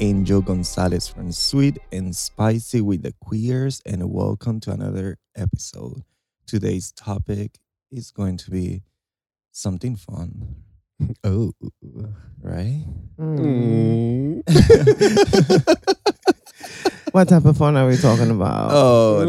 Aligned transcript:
Hello, 0.00 0.18
this 0.18 0.24
is 0.24 0.24
Angel 0.24 0.40
Gonzalez 0.40 1.08
from 1.08 1.32
Sweet 1.32 1.78
and 1.92 2.14
Spicy 2.16 2.80
with 2.80 3.02
the 3.02 3.12
Queers, 3.20 3.82
and 3.86 4.10
welcome 4.10 4.60
to 4.60 4.70
another 4.72 5.18
episode. 5.36 6.02
Today's 6.46 6.92
topic 6.92 7.58
is 7.90 8.10
going 8.10 8.36
to 8.38 8.50
be 8.50 8.82
something 9.52 9.96
fun, 9.96 10.56
Oh. 11.24 11.52
right? 12.42 12.84
Mm. 13.18 14.42
What 17.12 17.28
type 17.28 17.44
of 17.44 17.56
fun 17.56 17.76
are 17.76 17.88
we 17.88 17.96
talking 17.96 18.30
about? 18.30 18.70
Oh 18.72 19.24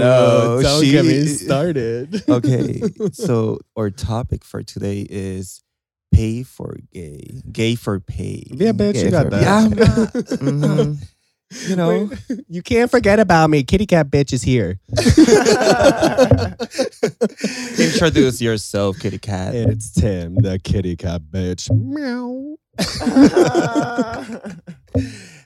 no, 0.00 0.60
Don't 0.60 0.82
she 0.84 0.90
get 0.90 1.04
me 1.04 1.24
started. 1.26 2.24
okay, 2.28 2.82
so 3.12 3.60
our 3.76 3.88
topic 3.90 4.44
for 4.44 4.64
today 4.64 5.06
is 5.08 5.62
pay 6.20 6.42
for 6.42 6.76
gay, 6.92 7.40
gay 7.50 7.74
for 7.74 7.98
pay. 7.98 8.44
Yeah, 8.50 8.72
bitch, 8.72 8.96
Yeah, 8.96 9.04
you 9.04 9.10
got 9.10 9.30
that. 9.30 9.40
Yeah, 9.42 9.56
I'm 9.56 9.70
not- 9.70 10.12
Mhm. 10.40 10.96
you 11.68 11.76
know. 11.76 11.88
Wait, 12.28 12.44
you 12.48 12.62
can't 12.62 12.90
forget 12.90 13.18
about 13.18 13.48
me. 13.48 13.62
Kitty 13.62 13.86
cat 13.86 14.10
bitch 14.10 14.32
is 14.34 14.42
here. 14.42 14.78
Introduce 17.78 18.40
yourself, 18.42 18.98
kitty 18.98 19.18
cat. 19.18 19.54
It's 19.54 19.90
Tim, 19.92 20.34
the 20.36 20.58
kitty 20.62 20.96
cat 20.96 21.22
bitch. 21.30 21.70
Meow. 21.72 22.56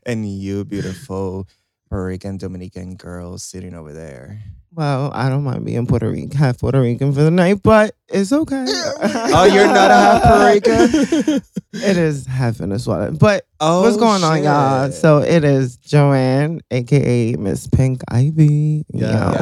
and 0.06 0.28
you, 0.28 0.64
beautiful 0.64 1.46
Puerto 1.88 2.04
Rican 2.06 2.36
Dominican 2.36 2.96
girl 2.96 3.38
sitting 3.38 3.74
over 3.74 3.92
there. 3.92 4.42
Well, 4.74 5.10
I 5.14 5.28
don't 5.28 5.44
mind 5.44 5.64
being 5.64 5.86
Puerto 5.86 6.10
Rican, 6.10 6.30
half 6.36 6.58
Puerto 6.58 6.80
Rican 6.80 7.12
for 7.12 7.22
the 7.22 7.30
night, 7.30 7.62
but 7.62 7.94
it's 8.08 8.32
okay. 8.32 8.64
Oh, 8.68 9.44
you're 9.44 9.66
not 9.66 9.90
a 9.90 9.94
half 9.94 10.22
Puerto 10.22 10.86
Rican? 10.86 11.42
It 11.76 11.96
is 11.96 12.24
half 12.26 12.56
Venezuela. 12.56 13.10
But 13.10 13.46
Oh, 13.58 13.82
what's 13.82 13.96
going 13.96 14.22
on, 14.22 14.44
y'all? 14.44 14.92
So 14.92 15.18
it 15.18 15.42
is 15.42 15.76
Joanne, 15.76 16.60
aka 16.70 17.34
Miss 17.34 17.66
Pink 17.66 18.00
Ivy. 18.08 18.84
Yeah. 18.94 19.32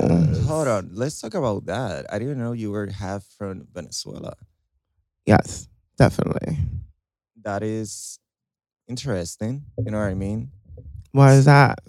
Yo. 0.00 0.40
Hold 0.46 0.68
on. 0.68 0.90
Let's 0.94 1.20
talk 1.20 1.34
about 1.34 1.66
that. 1.66 2.06
I 2.10 2.18
didn't 2.18 2.38
know 2.38 2.52
you 2.52 2.70
were 2.70 2.86
half 2.86 3.24
from 3.36 3.68
Venezuela. 3.74 4.34
Yes, 5.26 5.68
definitely. 5.98 6.56
That 7.42 7.62
is 7.62 8.18
interesting. 8.88 9.64
You 9.78 9.90
know 9.90 9.98
what 9.98 10.06
I 10.06 10.14
mean? 10.14 10.50
Why 11.12 11.34
is 11.34 11.44
that? 11.44 11.80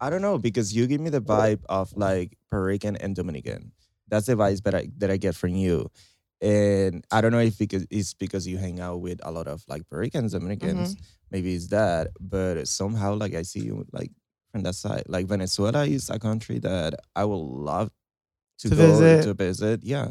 I 0.00 0.10
don't 0.10 0.22
know 0.22 0.38
because 0.38 0.74
you 0.74 0.86
give 0.86 1.00
me 1.00 1.10
the 1.10 1.20
vibe 1.20 1.60
of 1.68 1.92
like 1.96 2.36
Puerto 2.50 2.64
Rican 2.66 2.96
and 2.96 3.14
Dominican. 3.14 3.72
That's 4.08 4.26
the 4.26 4.34
vibes 4.34 4.62
that 4.64 4.74
I 4.74 4.88
that 4.98 5.10
I 5.10 5.16
get 5.16 5.34
from 5.34 5.54
you. 5.54 5.90
And 6.42 7.04
I 7.10 7.20
don't 7.22 7.32
know 7.32 7.38
if 7.40 7.58
because 7.58 7.86
it's 7.90 8.12
because 8.12 8.46
you 8.46 8.58
hang 8.58 8.78
out 8.80 9.00
with 9.00 9.20
a 9.24 9.30
lot 9.30 9.48
of 9.48 9.64
like 9.68 9.88
Puerto 9.88 10.00
Ricans, 10.02 10.32
Dominicans. 10.32 10.94
Mm-hmm. 10.94 11.04
Maybe 11.30 11.54
it's 11.54 11.68
that, 11.68 12.08
but 12.20 12.68
somehow 12.68 13.14
like 13.14 13.34
I 13.34 13.42
see 13.42 13.60
you 13.60 13.86
like 13.92 14.10
from 14.52 14.62
that 14.64 14.74
side. 14.74 15.04
Like 15.08 15.26
Venezuela 15.26 15.84
is 15.86 16.10
a 16.10 16.18
country 16.18 16.58
that 16.60 16.94
I 17.16 17.24
would 17.24 17.36
love 17.36 17.90
to, 18.58 18.68
To 18.68 18.76
go 18.76 18.86
visit. 18.86 19.22
to 19.24 19.34
visit. 19.34 19.80
Yeah. 19.82 20.10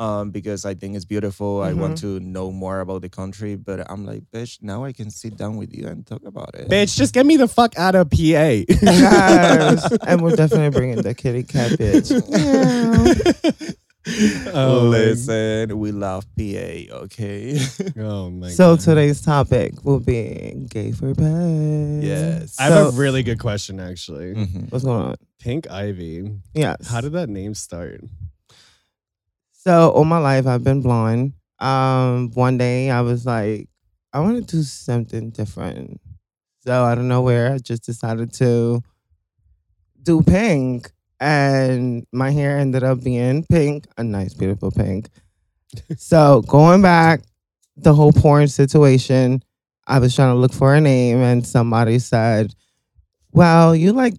Um, 0.00 0.30
because 0.30 0.64
I 0.64 0.74
think 0.74 0.94
it's 0.94 1.04
beautiful. 1.04 1.60
I 1.60 1.72
want 1.72 1.98
to 1.98 2.20
know 2.20 2.52
more 2.52 2.78
about 2.78 3.02
the 3.02 3.08
country, 3.08 3.56
but 3.56 3.90
I'm 3.90 4.06
like, 4.06 4.22
bitch, 4.32 4.62
now 4.62 4.84
I 4.84 4.92
can 4.92 5.10
sit 5.10 5.36
down 5.36 5.56
with 5.56 5.74
you 5.74 5.88
and 5.88 6.06
talk 6.06 6.22
about 6.24 6.54
it. 6.54 6.68
bitch, 6.68 6.96
just 6.96 7.12
get 7.12 7.26
me 7.26 7.36
the 7.36 7.48
fuck 7.48 7.76
out 7.76 7.96
of 7.96 8.08
PA. 8.08 8.16
Yes. 8.16 9.98
and 10.06 10.22
we're 10.22 10.36
definitely 10.36 10.70
bringing 10.70 11.02
the 11.02 11.14
kitty 11.14 11.42
cat 11.42 11.72
bitch. 11.72 12.12
oh, 14.54 14.88
Listen, 14.90 15.78
we 15.78 15.92
love 15.92 16.24
PA, 16.36 16.94
okay? 17.04 17.58
Oh 17.98 18.30
my 18.30 18.50
so 18.50 18.76
God. 18.76 18.80
today's 18.80 19.20
topic 19.20 19.84
will 19.84 20.00
be 20.00 20.54
gay 20.68 20.92
for 20.92 21.12
pay. 21.14 22.00
yes. 22.02 22.56
I 22.60 22.64
have 22.66 22.94
a 22.94 22.96
really 22.96 23.22
good 23.24 23.38
question 23.40 23.80
actually. 23.80 24.34
Mhm. 24.34 24.70
What's 24.70 24.84
going 24.84 25.02
on? 25.02 25.16
Pink 25.40 25.68
Ivy. 25.70 26.30
Yes. 26.54 26.88
How 26.88 27.00
did 27.00 27.12
that 27.12 27.28
name 27.28 27.54
start? 27.54 28.00
So 29.68 29.90
all 29.90 30.06
my 30.06 30.16
life 30.16 30.46
I've 30.46 30.64
been 30.64 30.80
blonde. 30.80 31.34
Um, 31.58 32.30
one 32.32 32.56
day 32.56 32.88
I 32.88 33.02
was 33.02 33.26
like, 33.26 33.68
I 34.14 34.20
want 34.20 34.38
to 34.38 34.56
do 34.56 34.62
something 34.62 35.28
different. 35.28 36.00
So 36.64 36.84
I 36.84 36.94
don't 36.94 37.06
know 37.06 37.20
where 37.20 37.52
I 37.52 37.58
just 37.58 37.84
decided 37.84 38.32
to 38.36 38.82
do 40.02 40.22
pink, 40.22 40.90
and 41.20 42.06
my 42.14 42.30
hair 42.30 42.56
ended 42.56 42.82
up 42.82 43.04
being 43.04 43.44
pink, 43.44 43.86
a 43.98 44.04
nice, 44.04 44.32
beautiful 44.32 44.70
pink. 44.70 45.10
so 45.98 46.40
going 46.48 46.80
back, 46.80 47.20
the 47.76 47.92
whole 47.92 48.12
porn 48.12 48.48
situation, 48.48 49.42
I 49.86 49.98
was 49.98 50.16
trying 50.16 50.34
to 50.34 50.40
look 50.40 50.54
for 50.54 50.74
a 50.76 50.80
name, 50.80 51.18
and 51.18 51.46
somebody 51.46 51.98
said, 51.98 52.54
"Well, 53.32 53.76
you 53.76 53.92
like 53.92 54.14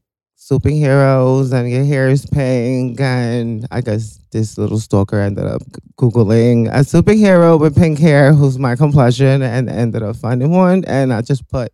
superheroes 0.50 1.54
and 1.54 1.70
your 1.70 1.84
hair 1.84 2.10
is 2.10 2.26
pink. 2.26 3.00
And 3.00 3.68
I 3.72 3.82
guess 3.82 4.20
this 4.32 4.58
little 4.58 4.80
stalker 4.80 5.20
ended 5.20 5.46
up 5.46 5.62
Googling 6.00 6.68
a 6.70 6.80
superhero 6.80 7.60
with 7.60 7.76
pink 7.76 8.00
hair 8.00 8.34
who's 8.34 8.58
my 8.58 8.76
complexion 8.76 9.42
and 9.42 9.70
ended 9.70 10.02
up 10.02 10.16
finding 10.16 10.52
one. 10.52 10.86
And 10.86 11.14
I 11.14 11.22
just 11.22 11.48
put, 11.50 11.72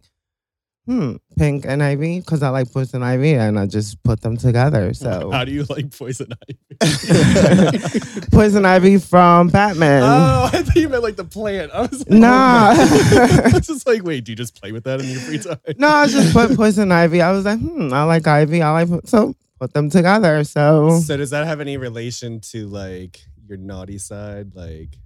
hmm, 0.85 1.15
pink 1.37 1.65
and 1.65 1.81
ivy 1.81 2.19
because 2.19 2.43
I 2.43 2.49
like 2.49 2.71
poison 2.71 3.01
ivy 3.03 3.33
and 3.33 3.57
I 3.59 3.65
just 3.65 4.01
put 4.03 4.21
them 4.21 4.37
together. 4.37 4.93
So 5.05 5.31
How 5.31 5.43
do 5.45 5.51
you 5.51 5.65
like 5.69 5.95
poison 5.97 6.27
ivy? 6.47 6.59
poison 8.31 8.65
ivy 8.65 8.97
from 8.99 9.49
Batman. 9.49 10.03
oh, 10.03 10.49
I 10.53 10.61
thought 10.63 10.75
you 10.75 10.89
meant 10.89 11.03
like 11.03 11.15
the 11.15 11.25
plant. 11.25 11.71
I 11.71 11.81
was 11.81 11.99
like, 11.99 12.09
Nah. 12.09 12.73
oh 12.77 13.49
was 13.53 13.67
just 13.67 13.87
like, 13.87 14.03
wait, 14.03 14.23
do 14.25 14.31
you 14.31 14.35
just 14.35 14.59
play 14.59 14.71
with 14.71 14.83
that 14.85 14.99
in 15.01 15.09
your 15.09 15.19
free 15.19 15.39
time? 15.39 15.57
No, 15.77 15.87
I 15.87 16.07
just 16.07 16.33
put 16.33 16.55
poison 16.55 16.91
ivy. 16.91 17.21
I 17.21 17.31
was 17.31 17.45
like, 17.45 17.59
hmm, 17.59 17.91
I 17.93 18.03
like 18.03 18.27
ivy. 18.27 18.61
I 18.61 18.83
like, 18.83 19.01
so 19.05 19.33
put 19.59 19.73
them 19.73 19.89
together. 19.89 20.43
So 20.43 20.99
So 20.99 21.17
does 21.17 21.31
that 21.31 21.45
have 21.47 21.61
any 21.61 21.77
relation 21.77 22.39
to 22.51 22.67
like 22.67 23.19
your 23.47 23.57
naughty 23.57 23.97
side? 23.97 24.55
Like 24.55 24.97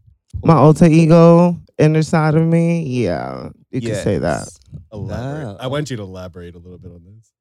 my 0.44 0.54
alter 0.56 0.86
ego 0.86 1.58
inner 1.78 2.04
side 2.04 2.36
of 2.36 2.44
me. 2.44 2.84
Yeah, 2.84 3.50
you 3.72 3.82
can 3.82 3.96
say 3.96 4.18
that. 4.20 4.48
Elaborate. 4.94 5.46
Wow. 5.46 5.58
I 5.60 5.68
want 5.68 5.90
you 5.90 5.98
to 5.98 6.04
elaborate 6.04 6.56
a 6.56 6.60
little 6.60 6.78
bit 6.78 6.92
on 6.92 7.02
this. 7.06 7.32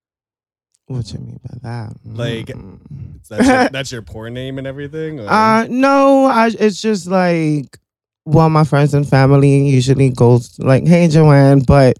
What 0.86 1.12
you 1.12 1.18
mean 1.18 1.40
by 1.44 1.58
that? 1.62 1.92
Like, 2.04 2.46
Mm. 2.46 2.78
That's 3.28 3.46
your, 3.46 3.68
that's 3.68 3.92
your 3.92 4.00
porn 4.02 4.32
name 4.32 4.56
and 4.56 4.66
everything? 4.66 5.20
or- 5.20 5.28
uh, 5.28 5.66
no, 5.68 6.24
I, 6.24 6.46
it's 6.58 6.80
just 6.80 7.06
like, 7.06 7.78
well, 8.24 8.48
my 8.48 8.64
friends 8.64 8.94
and 8.94 9.06
family 9.06 9.66
usually 9.68 10.08
goes 10.08 10.58
like, 10.58 10.86
"Hey, 10.86 11.08
Joanne," 11.08 11.60
but 11.60 11.96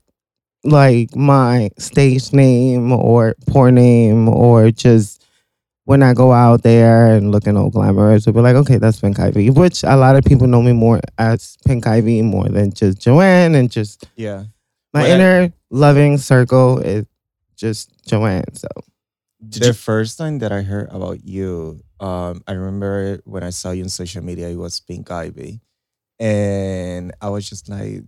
like 0.64 1.14
my 1.14 1.68
stage 1.78 2.32
name 2.32 2.92
or 2.92 3.34
porn 3.46 3.74
name 3.74 4.26
or 4.28 4.70
just 4.70 5.17
when 5.88 6.02
I 6.02 6.12
go 6.12 6.32
out 6.32 6.60
there 6.62 7.14
and 7.16 7.32
looking 7.32 7.56
all 7.56 7.70
glamorous, 7.70 8.24
they'll 8.26 8.34
be 8.34 8.42
like, 8.42 8.56
"Okay, 8.56 8.76
that's 8.76 9.00
Pink 9.00 9.18
Ivy," 9.18 9.48
which 9.48 9.82
a 9.84 9.96
lot 9.96 10.16
of 10.16 10.22
people 10.24 10.46
know 10.46 10.60
me 10.60 10.72
more 10.72 11.00
as 11.16 11.56
Pink 11.66 11.86
Ivy 11.86 12.20
more 12.20 12.48
than 12.48 12.72
just 12.72 13.00
Joanne, 13.00 13.54
and 13.54 13.70
just 13.70 14.04
Yeah. 14.14 14.44
my 14.92 15.02
When 15.02 15.10
I- 15.10 15.14
inner 15.14 15.52
loving 15.70 16.18
circle 16.18 16.78
is 16.78 17.06
just 17.56 17.88
Joanne. 18.06 18.52
So 18.54 18.68
the 19.40 19.72
first 19.72 20.18
time 20.18 20.40
that 20.40 20.52
I 20.52 20.60
heard 20.60 20.88
about 20.90 21.24
you, 21.24 21.80
um, 22.00 22.42
I 22.46 22.52
remember 22.52 23.20
when 23.24 23.42
I 23.42 23.50
saw 23.50 23.70
you 23.70 23.84
on 23.84 23.88
social 23.88 24.22
media, 24.22 24.48
it 24.50 24.56
was 24.56 24.80
Pink 24.80 25.10
Ivy. 25.10 25.60
And 26.20 27.12
I 27.22 27.28
was 27.30 27.48
just 27.48 27.68
like, 27.68 28.02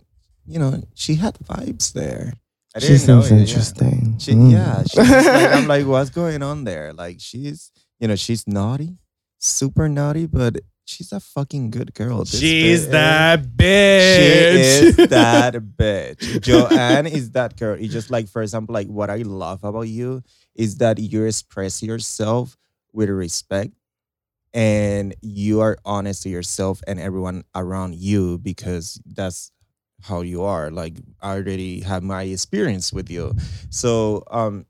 you 0.45 0.59
know, 0.59 0.83
she 0.93 1.15
had 1.15 1.35
vibes 1.49 1.93
there. 1.93 2.33
I 2.75 2.79
she 2.79 2.87
didn't 2.87 3.07
know 3.07 3.21
seems 3.21 3.31
it, 3.31 3.35
yeah. 3.35 3.41
interesting. 3.41 4.15
She, 4.19 4.31
Mm. 4.33 4.51
Yeah, 4.51 4.83
she's 4.83 4.97
like, 5.25 5.53
I'm 5.53 5.67
like, 5.67 5.85
what's 5.85 6.09
going 6.09 6.41
on 6.43 6.63
there? 6.63 6.93
Like, 6.93 7.17
she's, 7.19 7.71
you 7.99 8.07
know, 8.07 8.15
she's 8.15 8.47
naughty, 8.47 8.97
super 9.39 9.89
naughty, 9.89 10.25
but 10.25 10.59
she's 10.85 11.11
a 11.11 11.19
fucking 11.19 11.71
good 11.71 11.93
girl. 11.93 12.19
This 12.19 12.39
She's 12.39 12.87
bitch- 12.87 12.91
that 12.91 13.39
She 13.43 13.47
bitch. 13.57 14.99
is 14.99 15.09
that 15.09 15.53
bitch. 15.55 16.41
Joanne 16.41 17.07
is 17.07 17.31
that 17.31 17.57
girl. 17.57 17.77
It's 17.79 17.91
just 17.93 18.09
like, 18.09 18.27
for 18.29 18.41
example, 18.41 18.73
like 18.73 18.87
what 18.87 19.09
I 19.09 19.17
love 19.17 19.63
about 19.63 19.87
you 19.89 20.23
is 20.55 20.77
that 20.77 20.97
you 20.99 21.25
express 21.25 21.81
yourself 21.83 22.57
with 22.93 23.09
respect 23.09 23.73
and 24.53 25.15
you 25.21 25.61
are 25.61 25.77
honest 25.85 26.23
to 26.23 26.29
yourself 26.29 26.81
and 26.87 26.99
everyone 26.99 27.43
around 27.55 27.95
you 27.95 28.37
because 28.37 28.99
that's 29.05 29.51
how 30.03 30.21
you 30.21 30.43
are. 30.43 30.71
Like 30.71 30.95
I 31.21 31.33
already 31.35 31.81
have 31.81 32.03
my 32.03 32.23
experience 32.23 32.91
with 32.93 33.09
you. 33.09 33.33
So 33.69 34.23
um 34.31 34.65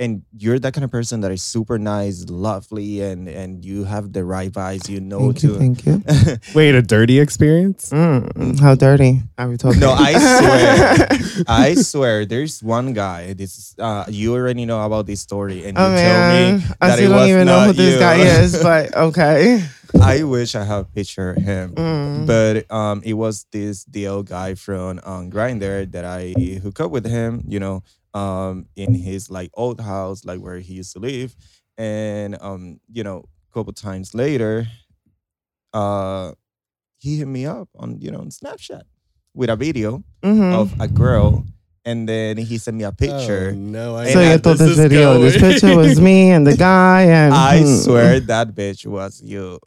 and 0.00 0.22
you're 0.32 0.58
that 0.58 0.72
kind 0.72 0.82
of 0.84 0.90
person 0.90 1.20
that 1.20 1.30
is 1.30 1.42
super 1.42 1.78
nice, 1.78 2.24
lovely, 2.28 3.02
and 3.02 3.28
and 3.28 3.62
you 3.64 3.84
have 3.84 4.12
the 4.12 4.24
right 4.24 4.50
vibes. 4.50 4.88
You 4.88 4.98
know 5.00 5.30
Thank 5.30 5.42
you. 5.44 5.52
to. 5.52 5.58
Thank 5.60 5.86
you. 5.86 6.02
Wait, 6.58 6.74
a 6.74 6.80
dirty 6.82 7.20
experience? 7.20 7.90
Mm, 7.90 8.58
how 8.58 8.74
dirty 8.74 9.20
are 9.38 9.48
we 9.48 9.58
talking? 9.58 9.78
No, 9.80 9.92
I 9.92 10.12
swear. 10.16 11.44
I 11.48 11.74
swear, 11.74 12.24
there's 12.24 12.62
one 12.62 12.94
guy. 12.94 13.34
This 13.34 13.76
uh, 13.78 14.06
you 14.08 14.32
already 14.34 14.64
know 14.64 14.80
about 14.82 15.06
this 15.06 15.20
story, 15.20 15.66
and 15.68 15.76
you 15.76 15.84
Oh 15.84 15.94
tell 15.94 15.94
man, 15.94 16.58
me 16.58 16.64
I 16.80 16.88
that 16.88 16.96
still 16.96 17.12
it 17.12 17.14
don't 17.14 17.28
even 17.28 17.46
know 17.46 17.60
who 17.68 17.72
this 17.74 17.94
you. 17.94 18.00
guy 18.00 18.16
is, 18.40 18.62
but 18.62 18.96
okay. 18.96 19.62
I 20.00 20.22
wish 20.22 20.54
I 20.54 20.62
have 20.64 20.86
a 20.86 20.88
picture 20.88 21.32
of 21.32 21.42
him. 21.42 21.74
Mm. 21.74 22.24
But 22.26 22.70
um, 22.70 23.02
it 23.04 23.14
was 23.14 23.44
this 23.50 23.84
DL 23.84 24.24
guy 24.24 24.54
from 24.54 25.00
um, 25.02 25.30
Grindr 25.30 25.90
that 25.90 26.04
I 26.06 26.30
hook 26.62 26.78
up 26.80 26.90
with 26.92 27.04
him. 27.04 27.42
You 27.48 27.58
know, 27.58 27.82
um, 28.14 28.66
in 28.76 28.94
his 28.94 29.30
like 29.30 29.50
old 29.54 29.80
house, 29.80 30.24
like 30.24 30.40
where 30.40 30.58
he 30.58 30.74
used 30.74 30.92
to 30.94 30.98
live, 30.98 31.34
and 31.78 32.36
um, 32.40 32.80
you 32.92 33.02
know, 33.04 33.24
a 33.50 33.54
couple 33.54 33.72
times 33.72 34.14
later, 34.14 34.66
uh, 35.72 36.32
he 36.98 37.18
hit 37.18 37.28
me 37.28 37.46
up 37.46 37.68
on 37.78 38.00
you 38.00 38.10
know 38.10 38.18
on 38.20 38.28
Snapchat 38.30 38.82
with 39.34 39.50
a 39.50 39.56
video 39.56 40.02
Mhm. 40.22 40.52
of 40.52 40.74
a 40.80 40.88
girl, 40.88 41.44
and 41.84 42.08
then 42.08 42.36
he 42.36 42.58
sent 42.58 42.76
me 42.76 42.84
a 42.84 42.88
Oh, 42.88 42.92
picture. 42.92 43.52
no, 43.52 43.96
I 43.96 44.12
So 44.12 44.20
you 44.20 44.26
I- 44.26 44.38
thought 44.38 44.58
this 44.58 44.68
this 44.68 44.70
is 44.70 44.76
video, 44.76 45.18
this 45.20 45.36
picture 45.40 45.76
was 45.76 46.00
me 46.10 46.30
and 46.30 46.46
the 46.46 46.56
guy, 46.56 47.02
and 47.02 47.32
I 47.34 47.60
hmm. 47.60 47.66
swear 47.76 48.20
that 48.20 48.54
bitch 48.54 48.86
was 48.86 49.22
you. 49.22 49.58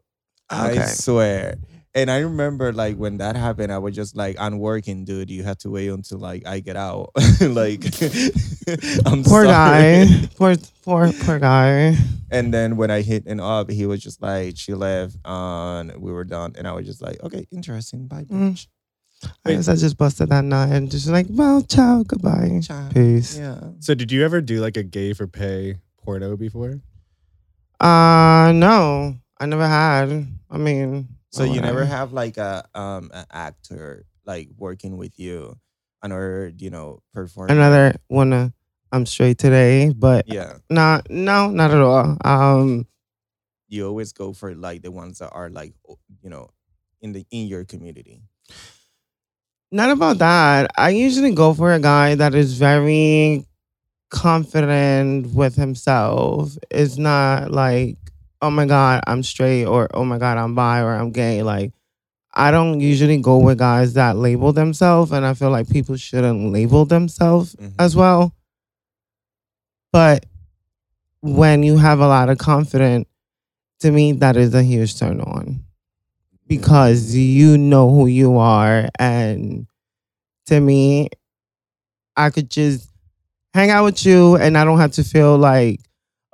I 0.49 0.85
swear. 0.85 1.55
And 1.95 2.09
I 2.09 2.19
remember 2.21 2.73
like 2.73 2.97
when 2.97 3.17
that 3.17 3.35
happened, 3.35 3.71
I 3.71 3.77
was 3.77 3.93
just 3.95 4.15
like, 4.15 4.35
I'm 4.39 4.57
working, 4.57 5.05
dude. 5.05 5.29
You 5.29 5.43
have 5.43 5.59
to 5.59 5.69
wait 5.69 5.89
until 5.89 6.17
like 6.17 6.47
I 6.47 6.59
get 6.59 6.75
out. 6.75 7.11
like 7.41 7.83
I'm 9.05 9.23
Poor 9.23 9.45
sorry. 9.45 9.45
guy, 9.45 10.05
poor 10.35 10.55
poor 10.83 11.11
poor 11.21 11.37
guy. 11.39 11.95
And 12.31 12.51
then 12.51 12.77
when 12.77 12.89
I 12.89 13.01
hit 13.01 13.27
him 13.27 13.39
up, 13.39 13.69
he 13.69 13.85
was 13.85 14.01
just 14.01 14.21
like, 14.23 14.57
she 14.57 14.73
left 14.73 15.17
and 15.23 15.95
we 16.01 16.11
were 16.11 16.23
done. 16.23 16.53
And 16.57 16.67
I 16.67 16.71
was 16.71 16.87
just 16.87 16.99
like, 17.01 17.21
okay, 17.21 17.45
interesting. 17.51 18.07
Bye, 18.07 18.23
Mm. 18.23 18.53
bitch. 18.53 18.67
I 19.45 19.53
guess 19.53 19.69
I 19.69 19.75
just 19.75 19.95
busted 19.97 20.29
that 20.29 20.43
nut 20.43 20.69
and 20.69 20.89
just 20.91 21.07
like, 21.07 21.27
well, 21.29 21.61
ciao, 21.61 22.03
goodbye, 22.03 22.59
Ciao. 22.63 22.89
peace. 22.89 23.37
Yeah. 23.37 23.59
So, 23.79 23.93
did 23.95 24.11
you 24.11 24.25
ever 24.25 24.41
do 24.41 24.59
like 24.59 24.75
a 24.75 24.83
gay 24.83 25.13
for 25.13 25.27
pay 25.27 25.77
porno 26.03 26.35
before? 26.35 26.81
Uh, 27.79 28.51
no, 28.53 29.15
I 29.39 29.45
never 29.45 29.65
had. 29.67 30.27
I 30.51 30.57
mean, 30.57 31.07
So 31.33 31.43
you 31.43 31.61
never 31.61 31.83
have 31.83 32.13
like 32.13 32.37
a 32.37 32.63
um 32.75 33.09
an 33.13 33.25
actor 33.31 34.05
like 34.25 34.49
working 34.55 34.97
with 34.97 35.17
you, 35.17 35.57
another 36.03 36.53
you 36.57 36.69
know 36.69 37.01
performer. 37.13 37.53
another 37.53 37.95
one. 38.07 38.53
I'm 38.91 39.07
straight 39.07 39.39
today, 39.39 39.91
but 39.91 40.27
Yeah, 40.27 40.59
not 40.69 41.09
no, 41.09 41.49
not 41.49 41.71
at 41.71 41.81
all. 41.81 42.15
Um, 42.23 42.85
you 43.67 43.87
always 43.87 44.13
go 44.13 44.31
for 44.31 44.53
like 44.53 44.83
the 44.83 44.91
ones 44.91 45.17
that 45.17 45.31
are 45.31 45.49
like 45.49 45.73
you 46.21 46.29
know 46.29 46.51
in 47.01 47.13
the 47.13 47.25
in 47.31 47.47
your 47.47 47.65
community. 47.65 48.21
Not 49.71 49.89
about 49.89 50.19
that. 50.19 50.69
I 50.77 50.89
usually 50.89 51.33
go 51.33 51.55
for 51.55 51.73
a 51.73 51.79
guy 51.79 52.13
that 52.13 52.35
is 52.35 52.59
very 52.59 53.47
confident 54.11 55.33
with 55.33 55.55
himself. 55.55 56.55
It's 56.69 56.97
not 56.99 57.49
like, 57.49 57.97
oh 58.43 58.51
my 58.51 58.65
God, 58.65 59.01
I'm 59.07 59.23
straight 59.23 59.63
or 59.65 59.89
oh 59.93 60.03
my 60.03 60.17
God, 60.17 60.37
I'm 60.37 60.53
bi 60.53 60.81
or 60.81 60.93
I'm 60.93 61.11
gay. 61.11 61.41
Like, 61.43 61.71
I 62.33 62.51
don't 62.51 62.81
usually 62.81 63.17
go 63.17 63.37
with 63.37 63.57
guys 63.57 63.93
that 63.93 64.17
label 64.17 64.51
themselves, 64.51 65.11
and 65.11 65.25
I 65.25 65.33
feel 65.33 65.49
like 65.49 65.69
people 65.69 65.95
shouldn't 65.95 66.51
label 66.51 66.83
themselves 66.85 67.55
Mhm. 67.55 67.73
as 67.79 67.95
well. 67.95 68.33
But 69.93 70.25
when 71.21 71.63
you 71.63 71.77
have 71.77 71.99
a 71.99 72.07
lot 72.07 72.29
of 72.29 72.37
confidence, 72.37 73.07
to 73.79 73.91
me, 73.91 74.11
that 74.13 74.35
is 74.35 74.53
a 74.53 74.63
huge 74.63 74.97
turn 74.99 75.21
on 75.21 75.63
because 76.47 77.15
you 77.15 77.57
know 77.57 77.89
who 77.89 78.07
you 78.07 78.37
are. 78.37 78.89
And 78.99 79.67
to 80.47 80.59
me, 80.59 81.09
I 82.17 82.29
could 82.29 82.49
just 82.49 82.89
hang 83.53 83.69
out 83.69 83.85
with 83.85 84.05
you 84.05 84.35
and 84.35 84.57
I 84.57 84.65
don't 84.65 84.79
have 84.79 84.93
to 84.93 85.03
feel 85.03 85.37
like, 85.37 85.79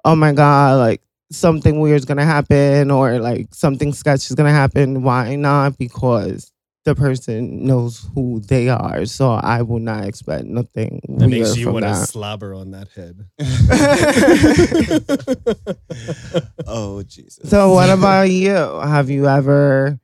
oh 0.06 0.16
my 0.16 0.32
God, 0.32 0.80
like 0.80 1.02
something 1.32 1.80
weird 1.80 2.02
is 2.02 2.06
to 2.06 2.24
happen 2.24 2.92
or 2.92 3.20
like 3.20 3.54
something 3.54 3.94
sketchy 3.94 4.32
is 4.32 4.36
to 4.36 4.50
happen. 4.50 5.04
Why 5.04 5.36
not? 5.36 5.78
Because 5.78 6.52
the 6.86 6.96
person 6.96 7.66
knows 7.66 8.08
who 8.16 8.40
they 8.40 8.70
are. 8.70 9.06
So 9.06 9.32
I 9.32 9.62
will 9.62 9.80
not 9.80 10.06
expect 10.06 10.46
nothing 10.46 11.02
That 11.08 11.28
weird 11.28 11.42
makes 11.42 11.58
you 11.58 11.72
want 11.72 11.86
to 11.86 11.96
slobber 11.96 12.54
on 12.54 12.72
that 12.72 12.88
head. 12.90 13.26
oh 16.68 17.04
Jesus. 17.04 17.50
So 17.50 17.74
what 17.74 17.90
about 17.90 18.30
you? 18.30 18.54
Have 18.54 19.10
you 19.10 19.28
ever 19.28 20.00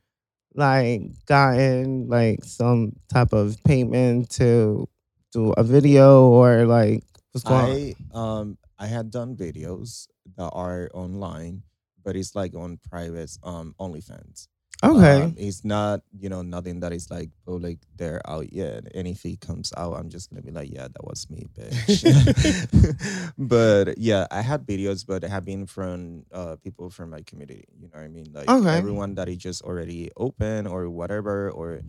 like 0.54 1.02
gotten 1.26 2.08
like 2.08 2.44
some 2.44 2.94
type 3.12 3.34
of 3.34 3.62
payment 3.64 4.30
to 4.32 4.88
do 5.34 5.54
a 5.58 5.64
video 5.64 6.30
or 6.30 6.66
like 6.66 7.04
what's 7.32 7.44
going 7.44 7.96
on? 8.14 8.14
I 8.14 8.40
um 8.40 8.58
I 8.78 8.88
had 8.88 9.10
done 9.10 9.36
videos 9.36 10.08
that 10.38 10.50
are 10.54 10.90
online, 10.94 11.64
but 12.04 12.16
it's 12.16 12.36
like 12.36 12.56
on 12.56 12.80
private 12.90 13.32
um 13.44 13.76
OnlyFans. 13.80 14.48
Okay. 14.84 15.24
Um, 15.24 15.36
it's 15.38 15.64
not, 15.64 16.02
you 16.20 16.28
know, 16.28 16.42
nothing 16.42 16.82
that 16.82 16.92
is 16.92 17.10
like 17.10 17.30
public 17.48 17.80
there 17.96 18.20
out 18.28 18.52
yet. 18.52 18.84
And 18.94 19.08
if 19.08 19.26
it 19.26 19.40
comes 19.40 19.72
out, 19.78 19.94
I'm 19.96 20.10
just 20.10 20.30
gonna 20.30 20.42
be 20.44 20.52
like, 20.52 20.70
yeah, 20.70 20.88
that 20.92 21.04
was 21.04 21.30
me, 21.30 21.48
bitch. 21.58 22.04
but 23.38 23.98
yeah, 23.98 24.28
I 24.30 24.42
had 24.42 24.66
videos, 24.68 25.06
but 25.08 25.22
they 25.22 25.30
have 25.30 25.46
been 25.46 25.66
from 25.66 26.26
uh 26.32 26.58
people 26.62 26.90
from 26.90 27.12
my 27.12 27.22
community. 27.22 27.64
You 27.80 27.88
know 27.88 28.00
what 28.00 28.04
I 28.04 28.10
mean? 28.10 28.32
Like 28.34 28.50
Okay. 28.50 28.76
everyone 28.78 29.16
that 29.16 29.30
is 29.30 29.38
just 29.38 29.62
already 29.64 30.12
open 30.18 30.68
or 30.68 30.90
whatever, 30.90 31.50
or 31.52 31.80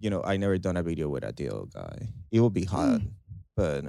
you 0.00 0.10
know, 0.10 0.22
I 0.22 0.36
never 0.36 0.58
done 0.58 0.76
a 0.76 0.82
video 0.82 1.08
with 1.08 1.24
a 1.24 1.32
DL 1.32 1.72
guy. 1.72 2.08
It 2.30 2.40
will 2.40 2.50
be 2.50 2.64
hard, 2.64 3.02
but 3.56 3.84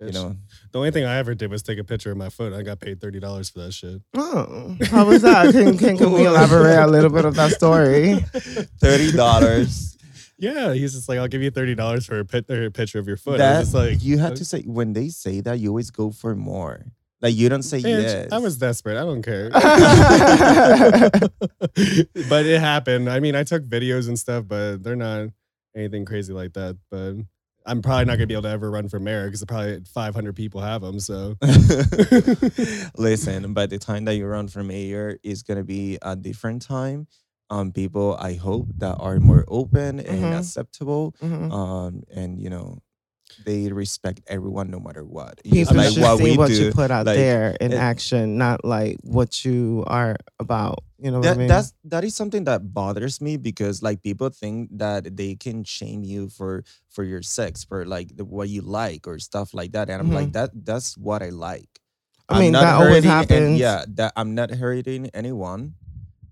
you 0.00 0.12
know, 0.12 0.36
The 0.72 0.78
only 0.78 0.90
thing 0.90 1.04
I 1.04 1.16
ever 1.16 1.34
did 1.34 1.50
was 1.50 1.62
take 1.62 1.78
a 1.78 1.84
picture 1.84 2.10
of 2.10 2.16
my 2.16 2.28
foot. 2.30 2.52
I 2.52 2.62
got 2.62 2.80
paid 2.80 3.00
thirty 3.00 3.20
dollars 3.20 3.50
for 3.50 3.60
that 3.60 3.72
shit. 3.72 4.00
oh, 4.16 4.76
how 4.90 5.06
was 5.06 5.22
that? 5.22 5.52
Can, 5.52 5.76
can, 5.76 5.96
can 5.98 6.12
we 6.12 6.26
elaborate 6.26 6.78
a 6.78 6.86
little 6.86 7.10
bit 7.10 7.24
of 7.24 7.34
that 7.36 7.52
story? 7.52 8.14
thirty 8.80 9.12
dollars. 9.12 9.96
Yeah, 10.38 10.72
he's 10.72 10.94
just 10.94 11.06
like, 11.08 11.18
I'll 11.18 11.28
give 11.28 11.42
you 11.42 11.50
thirty 11.50 11.74
dollars 11.74 12.06
for 12.06 12.18
a, 12.20 12.24
pit- 12.24 12.48
a 12.48 12.70
picture 12.70 12.98
of 12.98 13.06
your 13.06 13.18
foot. 13.18 13.34
I 13.34 13.38
that 13.38 13.60
just 13.60 13.74
like, 13.74 14.02
you 14.02 14.16
have 14.18 14.32
uh, 14.32 14.36
to 14.36 14.44
say 14.44 14.62
when 14.62 14.94
they 14.94 15.08
say 15.10 15.42
that, 15.42 15.58
you 15.58 15.68
always 15.68 15.90
go 15.90 16.10
for 16.10 16.34
more. 16.34 16.86
Like 17.22 17.34
you 17.34 17.50
don't 17.50 17.62
say 17.62 17.80
"Bitch, 17.82 18.02
yes. 18.02 18.32
I 18.32 18.38
was 18.38 18.56
desperate. 18.56 18.96
I 18.96 19.02
don't 19.04 19.20
care. 19.22 19.50
but 22.30 22.46
it 22.46 22.60
happened. 22.60 23.10
I 23.10 23.20
mean, 23.20 23.36
I 23.36 23.44
took 23.44 23.64
videos 23.64 24.08
and 24.08 24.18
stuff, 24.18 24.46
but 24.48 24.82
they're 24.82 24.96
not 24.96 25.28
anything 25.76 26.06
crazy 26.06 26.32
like 26.32 26.54
that. 26.54 26.78
But 26.90 27.16
I'm 27.66 27.82
probably 27.82 28.06
not 28.06 28.16
gonna 28.16 28.26
be 28.26 28.34
able 28.34 28.42
to 28.44 28.48
ever 28.48 28.70
run 28.70 28.88
for 28.88 28.98
mayor 28.98 29.26
because 29.26 29.44
probably 29.44 29.80
500 29.92 30.34
people 30.34 30.60
have 30.60 30.80
them. 30.82 30.98
So 31.00 31.36
Listen, 32.96 33.52
by 33.54 33.66
the 33.66 33.78
time 33.78 34.04
that 34.06 34.14
you 34.16 34.26
run 34.26 34.48
for 34.48 34.62
mayor, 34.62 35.18
is 35.22 35.42
gonna 35.42 35.64
be 35.64 35.98
a 36.02 36.16
different 36.16 36.62
time. 36.62 37.06
Um, 37.50 37.72
people, 37.72 38.16
I 38.20 38.34
hope 38.34 38.68
that 38.78 38.96
are 39.00 39.18
more 39.18 39.44
open 39.48 40.00
and 40.00 40.32
Mhm. 40.32 40.38
acceptable. 40.38 41.14
Mhm. 41.20 41.50
Um, 41.52 42.02
and 42.14 42.40
you 42.40 42.48
know, 42.50 42.78
they 43.44 43.70
respect 43.72 44.20
everyone 44.26 44.70
no 44.70 44.80
matter 44.80 45.04
what. 45.04 45.42
People 45.44 45.76
like 45.76 45.92
should 45.92 46.02
what 46.02 46.18
see 46.18 46.36
what 46.36 46.48
do. 46.48 46.64
you 46.66 46.72
put 46.72 46.90
out 46.90 47.06
like, 47.06 47.16
there 47.16 47.56
in 47.60 47.72
it- 47.72 47.76
action, 47.76 48.38
not 48.38 48.64
like 48.64 48.96
what 49.02 49.44
you 49.44 49.84
are 49.86 50.16
about. 50.38 50.84
You 50.98 51.10
know 51.10 51.18
what 51.18 51.24
that, 51.24 51.34
I 51.36 51.38
mean? 51.38 51.48
that's 51.48 51.72
that 51.84 52.04
is 52.04 52.14
something 52.14 52.44
that 52.44 52.74
bothers 52.74 53.20
me 53.22 53.38
because 53.38 53.82
like 53.82 54.02
people 54.02 54.28
think 54.28 54.68
that 54.76 55.16
they 55.16 55.34
can 55.34 55.64
shame 55.64 56.04
you 56.04 56.28
for 56.28 56.62
for 56.90 57.04
your 57.04 57.22
sex 57.22 57.64
for 57.64 57.86
like 57.86 58.14
the, 58.16 58.24
what 58.24 58.50
you 58.50 58.60
like 58.60 59.08
or 59.08 59.18
stuff 59.18 59.54
like 59.54 59.72
that 59.72 59.88
and 59.88 59.96
i'm 59.98 60.12
like 60.12 60.32
that 60.32 60.50
that's 60.64 60.98
what 60.98 61.22
i 61.22 61.30
like 61.30 61.68
Mm-hmm. 62.28 62.36
I 62.36 62.40
mean, 62.42 62.52
that 62.52 62.74
always 62.80 63.02
happens. 63.02 63.58
yeah 63.58 63.84
that 63.96 64.12
i'm 64.14 64.34
not 64.36 64.50
hurting 64.52 65.08
anyone 65.14 65.72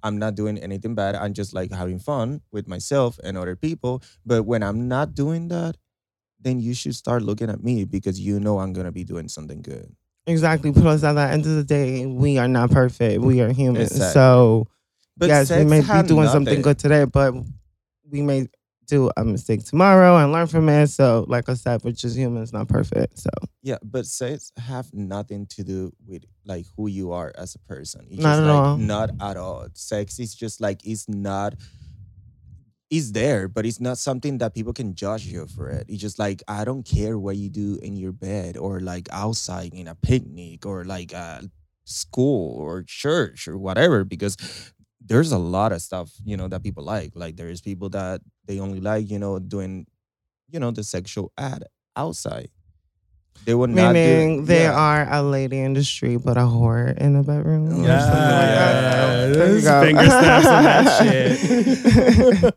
i'm 0.05 0.19
not 0.19 0.35
doing 0.37 0.59
anything 0.59 0.95
bad 0.95 1.17
i'm 1.17 1.33
just 1.33 1.55
like 1.55 1.73
having 1.73 1.99
fun 1.99 2.43
with 2.52 2.69
myself 2.69 3.19
and 3.25 3.37
other 3.38 3.57
people 3.57 4.02
but 4.26 4.45
when 4.45 4.62
i'm 4.62 4.87
not 4.87 5.14
doing 5.14 5.49
that 5.49 5.76
then 6.40 6.61
you 6.61 6.75
should 6.75 6.95
start 6.95 7.23
looking 7.23 7.50
at 7.50 7.62
me 7.62 7.85
because 7.85 8.18
you 8.21 8.38
know 8.40 8.59
i'm 8.59 8.73
gonna 8.73 8.92
be 8.92 9.04
doing 9.04 9.28
something 9.28 9.62
good 9.62 9.95
Exactly. 10.28 10.73
Plus, 10.73 11.02
at 11.04 11.14
the 11.14 11.23
end 11.23 11.47
of 11.47 11.52
the 11.54 11.64
day, 11.64 12.04
we 12.04 12.37
are 12.37 12.49
not 12.49 12.71
perfect. 12.71 13.23
We 13.23 13.40
are 13.40 13.50
human. 13.50 13.80
Exactly. 13.80 14.12
So, 14.12 14.66
but 15.16 15.28
yes, 15.28 15.50
we 15.50 15.64
may 15.64 15.80
be 15.80 16.07
doing 16.07 16.28
something 16.28 16.61
good 16.61 16.78
today, 16.78 17.07
but 17.07 17.33
we 18.11 18.21
may 18.21 18.47
do 18.87 19.11
a 19.16 19.25
mistake 19.25 19.64
tomorrow 19.64 20.18
and 20.18 20.30
learn 20.30 20.47
from 20.47 20.68
it. 20.68 20.88
So, 20.88 21.25
like 21.28 21.49
I 21.49 21.54
said, 21.54 21.83
we're 21.83 21.92
just 21.92 22.14
humans, 22.16 22.52
not 22.52 22.68
perfect. 22.68 23.18
So, 23.18 23.30
Yeah, 23.62 23.78
but 23.83 24.04
sex 24.07 24.52
have 24.59 24.92
nothing 24.92 25.47
to 25.47 25.64
do 25.64 25.92
with 26.07 26.25
like 26.45 26.66
who 26.76 26.88
you 26.88 27.12
are 27.12 27.33
as 27.37 27.54
a 27.54 27.59
person. 27.61 28.07
It's 28.11 28.23
Not 28.23 28.30
just 28.37 28.40
at 28.42 28.47
like 28.47 28.54
all. 28.62 28.76
not 28.76 29.11
at 29.21 29.37
all. 29.38 29.66
Sex 29.73 30.18
is 30.18 30.35
just 30.35 30.61
like 30.61 30.80
it's 30.85 31.09
not 31.09 31.54
it's 32.90 33.12
there, 33.12 33.49
but 33.49 33.66
it's 33.66 33.80
not 33.80 33.99
something 33.99 34.38
that 34.38 34.54
people 34.54 34.73
can 34.73 34.95
judge 34.95 35.26
you 35.26 35.47
for 35.47 35.68
it. 35.68 35.87
It's 35.88 36.00
just 36.00 36.18
like 36.18 36.42
I 36.49 36.64
don't 36.64 36.85
care 36.85 37.18
what 37.18 37.37
you 37.37 37.50
do 37.50 37.78
in 37.83 37.97
your 37.97 38.12
bed 38.12 38.57
or 38.57 38.80
like 38.80 39.09
outside 39.12 39.75
in 39.75 39.88
a 39.88 39.95
picnic 39.95 40.64
or 40.64 40.85
like 40.85 41.12
a 41.12 41.42
school 41.85 42.57
or 42.59 42.83
church 42.83 43.47
or 43.49 43.59
whatever 43.59 44.04
because 44.04 44.37
there's 45.04 45.33
a 45.33 45.38
lot 45.38 45.73
of 45.73 45.83
stuff 45.83 46.11
you 46.25 46.37
know 46.37 46.49
that 46.49 46.62
people 46.62 46.85
like. 46.85 47.12
Like 47.14 47.37
there's 47.37 47.61
people 47.61 47.90
that 47.90 48.21
they 48.47 48.59
only 48.61 48.80
like 48.80 49.11
you 49.11 49.18
know 49.18 49.38
doing 49.38 49.87
you 50.50 50.61
know 50.61 50.71
the 50.71 50.85
sexual 50.85 51.33
ad 51.38 51.64
outside. 51.97 52.50
They 53.45 53.54
would 53.54 53.71
not 53.71 53.88
do- 53.88 53.95
Meaning 53.95 54.45
they 54.45 54.62
yeah. 54.64 54.75
are 54.75 55.07
a 55.11 55.23
lady 55.23 55.59
in 55.59 55.73
the 55.75 55.83
street, 55.85 56.21
but 56.25 56.37
a 56.37 56.40
whore 56.42 56.97
in 56.99 57.14
the 57.14 57.23
bedroom. 57.23 57.66
or 57.66 57.71
something 57.71 57.85
like 57.87 57.88
that. 57.88 59.28
Yeah, 59.28 59.33
There 59.33 59.54
you 59.57 59.62
go. 59.62 59.83
finger 59.83 60.04
snaps 60.04 60.47
and 60.47 60.66
that 60.66 62.52
shit. 62.52 62.54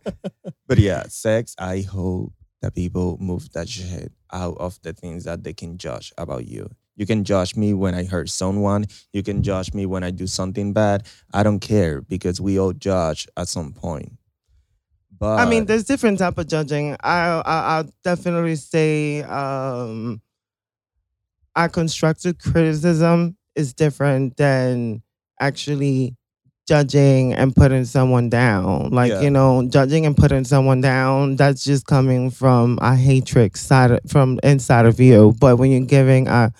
But 0.68 0.78
yeah, 0.80 1.04
sex, 1.08 1.56
I 1.60 1.82
hope 1.82 2.34
that 2.62 2.76
people 2.76 3.18
move 3.20 3.52
that 3.54 3.68
shit 3.68 4.12
out 4.32 4.56
of 4.60 4.80
the 4.84 4.94
things 4.94 5.24
that 5.26 5.44
they 5.44 5.54
can 5.54 5.78
judge 5.78 6.14
about 6.18 6.48
you. 6.48 6.70
You 6.96 7.06
can 7.06 7.24
judge 7.24 7.56
me 7.56 7.74
when 7.74 7.94
I 7.96 8.04
hurt 8.06 8.30
someone. 8.30 8.86
You 9.12 9.24
can 9.24 9.44
judge 9.44 9.74
me 9.74 9.86
when 9.86 10.04
I 10.04 10.12
do 10.12 10.28
something 10.28 10.72
bad. 10.74 11.08
I 11.34 11.44
don't 11.44 11.60
care 11.60 12.02
because 12.02 12.40
we 12.40 12.60
all 12.60 12.74
judge 12.74 13.28
at 13.36 13.48
some 13.48 13.74
point. 13.74 14.14
But 15.18 15.40
I 15.40 15.46
mean, 15.50 15.66
there's 15.66 15.84
different 15.84 16.20
type 16.20 16.38
of 16.38 16.48
judging. 16.48 16.96
I, 17.04 17.42
I 17.46 17.78
I'll 17.78 17.90
definitely 18.04 18.56
say 18.56 19.22
um 19.24 20.22
our 21.56 21.70
constructive 21.70 22.38
criticism 22.40 23.36
is 23.56 23.74
different 23.74 24.38
than 24.38 25.02
actually 25.40 26.16
judging 26.68 27.34
and 27.34 27.56
putting 27.56 27.84
someone 27.86 28.30
down. 28.30 28.90
Like, 28.92 29.12
Yeah. 29.12 29.22
you 29.22 29.30
know, 29.30 29.68
judging 29.68 30.06
and 30.06 30.16
putting 30.16 30.46
someone 30.46 30.80
down, 30.80 31.36
that's 31.36 31.64
just 31.64 31.86
coming 31.86 32.30
from 32.30 32.78
a 32.82 32.96
hatred 32.96 33.58
side 33.58 33.92
of, 33.92 34.00
from 34.08 34.40
inside 34.44 34.86
of 34.86 35.00
you. 35.00 35.34
But 35.40 35.58
when 35.58 35.72
you're 35.72 35.82
giving 35.86 36.28
a 36.28 36.54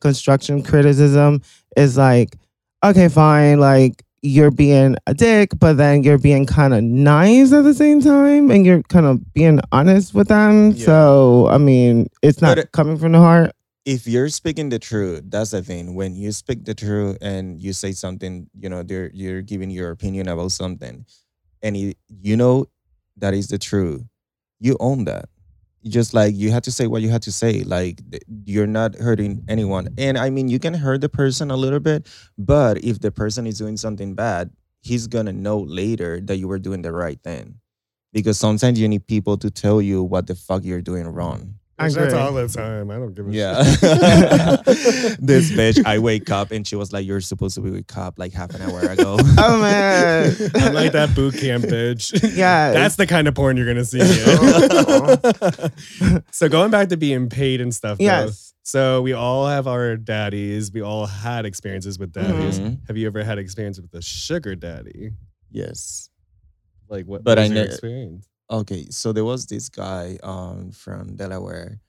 construction 0.00 0.62
criticism, 0.62 1.40
is 1.76 1.96
like, 1.96 2.36
okay, 2.84 3.08
fine, 3.08 3.58
like 3.58 4.04
you're 4.22 4.50
being 4.50 4.96
a 5.06 5.14
dick, 5.14 5.50
but 5.58 5.76
then 5.76 6.02
you're 6.02 6.18
being 6.18 6.46
kind 6.46 6.74
of 6.74 6.82
nice 6.82 7.52
at 7.52 7.62
the 7.62 7.74
same 7.74 8.00
time 8.00 8.50
and 8.50 8.64
you're 8.66 8.82
kind 8.84 9.06
of 9.06 9.32
being 9.34 9.60
honest 9.72 10.14
with 10.14 10.28
them. 10.28 10.72
Yeah. 10.72 10.84
So, 10.86 11.48
I 11.48 11.58
mean, 11.58 12.08
it's 12.22 12.40
not 12.42 12.58
it- 12.58 12.72
coming 12.72 12.98
from 12.98 13.12
the 13.12 13.18
heart. 13.18 13.52
If 13.84 14.06
you're 14.06 14.30
speaking 14.30 14.70
the 14.70 14.78
truth, 14.78 15.24
that's 15.28 15.50
the 15.50 15.62
thing. 15.62 15.94
When 15.94 16.14
you 16.14 16.32
speak 16.32 16.64
the 16.64 16.74
truth 16.74 17.18
and 17.20 17.60
you 17.60 17.72
say 17.72 17.92
something, 17.92 18.48
you 18.58 18.68
know, 18.68 18.82
they're, 18.82 19.10
you're 19.12 19.42
giving 19.42 19.70
your 19.70 19.90
opinion 19.90 20.28
about 20.28 20.52
something, 20.52 21.04
and 21.62 21.76
you, 21.76 21.94
you 22.08 22.36
know 22.36 22.66
that 23.16 23.34
is 23.34 23.48
the 23.48 23.58
truth, 23.58 24.02
you 24.60 24.76
own 24.80 25.04
that. 25.04 25.28
Just 25.86 26.14
like 26.14 26.34
you 26.34 26.50
have 26.50 26.62
to 26.62 26.72
say 26.72 26.86
what 26.86 27.02
you 27.02 27.10
have 27.10 27.20
to 27.22 27.32
say. 27.32 27.62
Like 27.62 28.00
you're 28.46 28.66
not 28.66 28.94
hurting 28.94 29.44
anyone, 29.48 29.88
and 29.98 30.16
I 30.16 30.30
mean 30.30 30.48
you 30.48 30.58
can 30.58 30.72
hurt 30.72 31.02
the 31.02 31.10
person 31.10 31.50
a 31.50 31.56
little 31.56 31.80
bit, 31.80 32.08
but 32.38 32.82
if 32.82 33.00
the 33.00 33.12
person 33.12 33.46
is 33.46 33.58
doing 33.58 33.76
something 33.76 34.14
bad, 34.14 34.50
he's 34.80 35.06
gonna 35.06 35.32
know 35.32 35.58
later 35.58 36.20
that 36.22 36.36
you 36.36 36.48
were 36.48 36.58
doing 36.58 36.80
the 36.80 36.92
right 36.92 37.20
thing, 37.22 37.60
because 38.14 38.38
sometimes 38.38 38.80
you 38.80 38.88
need 38.88 39.06
people 39.06 39.36
to 39.36 39.50
tell 39.50 39.82
you 39.82 40.02
what 40.02 40.26
the 40.26 40.34
fuck 40.34 40.64
you're 40.64 40.80
doing 40.80 41.06
wrong. 41.06 41.56
I 41.76 41.88
That's 41.88 41.96
agree. 41.96 42.18
all 42.18 42.32
the 42.32 42.46
time. 42.48 42.90
I 42.90 42.94
don't 42.96 43.14
give 43.14 43.26
a 43.26 43.32
shit. 43.32 43.36
Yeah. 43.36 43.64
shit. 43.64 43.80
this 45.20 45.50
bitch, 45.50 45.84
I 45.84 45.98
wake 45.98 46.30
up 46.30 46.52
and 46.52 46.64
she 46.66 46.76
was 46.76 46.92
like, 46.92 47.04
You're 47.04 47.20
supposed 47.20 47.56
to 47.56 47.60
be 47.62 47.70
wake 47.70 47.96
up 47.96 48.16
like 48.16 48.32
half 48.32 48.54
an 48.54 48.62
hour 48.62 48.80
ago. 48.80 49.16
Oh, 49.36 49.60
man. 49.60 50.34
I'm 50.54 50.72
like 50.74 50.92
that 50.92 51.14
boot 51.16 51.36
camp 51.36 51.64
bitch. 51.64 52.12
Yeah. 52.36 52.70
That's 52.70 52.94
the 52.96 53.06
kind 53.06 53.26
of 53.26 53.34
porn 53.34 53.56
you're 53.56 53.66
gonna 53.66 53.84
see. 53.84 53.98
Oh. 54.02 55.16
so 56.30 56.48
going 56.48 56.70
back 56.70 56.88
to 56.90 56.96
being 56.96 57.28
paid 57.28 57.60
and 57.60 57.74
stuff. 57.74 57.98
though, 57.98 58.04
yes. 58.04 58.52
So 58.62 59.02
we 59.02 59.12
all 59.12 59.46
have 59.46 59.66
our 59.66 59.96
daddies. 59.96 60.72
We 60.72 60.80
all 60.82 61.06
had 61.06 61.44
experiences 61.44 61.98
with 61.98 62.12
daddies. 62.12 62.58
Mhm. 62.60 62.86
Have 62.86 62.96
you 62.96 63.06
ever 63.06 63.22
had 63.24 63.38
experience 63.38 63.78
with 63.80 63.92
a 63.94 64.00
sugar 64.00 64.54
daddy? 64.54 65.10
Yes. 65.50 66.08
Like 66.88 67.06
what? 67.06 67.24
But 67.24 67.32
what 67.32 67.38
I 67.40 67.42
was 67.42 67.50
your 67.52 67.64
ne- 67.64 67.70
experience. 67.70 68.28
Okay. 68.50 68.86
So 68.90 69.12
there 69.12 69.24
was 69.24 69.46
this 69.46 69.68
guy 69.68 70.18
um 70.22 70.70
from 70.72 71.16
Delaware. 71.16 71.80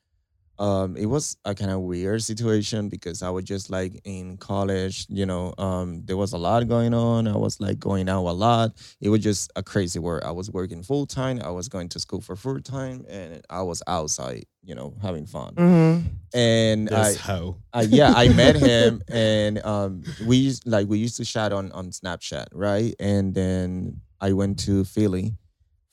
Um, 0.57 0.95
it 0.95 1.07
was 1.07 1.35
a 1.43 1.53
kind 1.53 1.71
of 1.71 1.81
weird 1.81 2.23
situation 2.23 2.87
because 2.87 3.21
I 3.21 3.29
was 3.29 3.43
just 3.43 3.69
like 3.69 3.99
in 4.05 4.37
college, 4.37 5.05
you 5.09 5.25
know, 5.25 5.53
um, 5.57 6.03
there 6.05 6.15
was 6.15 6.31
a 6.31 6.37
lot 6.37 6.65
going 6.67 6.93
on. 6.93 7.27
I 7.27 7.35
was 7.35 7.59
like 7.59 7.77
going 7.77 8.07
out 8.07 8.25
a 8.25 8.31
lot. 8.31 8.71
It 9.01 9.09
was 9.09 9.21
just 9.21 9.51
a 9.55 9.63
crazy 9.63 9.99
work. 9.99 10.23
I 10.23 10.31
was 10.31 10.49
working 10.49 10.81
full 10.81 11.05
time. 11.05 11.41
I 11.43 11.49
was 11.49 11.67
going 11.67 11.89
to 11.89 11.99
school 11.99 12.21
for 12.21 12.35
full 12.35 12.61
time, 12.61 13.05
and 13.09 13.41
I 13.49 13.63
was 13.63 13.83
outside, 13.87 14.45
you 14.63 14.75
know, 14.75 14.93
having 15.01 15.25
fun. 15.25 15.55
Mm-hmm. 15.55 16.07
And 16.33 16.89
I, 16.89 17.13
hoe. 17.15 17.57
uh, 17.73 17.85
yeah, 17.87 18.13
I 18.15 18.29
met 18.29 18.55
him, 18.55 19.01
and 19.09 19.63
um, 19.65 20.03
we 20.25 20.37
used 20.37 20.65
like 20.65 20.87
we 20.87 20.99
used 20.99 21.17
to 21.17 21.25
chat 21.25 21.51
on 21.51 21.71
on 21.73 21.89
Snapchat, 21.89 22.47
right? 22.53 22.95
And 22.97 23.33
then 23.35 23.99
I 24.21 24.31
went 24.31 24.59
to 24.59 24.85
Philly 24.85 25.33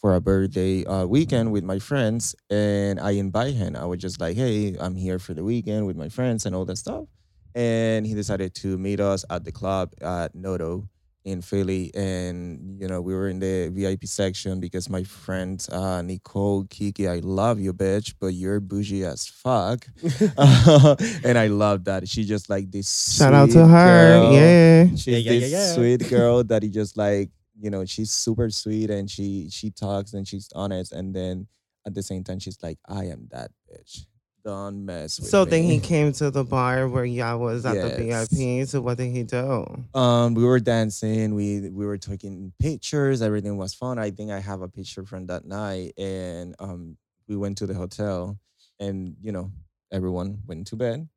for 0.02 0.16
a 0.16 0.20
birthday 0.20 0.84
uh, 0.84 1.06
weekend 1.06 1.52
with 1.52 1.62
my 1.62 1.78
friends, 1.78 2.34
and 2.50 2.98
I 2.98 3.12
invite 3.12 3.54
him. 3.54 3.76
I 3.76 3.86
was 3.86 4.00
just 4.00 4.20
like, 4.20 4.36
"Hey, 4.36 4.76
I'm 4.78 4.96
here 4.96 5.18
for 5.20 5.32
the 5.32 5.44
weekend 5.44 5.86
with 5.86 5.96
my 5.96 6.10
friends 6.10 6.44
and 6.44 6.54
all 6.54 6.66
that 6.66 6.76
stuff." 6.76 7.06
And 7.54 8.04
he 8.04 8.12
decided 8.14 8.54
to 8.56 8.76
meet 8.76 8.98
us 8.98 9.24
at 9.30 9.44
the 9.44 9.52
club 9.52 9.94
at 10.02 10.34
Noto 10.34 10.88
in 11.24 11.40
Philly, 11.40 11.92
and 11.94 12.80
you 12.80 12.88
know 12.88 13.00
we 13.00 13.14
were 13.14 13.28
in 13.28 13.38
the 13.38 13.70
VIP 13.72 14.06
section 14.06 14.58
because 14.58 14.90
my 14.90 15.04
friend 15.04 15.64
uh, 15.70 16.02
Nicole 16.02 16.64
Kiki, 16.64 17.06
I 17.06 17.20
love 17.22 17.60
you, 17.60 17.72
bitch, 17.72 18.14
but 18.18 18.34
you're 18.34 18.58
bougie 18.58 19.04
as 19.04 19.28
fuck. 19.28 19.86
and 21.22 21.38
I 21.38 21.46
love 21.46 21.84
that. 21.84 22.08
She 22.08 22.24
just 22.24 22.50
like 22.50 22.72
this. 22.72 23.16
Shout 23.18 23.34
out 23.34 23.50
to 23.50 23.68
her. 23.68 24.18
girl. 24.18 24.32
Yeah. 24.32 24.86
She's 24.96 25.06
Yeah, 25.06 25.18
yeah, 25.18 25.30
yeah, 25.32 25.40
this 25.40 25.52
yeah. 25.52 25.74
sweet 25.74 26.10
girl 26.10 26.42
that 26.42 26.64
he 26.64 26.70
just 26.70 26.96
like, 26.96 27.30
you 27.62 27.70
know, 27.70 27.84
she's 27.84 28.10
super 28.10 28.50
sweet 28.50 28.90
and 28.90 29.08
she 29.10 29.48
she 29.50 29.70
talks 29.70 30.12
and 30.14 30.26
she's 30.26 30.48
honest. 30.54 30.92
And 30.92 31.14
then 31.14 31.46
at 31.86 31.94
the 31.94 32.02
same 32.02 32.24
time, 32.24 32.40
she's 32.40 32.58
like, 32.62 32.78
I 32.88 33.04
am 33.04 33.28
that 33.30 33.50
bitch. 33.70 34.04
Don't 34.44 34.84
mess 34.84 35.20
with 35.20 35.28
So 35.28 35.44
me. 35.44 35.50
then 35.52 35.62
he 35.62 35.78
came 35.92 36.12
to 36.14 36.28
the 36.32 36.42
bar 36.42 36.88
where 36.88 37.04
y'all 37.04 37.38
was 37.38 37.64
at 37.64 37.74
the 37.74 37.90
VIP. 38.04 38.66
So 38.68 38.80
what 38.80 38.96
did 38.98 39.12
he 39.12 39.22
do? 39.22 39.64
Um, 39.94 40.34
we 40.34 40.44
were 40.44 40.58
dancing. 40.58 41.36
We 41.36 41.70
we 41.70 41.86
were 41.86 41.98
taking 41.98 42.52
pictures. 42.58 43.22
Everything 43.22 43.56
was 43.56 43.72
fun. 43.72 44.00
I 44.00 44.10
think 44.10 44.32
I 44.32 44.40
have 44.40 44.60
a 44.60 44.68
picture 44.68 45.04
from 45.04 45.26
that 45.26 45.44
night. 45.44 45.92
And 45.96 46.56
um, 46.58 46.96
we 47.28 47.36
went 47.36 47.56
to 47.58 47.66
the 47.66 47.74
hotel, 47.74 48.36
and 48.80 49.14
you 49.22 49.30
know, 49.30 49.52
everyone 49.92 50.40
went 50.48 50.66
to 50.68 50.76
bed. 50.76 51.08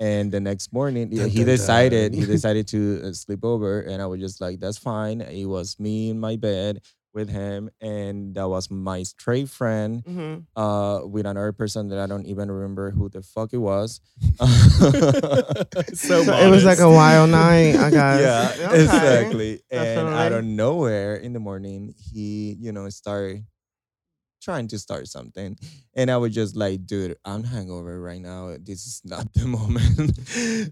And 0.00 0.32
the 0.32 0.40
next 0.40 0.72
morning, 0.72 1.08
Dun, 1.10 1.28
he 1.28 1.38
dun, 1.38 1.46
decided 1.46 2.14
he 2.14 2.26
decided 2.36 2.66
to 2.68 3.02
uh, 3.04 3.12
sleep 3.12 3.44
over, 3.44 3.80
and 3.80 4.02
I 4.02 4.06
was 4.06 4.20
just 4.20 4.40
like, 4.40 4.58
"That's 4.60 4.78
fine." 4.78 5.20
It 5.20 5.46
was 5.46 5.78
me 5.78 6.10
in 6.10 6.18
my 6.18 6.36
bed 6.36 6.80
with 7.14 7.30
him, 7.30 7.70
and 7.80 8.34
that 8.34 8.48
was 8.48 8.70
my 8.70 9.04
straight 9.04 9.48
friend 9.48 10.02
Mm-hmm. 10.04 10.60
uh, 10.60 11.06
with 11.06 11.26
another 11.26 11.52
person 11.52 11.88
that 11.90 12.00
I 12.00 12.06
don't 12.06 12.26
even 12.26 12.50
remember 12.50 12.90
who 12.90 13.08
the 13.08 13.22
fuck 13.22 13.52
it 13.52 13.58
was. 13.62 14.00
So 15.94 16.22
So 16.24 16.36
it 16.46 16.50
was 16.50 16.64
like 16.64 16.78
a 16.78 16.90
wild 16.90 17.30
night, 17.30 17.76
I 17.76 17.90
guess. 17.90 18.20
Yeah, 18.20 18.66
Okay. 18.66 18.82
exactly. 18.82 19.52
And 19.70 19.80
Definitely. 20.10 20.20
out 20.20 20.32
of 20.32 20.44
nowhere 20.44 21.16
in 21.16 21.32
the 21.32 21.40
morning, 21.40 21.94
he, 21.96 22.56
you 22.60 22.72
know, 22.72 22.88
started 22.90 23.44
trying 24.44 24.68
to 24.68 24.78
start 24.78 25.08
something. 25.08 25.56
And 25.94 26.10
I 26.10 26.16
was 26.18 26.34
just 26.34 26.54
like, 26.56 26.86
dude, 26.86 27.16
I'm 27.24 27.44
hangover 27.44 28.00
right 28.00 28.20
now. 28.20 28.56
This 28.60 28.86
is 28.86 29.00
not 29.04 29.32
the 29.34 29.46
moment. 29.58 30.16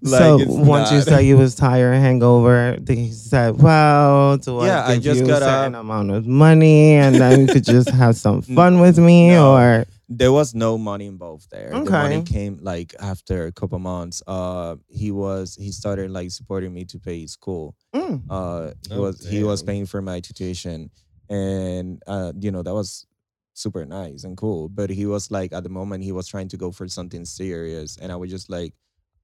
so 0.07 0.39
it's 0.39 0.53
once 0.53 0.93
you 0.93 1.01
said 1.01 1.21
you 1.21 1.37
was 1.37 1.55
tired, 1.55 1.95
hangover, 1.97 2.77
then 2.81 2.97
he 2.97 3.13
said, 3.13 3.61
"Well, 3.61 4.37
do 4.37 4.59
I 4.59 4.67
Yeah, 4.67 4.87
I 4.87 4.95
give 4.95 5.03
just 5.05 5.21
you 5.21 5.27
got 5.27 5.43
a 5.43 5.47
certain 5.47 5.75
up. 5.75 5.81
amount 5.83 6.11
of 6.11 6.27
money, 6.27 6.93
and 6.95 7.15
then 7.17 7.41
you 7.43 7.47
could 7.49 7.65
just 7.65 7.91
have 7.91 8.17
some 8.17 8.43
fun 8.59 8.81
with 8.81 8.99
me?" 8.99 9.31
No. 9.31 9.57
Or 9.57 9.85
there 10.09 10.33
was 10.33 10.55
no 10.55 10.77
money 10.77 11.07
involved 11.07 11.47
there. 11.51 11.71
The 11.71 11.91
money 11.91 12.17
Okay. 12.17 12.33
came 12.35 12.59
like 12.61 12.95
after 13.01 13.47
a 13.47 13.53
couple 13.53 13.79
months. 13.79 14.23
Uh, 14.27 14.77
he 14.89 15.11
was 15.11 15.57
he 15.57 15.71
started 15.73 16.11
like 16.11 16.31
supporting 16.31 16.73
me 16.75 16.85
to 16.93 16.99
pay 16.99 17.27
school. 17.27 17.75
Mm. 17.95 18.23
Uh, 18.29 18.73
he 18.89 18.95
Oh, 18.97 19.03
was 19.03 19.27
he 19.27 19.43
was 19.43 19.63
paying 19.63 19.87
for 19.87 20.03
my 20.03 20.21
tuition, 20.21 20.91
and 21.31 22.03
uh, 22.07 22.33
you 22.39 22.51
know 22.51 22.63
that 22.63 22.75
was 22.75 23.07
super 23.55 23.85
nice 23.85 24.25
and 24.25 24.37
cool. 24.37 24.69
But 24.69 24.91
he 24.91 25.07
was 25.07 25.31
like 25.31 25.53
at 25.53 25.63
the 25.65 25.69
moment 25.71 26.05
he 26.05 26.13
was 26.13 26.29
trying 26.29 26.49
to 26.49 26.57
go 26.57 26.73
for 26.73 26.89
something 26.89 27.25
serious, 27.25 27.97
and 27.99 28.13
I 28.13 28.17
was 28.17 28.31
just 28.31 28.51
like, 28.51 28.75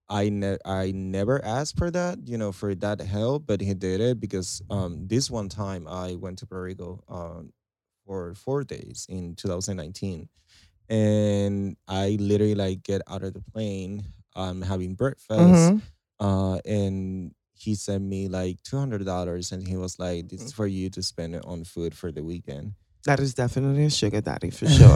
I 0.08 0.28
ne- 0.30 0.58
I 0.64 0.92
never 0.92 1.44
asked 1.44 1.78
for 1.78 1.90
that, 1.92 2.26
you 2.28 2.38
know, 2.38 2.52
for 2.52 2.74
that 2.76 3.00
help, 3.02 3.46
but 3.46 3.60
he 3.60 3.74
did 3.74 4.00
it 4.00 4.20
because 4.20 4.62
um 4.70 5.06
this 5.08 5.30
one 5.30 5.48
time 5.48 5.86
I 5.88 6.16
went 6.16 6.38
to 6.40 6.46
Puerto 6.46 6.64
Rico 6.64 7.04
um 7.08 7.52
for 8.06 8.34
four 8.34 8.64
days 8.64 9.06
in 9.08 9.34
2019, 9.36 10.28
and 10.88 11.76
I 11.88 12.16
literally 12.20 12.54
like 12.54 12.82
get 12.82 13.02
out 13.08 13.22
of 13.22 13.34
the 13.34 13.42
plane, 13.52 14.06
um 14.36 14.62
having 14.62 14.94
breakfast 14.94 15.72
Mhm. 15.72 15.82
uh, 16.20 16.58
and 16.64 17.34
he 17.54 17.74
sent 17.74 18.04
me 18.04 18.28
like 18.28 18.62
two 18.62 18.78
hundred 18.78 19.04
dollars, 19.04 19.52
and 19.52 19.66
he 19.66 19.76
was 19.76 19.98
like, 19.98 20.28
"This 20.28 20.46
is 20.46 20.52
for 20.52 20.66
you 20.66 20.90
to 20.90 21.02
spend 21.02 21.34
it 21.36 21.44
on 21.46 21.64
food 21.64 21.94
for 21.96 22.12
the 22.12 22.24
weekend." 22.24 22.74
That 23.04 23.20
is 23.20 23.34
definitely 23.34 23.84
a 23.84 23.90
sugar 23.90 24.20
daddy 24.20 24.50
for 24.50 24.66
sure. 24.78 24.88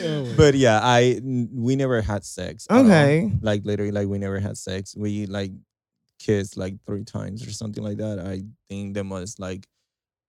Oh 0.00 0.34
But 0.36 0.54
yeah, 0.54 0.80
I 0.82 1.20
we 1.22 1.76
never 1.76 2.02
had 2.02 2.24
sex. 2.24 2.66
okay. 2.70 3.30
Like 3.40 3.64
literally, 3.64 3.92
like 3.92 4.08
we 4.08 4.18
never 4.18 4.40
had 4.40 4.56
sex. 4.58 4.94
We 4.96 5.26
like 5.26 5.52
kissed 6.18 6.56
like 6.56 6.74
three 6.86 7.04
times 7.04 7.46
or 7.46 7.52
something 7.52 7.84
like 7.84 7.98
that. 7.98 8.18
I 8.18 8.42
think 8.68 8.94
the 8.94 9.04
most 9.04 9.38
like 9.38 9.66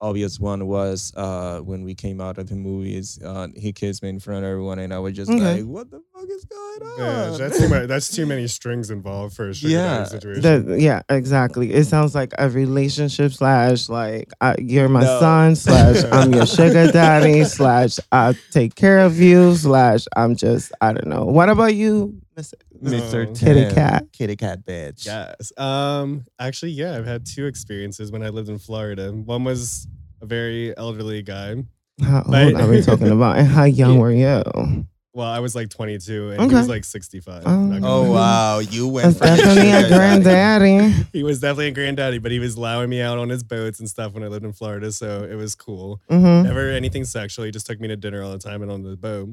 obvious 0.01 0.39
one 0.39 0.67
was 0.67 1.13
uh 1.15 1.59
when 1.59 1.83
we 1.83 1.95
came 1.95 2.19
out 2.21 2.37
of 2.37 2.47
the 2.49 2.55
movies. 2.55 3.19
Uh, 3.23 3.47
he 3.55 3.71
kissed 3.73 4.03
me 4.03 4.09
in 4.09 4.19
front 4.19 4.43
of 4.45 4.49
everyone, 4.51 4.79
and 4.79 4.93
I 4.93 4.99
was 4.99 5.13
just 5.13 5.31
Okay. 5.31 5.61
like, 5.61 5.63
"What 5.63 5.89
the 5.91 6.01
fuck 6.13 6.27
is 6.29 6.45
going 6.45 6.81
on?" 6.91 6.99
Yeah, 6.99 7.37
that's 7.37 7.57
too 7.59 7.69
much. 7.69 7.87
That's 7.87 8.09
too 8.15 8.25
many 8.25 8.47
strings 8.47 8.89
involved 8.91 9.35
for 9.35 9.49
a 9.49 9.53
sugar 9.53 9.73
Yeah. 9.73 9.97
daddy 9.99 10.09
situation. 10.09 10.65
The- 10.67 10.81
yeah, 10.81 11.01
exactly. 11.09 11.73
It 11.73 11.85
sounds 11.85 12.13
like 12.13 12.33
a 12.37 12.49
relationship 12.49 13.31
slash 13.33 13.89
like 13.89 14.31
uh, 14.41 14.55
you're 14.59 14.89
my 14.89 15.01
No. 15.03 15.19
son 15.19 15.55
slash 15.55 16.03
I'm 16.11 16.33
your 16.33 16.45
sugar 16.45 16.91
daddy 16.91 17.43
slash 17.45 17.97
I 18.11 18.35
take 18.51 18.75
care 18.75 18.99
of 18.99 19.19
you 19.19 19.55
slash 19.55 20.05
I'm 20.15 20.35
just 20.35 20.71
I 20.81 20.93
don't 20.93 21.07
know. 21.07 21.25
What 21.25 21.49
about 21.49 21.73
you, 21.75 22.19
Mr. 22.37 22.53
Mr. 22.91 23.27
No. 23.27 23.33
Kitty 23.33 23.73
cat? 23.73 24.05
kitty 24.11 24.35
cat 24.35 24.65
bitch. 24.65 25.05
Yes. 25.05 25.51
Um. 25.57 26.23
Actually, 26.39 26.71
yeah, 26.71 26.95
I've 26.97 27.05
had 27.05 27.25
two 27.25 27.45
experiences 27.45 28.11
when 28.11 28.23
I 28.23 28.29
lived 28.29 28.49
in 28.49 28.57
Florida. 28.59 29.11
One 29.11 29.43
was 29.43 29.87
a 30.21 30.25
very 30.25 30.75
elderly 30.77 31.21
guy. 31.21 31.63
How 32.01 32.17
old 32.23 32.31
But- 32.31 32.55
are 32.55 32.67
we 32.69 32.81
talking 32.81 33.07
about? 33.11 33.37
And 33.37 33.47
how 33.47 33.63
young 33.63 33.93
Yeah. 33.95 33.99
were 33.99 34.11
you? 34.11 34.85
Well, 35.13 35.27
I 35.29 35.39
was 35.39 35.55
like 35.55 35.69
22, 35.69 36.31
and 36.31 36.41
he 36.41 36.47
Okay. 36.47 36.55
was 36.57 36.67
like 36.67 36.83
65. 36.83 37.43
Oh. 37.45 37.57
Not 37.67 37.81
gonna 37.81 37.87
Oh 37.89 38.11
wow, 38.11 38.59
you 38.59 38.89
went. 38.89 39.17
That's 39.17 39.39
from 39.39 39.55
definitely 39.55 39.71
a 39.71 39.87
granddaddy. 39.87 40.93
He 41.13 41.23
was 41.23 41.39
definitely 41.39 41.67
a 41.67 41.71
granddaddy, 41.71 42.17
but 42.17 42.31
he 42.33 42.39
was 42.39 42.55
allowing 42.55 42.89
me 42.89 42.99
out 43.01 43.17
on 43.17 43.29
his 43.29 43.41
boats 43.41 43.79
and 43.79 43.89
stuff 43.89 44.13
when 44.13 44.23
I 44.23 44.27
lived 44.27 44.43
in 44.43 44.51
Florida, 44.51 44.91
so 44.91 45.23
it 45.23 45.35
was 45.35 45.55
cool. 45.55 46.01
hmm 46.09 46.41
Never 46.43 46.69
anything 46.69 47.05
sexual. 47.05 47.45
He 47.45 47.51
just 47.51 47.65
took 47.65 47.79
me 47.79 47.87
to 47.87 47.95
dinner 47.95 48.21
all 48.23 48.33
the 48.33 48.39
time 48.39 48.61
and 48.61 48.69
on 48.69 48.83
the 48.83 48.97
boat. 48.97 49.29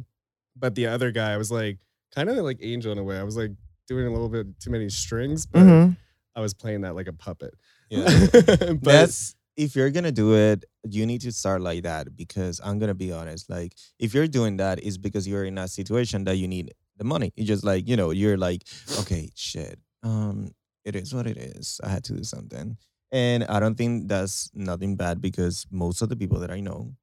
But 0.56 0.76
the 0.76 0.86
other 0.86 1.10
guy, 1.10 1.32
I 1.32 1.36
was 1.36 1.50
like 1.50 1.78
kind 2.14 2.28
of 2.28 2.36
like 2.38 2.58
Angel 2.60 2.92
in 2.92 2.98
a 2.98 3.04
way. 3.04 3.18
I 3.18 3.22
was 3.22 3.36
like 3.36 3.52
doing 3.88 4.06
a 4.06 4.10
little 4.10 4.28
bit 4.28 4.46
too 4.60 4.70
many 4.70 4.88
strings, 4.88 5.46
but 5.46 5.62
hmm 5.62 5.90
I 6.34 6.40
was 6.40 6.54
playing 6.54 6.80
that 6.82 6.94
like 6.94 7.08
a 7.08 7.12
puppet. 7.12 7.54
Yeah. 7.90 8.08
but 8.32 8.80
That's 8.80 9.34
if 9.56 9.76
you're 9.76 9.90
gonna 9.90 10.12
do 10.12 10.34
it, 10.34 10.64
you 10.88 11.04
need 11.04 11.20
to 11.22 11.32
start 11.32 11.60
like 11.60 11.82
that 11.82 12.16
because 12.16 12.60
I'm 12.64 12.78
gonna 12.78 12.94
be 12.94 13.12
honest. 13.12 13.50
Like 13.50 13.74
if 13.98 14.14
you're 14.14 14.26
doing 14.28 14.56
that, 14.56 14.82
it's 14.82 14.96
because 14.96 15.28
you're 15.28 15.44
in 15.44 15.58
a 15.58 15.68
situation 15.68 16.24
that 16.24 16.36
you 16.36 16.48
need 16.48 16.72
the 16.96 17.04
money. 17.04 17.32
You 17.36 17.44
just 17.44 17.64
like 17.64 17.88
you 17.88 17.96
know 17.96 18.10
you're 18.10 18.38
like 18.38 18.62
okay 19.00 19.30
shit. 19.34 19.78
Um, 20.02 20.52
it 20.84 20.96
is 20.96 21.14
what 21.14 21.26
it 21.26 21.36
is. 21.36 21.80
I 21.84 21.88
had 21.90 22.04
to 22.04 22.14
do 22.14 22.24
something, 22.24 22.76
and 23.12 23.44
I 23.44 23.60
don't 23.60 23.76
think 23.76 24.08
that's 24.08 24.50
nothing 24.54 24.96
bad 24.96 25.20
because 25.20 25.66
most 25.70 26.00
of 26.02 26.08
the 26.08 26.16
people 26.16 26.40
that 26.40 26.50
I 26.50 26.60
know, 26.60 26.94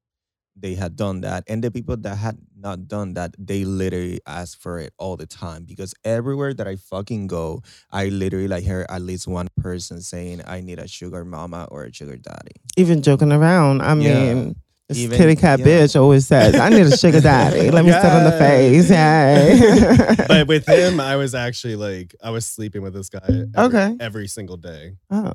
they 0.61 0.75
had 0.75 0.95
done 0.95 1.21
that, 1.21 1.43
and 1.47 1.63
the 1.63 1.71
people 1.71 1.95
that 1.97 2.15
had 2.15 2.37
not 2.57 2.87
done 2.87 3.13
that, 3.13 3.35
they 3.39 3.63
literally 3.65 4.19
ask 4.27 4.59
for 4.59 4.79
it 4.79 4.93
all 4.97 5.15
the 5.17 5.25
time 5.25 5.63
because 5.63 5.93
everywhere 6.03 6.53
that 6.53 6.67
I 6.67 6.75
fucking 6.75 7.27
go, 7.27 7.61
I 7.91 8.09
literally 8.09 8.47
like 8.47 8.63
hear 8.63 8.85
at 8.89 9.01
least 9.01 9.27
one 9.27 9.47
person 9.61 10.01
saying 10.01 10.41
I 10.45 10.61
need 10.61 10.79
a 10.79 10.87
sugar 10.87 11.23
mama 11.25 11.67
or 11.71 11.83
a 11.85 11.93
sugar 11.93 12.17
daddy. 12.17 12.51
Even 12.77 13.01
joking 13.01 13.31
around. 13.31 13.81
I 13.81 13.95
Yeah. 13.95 14.33
mean, 14.33 14.55
this 14.89 14.97
Even- 14.97 15.17
kitty 15.17 15.35
cat 15.35 15.59
yeah. 15.59 15.65
bitch 15.65 15.95
always 15.99 16.25
says, 16.27 16.55
I 16.55 16.69
need 16.69 16.87
a 16.87 16.97
sugar 16.97 17.21
daddy. 17.21 17.69
Let 17.69 17.85
me 17.85 17.91
sit 17.91 18.03
on 18.05 18.23
the 18.23 18.31
face. 18.39 18.89
Yay. 18.89 20.25
but 20.27 20.47
with 20.47 20.67
him, 20.67 20.99
I 20.99 21.15
was 21.15 21.35
actually 21.35 21.75
like 21.75 22.15
I 22.23 22.31
was 22.31 22.45
sleeping 22.45 22.81
with 22.81 22.93
this 22.93 23.07
guy 23.09 23.19
every, 23.23 23.47
Okay. 23.55 23.95
every 23.99 24.27
single 24.27 24.57
day. 24.57 24.95
oh. 25.11 25.33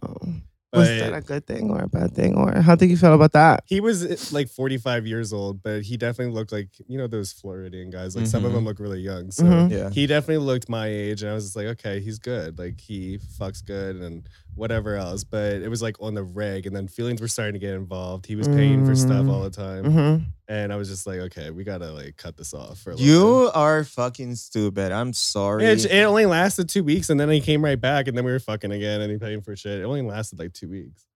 Was 0.74 0.88
But 0.88 0.98
that 0.98 1.14
a 1.14 1.20
good 1.20 1.46
thing 1.46 1.70
or 1.70 1.82
a 1.82 1.88
bad 1.88 2.14
thing? 2.14 2.34
Or 2.34 2.60
how 2.60 2.74
do 2.74 2.84
you 2.86 2.96
feel 2.96 3.14
about 3.14 3.32
that? 3.32 3.62
he 3.66 3.80
was 3.80 4.04
eh, 4.04 4.16
like 4.32 4.48
45 4.48 5.06
years 5.06 5.32
old, 5.32 5.62
but 5.62 5.82
he 5.82 5.96
definitely 5.96 6.34
looked 6.34 6.52
like 6.52 6.68
you 6.88 6.98
know 6.98 7.06
those 7.06 7.32
Floridian 7.32 7.90
guys. 7.90 8.16
Like 8.16 8.26
some 8.26 8.44
of 8.44 8.50
Mhm. 8.50 8.54
them 8.56 8.64
look 8.64 8.80
really 8.80 9.00
young. 9.00 9.30
So 9.30 9.44
Mhm. 9.44 9.70
Yeah. 9.70 9.90
he 9.90 10.06
definitely 10.06 10.44
looked 10.44 10.68
my 10.68 10.88
age, 10.88 11.22
and 11.22 11.30
I 11.30 11.34
was 11.34 11.44
just 11.44 11.56
like, 11.56 11.66
okay, 11.66 12.00
he's 12.00 12.18
good. 12.18 12.58
Like 12.58 12.80
he 12.80 13.18
fucks 13.38 13.64
good 13.64 13.96
and 13.96 14.28
whatever 14.54 14.96
else. 14.96 15.24
But 15.24 15.54
it 15.62 15.68
was 15.68 15.82
like 15.82 15.96
on 16.00 16.14
the 16.14 16.22
reg, 16.22 16.66
and 16.66 16.74
then 16.74 16.88
feelings 16.88 17.20
were 17.20 17.28
starting 17.28 17.54
to 17.54 17.58
get 17.58 17.74
involved. 17.74 18.26
He 18.26 18.36
was 18.36 18.48
paying 18.48 18.84
for 18.84 18.94
stuff 18.94 19.28
all 19.28 19.42
the 19.42 19.50
time, 19.50 19.84
hmm 19.84 20.16
and 20.46 20.74
I 20.74 20.76
was 20.76 20.90
just 20.90 21.06
like, 21.06 21.20
okay, 21.20 21.50
we 21.50 21.64
gotta 21.64 21.90
like 21.90 22.16
cut 22.18 22.36
this 22.36 22.52
off 22.52 22.78
for 22.78 22.90
a 22.90 22.94
little 22.96 23.06
You 23.06 23.50
are 23.54 23.82
fucking 23.82 24.34
stupid. 24.34 24.92
I'm 24.92 25.14
sorry. 25.14 25.64
It, 25.64 25.86
it 25.86 26.04
only 26.04 26.26
lasted 26.26 26.68
two 26.68 26.84
weeks, 26.84 27.08
and 27.08 27.18
then 27.18 27.30
he 27.30 27.40
came 27.40 27.64
right 27.64 27.80
back, 27.80 28.08
and 28.08 28.16
then 28.16 28.24
we 28.24 28.32
were 28.32 28.38
fucking 28.38 28.70
again, 28.70 29.00
and 29.00 29.10
he 29.10 29.16
paying 29.18 29.40
for 29.40 29.56
shit. 29.56 29.80
It 29.80 29.84
only 29.84 30.02
lasted 30.02 30.38
like 30.38 30.52
two 30.52 30.68
weeks. 30.68 31.06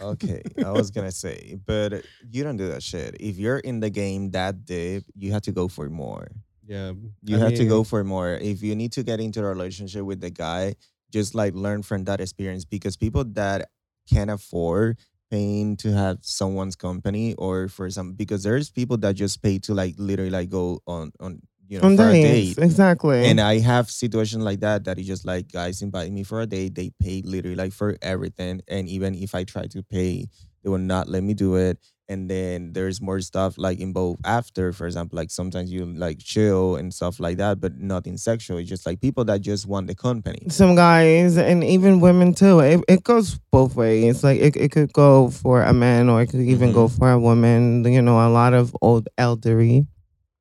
okay, 0.00 0.42
I 0.64 0.72
was 0.72 0.90
gonna 0.90 1.12
say, 1.12 1.58
but 1.64 2.04
you 2.30 2.42
don't 2.42 2.56
do 2.56 2.68
that 2.68 2.82
shit. 2.82 3.16
If 3.20 3.38
you're 3.38 3.58
in 3.58 3.80
the 3.80 3.90
game 3.90 4.30
that 4.32 4.64
deep, 4.64 5.04
you 5.14 5.32
have 5.32 5.42
to 5.42 5.52
go 5.52 5.68
for 5.68 5.88
more. 5.90 6.28
Yeah, 6.66 6.92
You 7.22 7.36
I 7.36 7.40
have 7.40 7.54
to 7.54 7.64
go 7.66 7.84
for 7.84 8.02
more. 8.04 8.34
If 8.34 8.62
you 8.62 8.74
need 8.74 8.92
to 8.92 9.02
get 9.02 9.20
into 9.20 9.40
a 9.40 9.44
relationship 9.44 10.02
with 10.02 10.20
the 10.20 10.30
guy, 10.30 10.76
just 11.12 11.34
like 11.34 11.54
learn 11.54 11.82
from 11.82 12.04
that 12.04 12.20
experience 12.20 12.64
because 12.64 12.96
people 12.96 13.24
that 13.24 13.68
can't 14.08 14.30
afford 14.30 14.98
paying 15.30 15.76
to 15.78 15.92
have 15.92 16.18
someone's 16.20 16.76
company 16.76 17.34
or 17.34 17.68
for 17.68 17.88
some 17.90 18.12
because 18.12 18.42
there's 18.42 18.70
people 18.70 18.96
that 18.98 19.14
just 19.14 19.42
pay 19.42 19.58
to 19.58 19.72
like 19.74 19.94
literally 19.96 20.30
like 20.30 20.50
go 20.50 20.80
on 20.86 21.12
on 21.20 21.40
you 21.68 21.78
know 21.80 21.86
On 21.86 21.96
for 21.96 22.08
a 22.08 22.12
date. 22.12 22.58
Exactly. 22.58 23.24
And 23.24 23.40
I 23.40 23.58
have 23.58 23.90
situations 23.90 24.44
like 24.44 24.60
that 24.60 24.84
that 24.84 24.98
is 24.98 25.06
just 25.06 25.24
like 25.24 25.50
guys 25.50 25.80
invite 25.80 26.12
me 26.12 26.22
for 26.22 26.42
a 26.42 26.46
date. 26.46 26.74
They 26.74 26.90
pay 27.00 27.22
literally 27.24 27.56
like 27.56 27.72
for 27.72 27.96
everything. 28.02 28.60
And 28.68 28.88
even 28.88 29.14
if 29.14 29.34
I 29.34 29.44
try 29.44 29.66
to 29.68 29.82
pay, 29.82 30.26
they 30.62 30.68
will 30.68 30.78
not 30.78 31.08
let 31.08 31.22
me 31.22 31.34
do 31.34 31.56
it. 31.56 31.78
And 32.08 32.28
then 32.28 32.72
there's 32.72 33.00
more 33.00 33.20
stuff 33.20 33.54
like 33.56 33.78
involved 33.80 34.20
after, 34.24 34.72
for 34.72 34.86
example, 34.86 35.16
like 35.16 35.30
sometimes 35.30 35.72
you 35.72 35.86
like 35.86 36.18
chill 36.18 36.76
and 36.76 36.92
stuff 36.92 37.20
like 37.20 37.38
that, 37.38 37.60
but 37.60 37.78
nothing 37.78 38.16
sexual. 38.18 38.58
It's 38.58 38.68
just 38.68 38.84
like 38.84 39.00
people 39.00 39.24
that 39.26 39.40
just 39.40 39.66
want 39.66 39.86
the 39.86 39.94
company. 39.94 40.46
some 40.50 40.74
guys 40.74 41.38
and 41.38 41.62
even 41.64 42.00
women 42.00 42.34
too. 42.34 42.58
It, 42.60 42.80
it 42.88 43.02
goes 43.04 43.38
both 43.50 43.76
ways. 43.76 44.22
Like 44.24 44.40
it, 44.40 44.56
it 44.56 44.72
could 44.72 44.92
go 44.92 45.30
for 45.30 45.62
a 45.62 45.72
man 45.72 46.08
or 46.10 46.20
it 46.22 46.26
could 46.26 46.40
even 46.40 46.72
go 46.72 46.88
for 46.88 47.10
a 47.12 47.18
woman. 47.18 47.84
You 47.84 48.02
know, 48.02 48.18
a 48.26 48.28
lot 48.28 48.52
of 48.52 48.76
old 48.82 49.08
elderly 49.16 49.86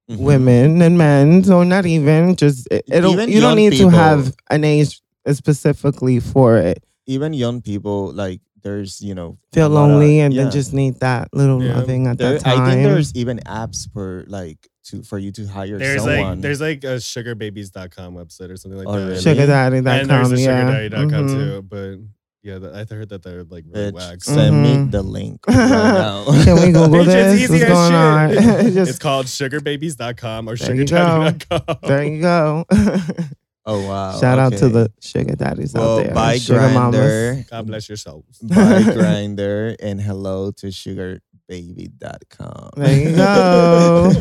Mhm. 0.10 0.18
women 0.18 0.82
and 0.82 0.98
men. 0.98 1.44
So 1.44 1.64
not 1.64 1.86
even 1.86 2.36
just 2.36 2.68
it, 2.72 2.84
it'll, 2.92 3.14
Even 3.14 3.30
you 3.30 3.40
don't 3.40 3.56
need 3.56 3.72
people. 3.72 3.92
to 3.92 3.96
have 3.98 4.34
an 4.50 4.66
age 4.66 5.00
specifically 5.32 6.20
for 6.20 6.58
it. 6.58 6.84
Even 7.08 7.34
young 7.34 7.62
people, 7.62 8.12
like 8.12 8.42
there's, 8.62 9.02
you 9.02 9.14
know, 9.16 9.38
Feel 9.54 9.68
a 9.68 9.70
lot 9.70 9.86
of- 9.86 9.92
lonely 9.92 10.20
and 10.20 10.34
yeah. 10.34 10.44
then 10.44 10.52
just 10.52 10.74
need 10.74 11.00
that 11.00 11.30
little 11.34 11.62
Yeah. 11.64 11.78
loving 11.78 12.08
at 12.08 12.18
There- 12.18 12.34
that 12.34 12.42
time. 12.42 12.62
I 12.62 12.72
think 12.72 12.84
there's 12.84 13.14
even 13.16 13.40
apps 13.46 13.92
for 13.92 14.24
like 14.28 14.58
to 14.86 15.04
for 15.04 15.20
you 15.20 15.32
to 15.34 15.46
hire 15.48 15.78
there's 15.78 16.02
someone. 16.04 16.30
like 16.30 16.42
there's 16.42 16.60
like 16.62 16.84
a 16.84 16.98
sugarbabies.com 16.98 18.16
website 18.16 18.50
or 18.50 18.58
something 18.58 18.80
like 18.80 18.88
Oh, 18.88 19.00
that. 19.00 19.06
really? 19.08 19.22
sugardaddy.com. 19.22 19.88
and 19.88 20.10
there's 20.10 20.32
a 20.32 20.40
yeah. 20.40 20.64
sugardaddy.com 20.64 21.28
Mhm. 21.28 21.34
too. 21.34 21.62
But 21.62 21.96
yeah, 22.44 22.58
I 22.74 22.86
heard 22.92 23.10
that 23.10 23.22
they're 23.22 23.44
like 23.44 23.66
really 23.72 23.92
Bitch, 23.92 23.94
whack. 23.94 24.24
send 24.24 24.64
me 24.64 24.74
Mhm. 24.78 24.92
the 24.92 25.04
link 25.04 25.40
right 25.48 25.56
now. 25.56 26.26
Can 26.44 26.56
we 26.56 26.66
Google 26.72 26.88
Bitch, 26.90 27.06
this? 27.06 27.42
it's 27.42 27.52
easy 27.52 27.64
as 27.64 27.70
going 27.70 27.94
on? 27.94 28.32
just- 28.74 28.90
it's 28.90 28.98
called 29.00 29.28
sugarbabies.com 29.28 30.50
or 30.50 30.56
There 30.56 30.74
you 30.76 30.86
sugardaddy.com. 30.86 31.78
there 31.84 32.04
you 32.04 32.22
go. 32.22 32.66
Oh 33.66 33.88
wow! 33.88 34.20
Shout 34.20 34.40
out 34.40 34.54
to 34.54 34.70
the 34.70 34.92
sugar 35.00 35.36
daddies 35.36 35.74
well, 35.74 36.00
out 36.00 36.06
there. 36.06 36.14
buy 36.14 36.38
sugar 36.38 36.70
mamas. 36.70 37.00
Grindr, 37.00 37.50
God 37.50 37.68
bless 37.68 37.90
yourselves. 37.90 38.40
buy 38.40 38.56
Grindr, 38.56 39.76
and 39.80 40.02
hello 40.02 40.52
to 40.52 40.68
sugarbaby.com. 40.68 42.70
There 42.76 43.00
you 43.00 43.16
go. 43.16 44.12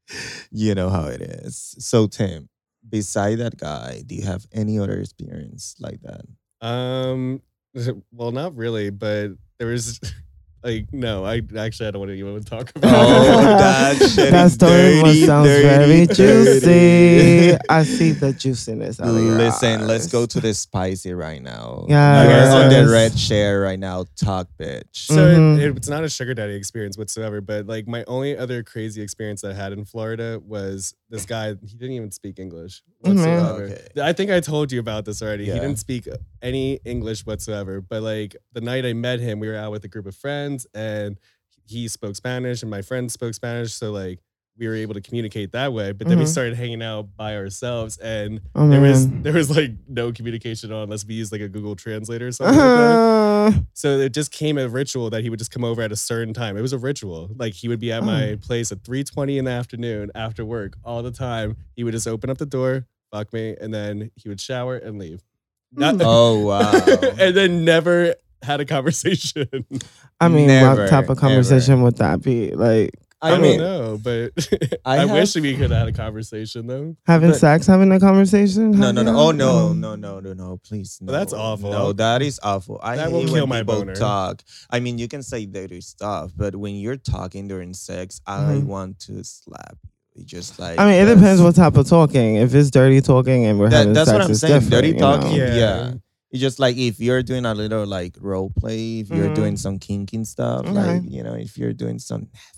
you 0.50 0.74
know 0.74 0.88
how 0.88 1.06
it 1.06 1.20
is. 1.20 1.74
So 1.78 2.06
Tim, 2.06 2.48
beside 2.88 3.38
that 3.40 3.58
guy, 3.58 4.02
do 4.06 4.14
you 4.14 4.22
have 4.22 4.46
any 4.52 4.78
other 4.78 4.98
experience 4.98 5.74
like 5.78 6.00
that? 6.02 6.22
Um, 6.66 7.42
well, 8.10 8.32
not 8.32 8.56
really, 8.56 8.88
but 8.90 9.32
there 9.58 9.68
was 9.68 10.00
like 10.62 10.92
no. 10.92 11.24
I 11.24 11.40
actually 11.58 11.86
I 11.88 11.90
don't 11.92 12.00
want 12.00 12.10
to 12.10 12.14
even 12.16 12.42
talk 12.44 12.70
about. 12.76 12.94
Oh, 12.94 13.40
it. 13.40 13.44
that 13.58 13.96
shit 14.10 14.30
that 14.32 14.46
is 14.46 14.54
story 14.54 15.00
must 15.00 15.04
dirty, 15.14 15.26
sounds 15.26 15.46
dirty, 15.48 15.62
very 15.62 16.06
dirty. 16.06 16.14
juicy. 16.14 17.58
I 17.68 17.82
see 17.84 18.12
the 18.12 18.32
juiciness 18.32 19.00
out 19.00 19.08
of 19.08 19.14
Listen, 19.14 19.86
let's 19.86 20.06
go 20.06 20.26
to 20.26 20.40
the 20.40 20.52
spicy 20.54 21.14
right 21.14 21.42
now. 21.42 21.86
Yes. 21.88 22.52
You're 22.52 22.62
on 22.64 22.70
the 22.86 22.90
red 22.92 23.16
chair 23.16 23.60
right 23.60 23.78
now. 23.78 24.04
Talk, 24.16 24.48
bitch. 24.58 24.84
So 24.92 25.16
Mhm. 25.16 25.58
it, 25.60 25.76
it's 25.76 25.88
not 25.88 26.04
a 26.04 26.08
sugar 26.08 26.34
daddy 26.34 26.54
experience 26.54 26.98
whatsoever, 26.98 27.40
but 27.40 27.66
like 27.66 27.86
my 27.86 28.04
only 28.06 28.36
other 28.36 28.62
crazy 28.62 29.00
experience 29.02 29.44
I 29.44 29.52
had 29.52 29.72
in 29.72 29.84
Florida 29.84 30.40
was 30.44 30.94
this 31.10 31.24
guy. 31.26 31.54
He 31.64 31.76
didn't 31.76 31.92
even 31.96 32.10
speak 32.10 32.38
English 32.38 32.82
Mhm. 33.04 33.14
whatsoever. 33.16 33.62
Okay. 33.64 33.86
I 34.02 34.12
think 34.12 34.30
I 34.30 34.40
told 34.40 34.70
you 34.72 34.80
about 34.80 35.04
this 35.04 35.22
already. 35.22 35.44
He 35.46 35.52
didn't 35.52 35.76
speak 35.76 36.06
any 36.42 36.80
English 36.84 37.24
whatsoever. 37.26 37.80
But 37.80 38.02
like 38.02 38.36
the 38.52 38.60
night 38.60 38.84
I 38.84 38.92
met 38.92 39.20
him, 39.20 39.40
we 39.40 39.48
were 39.48 39.56
out 39.56 39.72
with 39.72 39.84
a 39.84 39.88
group 39.88 40.06
of 40.06 40.14
friends 40.14 40.66
and 40.74 41.18
he 41.66 41.88
spoke 41.88 42.16
Spanish 42.16 42.62
and 42.62 42.70
my 42.70 42.82
friend 42.82 43.10
spoke 43.10 43.34
Spanish. 43.34 43.72
So 43.74 43.90
like 43.92 44.20
we 44.58 44.66
were 44.66 44.74
able 44.74 44.92
to 44.94 45.00
communicate 45.00 45.52
that 45.52 45.72
way. 45.72 45.92
But 45.92 46.08
then 46.08 46.18
we 46.18 46.24
Mhm. 46.24 46.28
started 46.28 46.54
hanging 46.56 46.82
out 46.82 47.16
by 47.16 47.36
ourselves 47.36 47.96
and 47.98 48.40
Oh, 48.56 48.68
there 48.68 48.80
was 48.80 49.08
there 49.22 49.32
was 49.32 49.48
like 49.56 49.70
no 49.88 50.12
communication 50.12 50.72
on 50.72 50.82
unless 50.84 51.06
we 51.06 51.14
used 51.14 51.30
like 51.30 51.40
a 51.40 51.48
Google 51.48 51.76
translator 51.76 52.26
or 52.26 52.32
something 52.32 52.56
like 52.58 52.64
that. 52.64 52.96
Uh, 53.48 53.60
So 53.74 53.98
it 53.98 54.12
just 54.14 54.30
came 54.32 54.58
a 54.58 54.68
ritual 54.68 55.10
that 55.10 55.22
he 55.22 55.30
would 55.30 55.38
just 55.38 55.50
come 55.50 55.64
over 55.64 55.82
at 55.82 55.92
a 55.92 55.96
certain 55.96 56.34
time. 56.34 56.56
It 56.56 56.62
was 56.62 56.72
a 56.72 56.78
ritual. 56.78 57.30
Like 57.36 57.54
he 57.54 57.68
would 57.68 57.80
be 57.80 57.92
at 57.92 58.02
my 58.04 58.38
place 58.40 58.72
at 58.72 58.82
3:20 58.82 59.38
in 59.38 59.44
the 59.44 59.50
afternoon 59.50 60.10
after 60.14 60.44
work 60.44 60.76
all 60.84 61.02
the 61.02 61.10
time. 61.12 61.56
He 61.76 61.84
would 61.84 61.92
just 61.92 62.06
open 62.08 62.30
up 62.30 62.38
the 62.38 62.46
door, 62.46 62.86
fuck 63.12 63.32
me, 63.32 63.56
and 63.60 63.72
then 63.72 64.10
he 64.16 64.28
would 64.28 64.40
shower 64.40 64.76
and 64.76 64.98
leave. 64.98 65.22
Not- 65.72 65.96
Oh 66.00 66.40
wow. 66.46 66.72
and 67.18 67.36
then 67.36 67.64
never 67.64 68.14
had 68.42 68.60
a 68.60 68.64
conversation. 68.64 69.48
I 70.20 70.28
mean, 70.28 70.46
Never, 70.46 70.82
what 70.82 70.90
type 70.90 71.08
of 71.10 71.18
conversation 71.18 71.82
would 71.82 71.96
that 71.98 72.22
be? 72.22 72.52
Like 72.54 72.90
I, 73.20 73.32
I 73.32 73.38
don't 73.38 73.58
know, 73.58 73.98
but 74.00 74.30
I 74.84 74.98
I, 74.98 75.04
wish 75.06 75.34
we 75.34 75.52
could 75.54 75.70
have 75.72 75.80
had 75.80 75.88
a 75.88 75.92
conversation 75.92 76.66
though. 76.68 76.96
having 77.06 77.30
But- 77.30 77.38
sex, 77.40 77.66
having 77.66 77.90
a 77.90 77.98
conversation. 77.98 78.70
No, 78.72 78.92
no, 78.92 79.02
no. 79.02 79.18
Oh 79.18 79.30
no, 79.32 79.72
no, 79.72 79.96
no, 79.96 80.20
no, 80.20 80.32
no! 80.34 80.60
Please, 80.64 80.98
no. 81.00 81.12
That's 81.12 81.32
awful. 81.32 81.70
No, 81.72 81.92
that 81.94 82.22
is 82.22 82.38
awful. 82.42 82.78
I 82.82 82.96
That 82.96 83.10
will 83.10 83.24
kill 83.24 83.32
when 83.32 83.48
my 83.48 83.60
people 83.62 83.80
boner. 83.80 83.94
talk. 83.96 84.42
I 84.70 84.78
mean, 84.80 84.98
you 84.98 85.08
can 85.08 85.22
say 85.24 85.46
dirty 85.46 85.80
stuff, 85.80 86.30
but 86.36 86.54
when 86.54 86.76
you're 86.76 86.96
talking 86.96 87.48
during 87.48 87.74
sex, 87.74 88.20
I 88.26 88.38
Mhm. 88.54 88.64
want 88.66 89.00
to 89.00 89.24
slap 89.24 89.78
you. 90.14 90.24
Just 90.24 90.58
like 90.60 90.78
I 90.78 90.84
mean, 90.84 91.00
it 91.08 91.12
depends 91.14 91.40
what 91.42 91.54
type 91.56 91.76
of 91.76 91.88
talking. 91.88 92.36
If 92.36 92.54
it's 92.54 92.70
dirty 92.70 93.00
talking 93.00 93.46
and 93.46 93.58
we're 93.58 93.68
That- 93.70 93.76
having 93.78 93.92
that's 93.94 94.10
sex, 94.10 94.18
what 94.20 94.28
I'm 94.28 94.34
saying. 94.34 94.52
different, 94.54 94.70
Dirty 94.72 94.88
you 94.88 94.94
know? 94.94 95.00
talking. 95.20 95.36
Yeah. 95.36 95.54
Yeah. 95.54 95.92
It's 96.30 96.42
just 96.42 96.58
like 96.60 96.76
if 96.76 97.00
you're 97.00 97.22
doing 97.22 97.46
a 97.46 97.54
little 97.54 97.86
like 97.86 98.14
role 98.20 98.50
play, 98.50 98.98
if 99.00 99.08
you're 99.10 99.30
Mhm. 99.30 99.34
doing 99.34 99.56
some 99.56 99.78
kinking 99.78 100.26
stuff, 100.26 100.60
Okay. 100.66 100.72
like 100.72 101.02
you 101.08 101.22
know, 101.22 101.32
if 101.34 101.56
you're 101.56 101.72
doing 101.72 101.98
some 101.98 102.20
nasty 102.34 102.57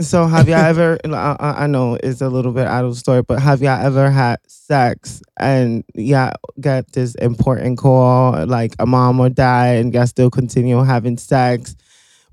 So 0.00 0.26
have 0.26 0.48
y'all 0.48 0.58
ever? 0.58 0.98
I, 1.04 1.64
I 1.64 1.66
know 1.66 1.96
it's 2.02 2.20
a 2.20 2.28
little 2.28 2.52
bit 2.52 2.66
out 2.66 2.84
of 2.84 2.96
story, 2.96 3.22
but 3.22 3.40
have 3.40 3.62
y'all 3.62 3.80
ever 3.84 4.10
had 4.10 4.38
sex 4.46 5.22
and 5.38 5.84
yeah 5.94 6.32
got 6.58 6.90
this 6.92 7.14
important 7.16 7.78
call 7.78 8.46
like 8.46 8.74
a 8.78 8.86
mom 8.86 9.20
or 9.20 9.28
dad 9.28 9.76
and 9.76 9.94
y'all 9.94 10.06
still 10.06 10.30
continue 10.30 10.82
having 10.82 11.16
sex, 11.16 11.76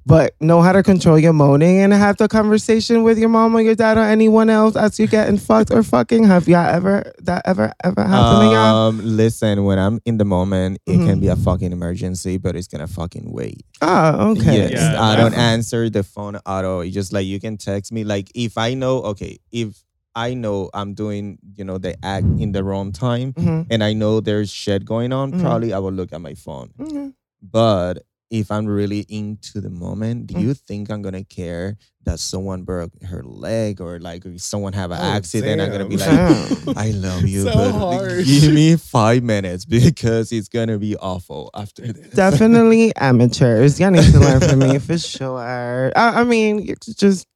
but 0.05 0.33
know 0.41 0.61
how 0.61 0.71
to 0.71 0.81
control 0.83 1.17
your 1.19 1.33
moaning 1.33 1.79
and 1.79 1.93
have 1.93 2.17
the 2.17 2.27
conversation 2.27 3.03
with 3.03 3.17
your 3.17 3.29
mom 3.29 3.55
or 3.55 3.61
your 3.61 3.75
dad 3.75 3.97
or 3.97 4.01
anyone 4.03 4.49
else 4.49 4.75
as 4.75 4.97
you're 4.97 5.07
getting 5.07 5.37
fucked 5.37 5.71
or 5.71 5.83
fucking? 5.83 6.23
Have 6.25 6.47
y'all 6.47 6.65
ever 6.67 7.11
that 7.19 7.43
ever 7.45 7.71
ever 7.83 8.01
happened 8.03 8.41
to 8.41 8.45
y'all? 8.55 8.87
Um, 8.87 9.01
listen, 9.03 9.63
when 9.63 9.77
I'm 9.79 9.99
in 10.05 10.17
the 10.17 10.25
moment, 10.25 10.79
it 10.85 10.97
Mhm. 10.97 11.05
can 11.05 11.19
be 11.19 11.27
a 11.27 11.35
fucking 11.35 11.71
emergency, 11.71 12.37
but 12.37 12.55
it's 12.55 12.67
gonna 12.67 12.87
fucking 12.87 13.31
wait. 13.31 13.63
Oh, 13.81 14.31
okay. 14.31 14.69
Yes, 14.69 14.71
Yeah, 14.93 15.01
I 15.03 15.15
don't 15.15 15.33
answer 15.33 15.89
the 15.89 16.03
phone 16.03 16.35
at 16.35 16.65
all. 16.65 16.81
It's 16.81 16.93
just 16.93 17.13
like 17.13 17.25
you 17.25 17.39
can 17.39 17.57
text 17.57 17.91
me. 17.91 18.03
Like 18.03 18.29
if 18.35 18.57
I 18.57 18.73
know, 18.73 18.97
okay, 19.13 19.37
if 19.51 19.83
I 20.13 20.33
know 20.33 20.69
I'm 20.73 20.93
doing, 20.93 21.37
you 21.55 21.63
know, 21.63 21.77
the 21.77 21.95
act 22.03 22.25
in 22.37 22.51
the 22.51 22.63
wrong 22.65 22.91
time, 22.91 23.31
Mhm. 23.33 23.67
and 23.69 23.83
I 23.83 23.93
know 23.93 24.19
there's 24.19 24.49
shit 24.49 24.83
going 24.83 25.13
on, 25.13 25.31
Mhm. 25.31 25.41
probably 25.41 25.71
I 25.73 25.79
will 25.79 25.93
look 25.93 26.11
at 26.11 26.19
my 26.21 26.33
phone. 26.33 26.71
Okay. 26.81 27.11
But 27.41 28.03
if 28.31 28.49
I'm 28.49 28.65
really 28.65 29.05
into 29.09 29.59
the 29.61 29.69
moment, 29.69 30.27
do 30.27 30.35
Mm. 30.35 30.41
you 30.41 30.53
think 30.55 30.89
I'm 30.89 31.01
gonna 31.03 31.23
care 31.25 31.75
that 32.05 32.17
someone 32.19 32.63
broke 32.63 32.91
her 33.03 33.21
leg 33.23 33.79
or 33.81 33.99
like 33.99 34.25
if 34.25 34.41
someone 34.41 34.73
have 34.73 34.89
an 34.91 34.99
Oh, 34.99 35.03
accident? 35.17 35.61
I'm 35.61 35.69
gonna 35.69 35.85
be 35.85 35.97
like, 35.97 36.09
I 36.77 36.91
love 36.91 37.27
you, 37.27 37.43
So 37.43 37.53
but 37.53 37.71
hard. 37.73 38.25
give 38.25 38.53
me 38.53 38.77
five 38.77 39.21
minutes 39.21 39.65
because 39.65 40.31
it's 40.31 40.47
gonna 40.47 40.79
be 40.79 40.95
awful 40.95 41.51
after 41.53 41.91
this. 41.91 42.07
Definitely 42.15 42.95
amateurs. 43.09 43.79
Y'all 43.79 43.91
need 43.91 44.09
to 44.11 44.19
learn 44.19 44.39
from 44.39 44.59
me 44.59 44.79
for 44.79 44.97
sure. 45.13 45.91
I, 45.95 46.21
I 46.21 46.23
mean, 46.23 46.67
it's 46.69 46.87
just 46.95 47.27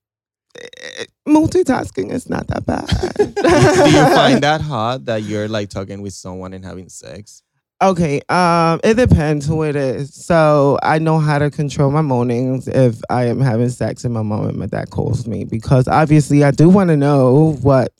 eh, 0.58 1.06
multitasking 1.28 2.12
is 2.12 2.30
not 2.30 2.48
that 2.48 2.66
bad. 2.66 2.88
Do 3.18 3.92
you 3.92 4.06
find 4.16 4.42
that 4.44 4.62
hot 4.62 5.06
that 5.06 5.24
you're 5.24 5.48
like 5.50 5.70
talking 5.70 6.02
with 6.02 6.14
someone 6.14 6.54
and 6.54 6.64
having 6.64 6.88
sex? 6.90 7.44
Okay, 7.86 8.20
um, 8.30 8.80
it 8.84 8.96
depends 8.96 9.46
who 9.46 9.62
it 9.62 9.76
is. 9.76 10.12
So 10.12 10.80
I 10.82 10.98
know 10.98 11.20
how 11.20 11.38
to 11.38 11.52
control 11.52 11.92
my 11.92 12.02
moanings 12.02 12.68
if 12.68 13.00
I 13.12 13.26
am 13.26 13.40
having 13.40 13.70
sex 13.70 14.04
and 14.04 14.12
my 14.12 14.24
mom 14.24 14.48
and 14.48 14.58
my 14.58 14.66
dad 14.66 14.90
calls 14.90 15.28
me 15.28 15.44
because 15.44 15.88
obviously 15.88 16.44
I 16.44 16.50
do 16.50 16.68
want 16.68 16.90
to 16.90 16.98
know 16.98 17.60
what 17.62 17.92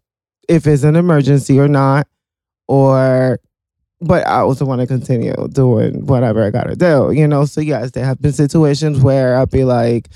if 0.50 0.66
it's 0.66 0.82
an 0.82 0.96
emergency 0.96 1.60
or 1.60 1.68
not, 1.68 2.08
or 2.68 3.40
but 4.02 4.26
I 4.26 4.40
also 4.40 4.66
want 4.66 4.82
to 4.82 4.88
continue 4.88 5.36
doing 5.52 6.08
whatever 6.08 6.44
I 6.44 6.50
gotta 6.50 6.76
do, 6.76 7.12
you 7.12 7.28
know. 7.28 7.46
So 7.46 7.62
yes, 7.62 7.92
there 7.92 8.06
have 8.06 8.20
been 8.20 8.34
situations 8.34 9.02
where 9.02 9.38
I'll 9.38 9.46
be 9.46 9.66
like, 9.66 10.10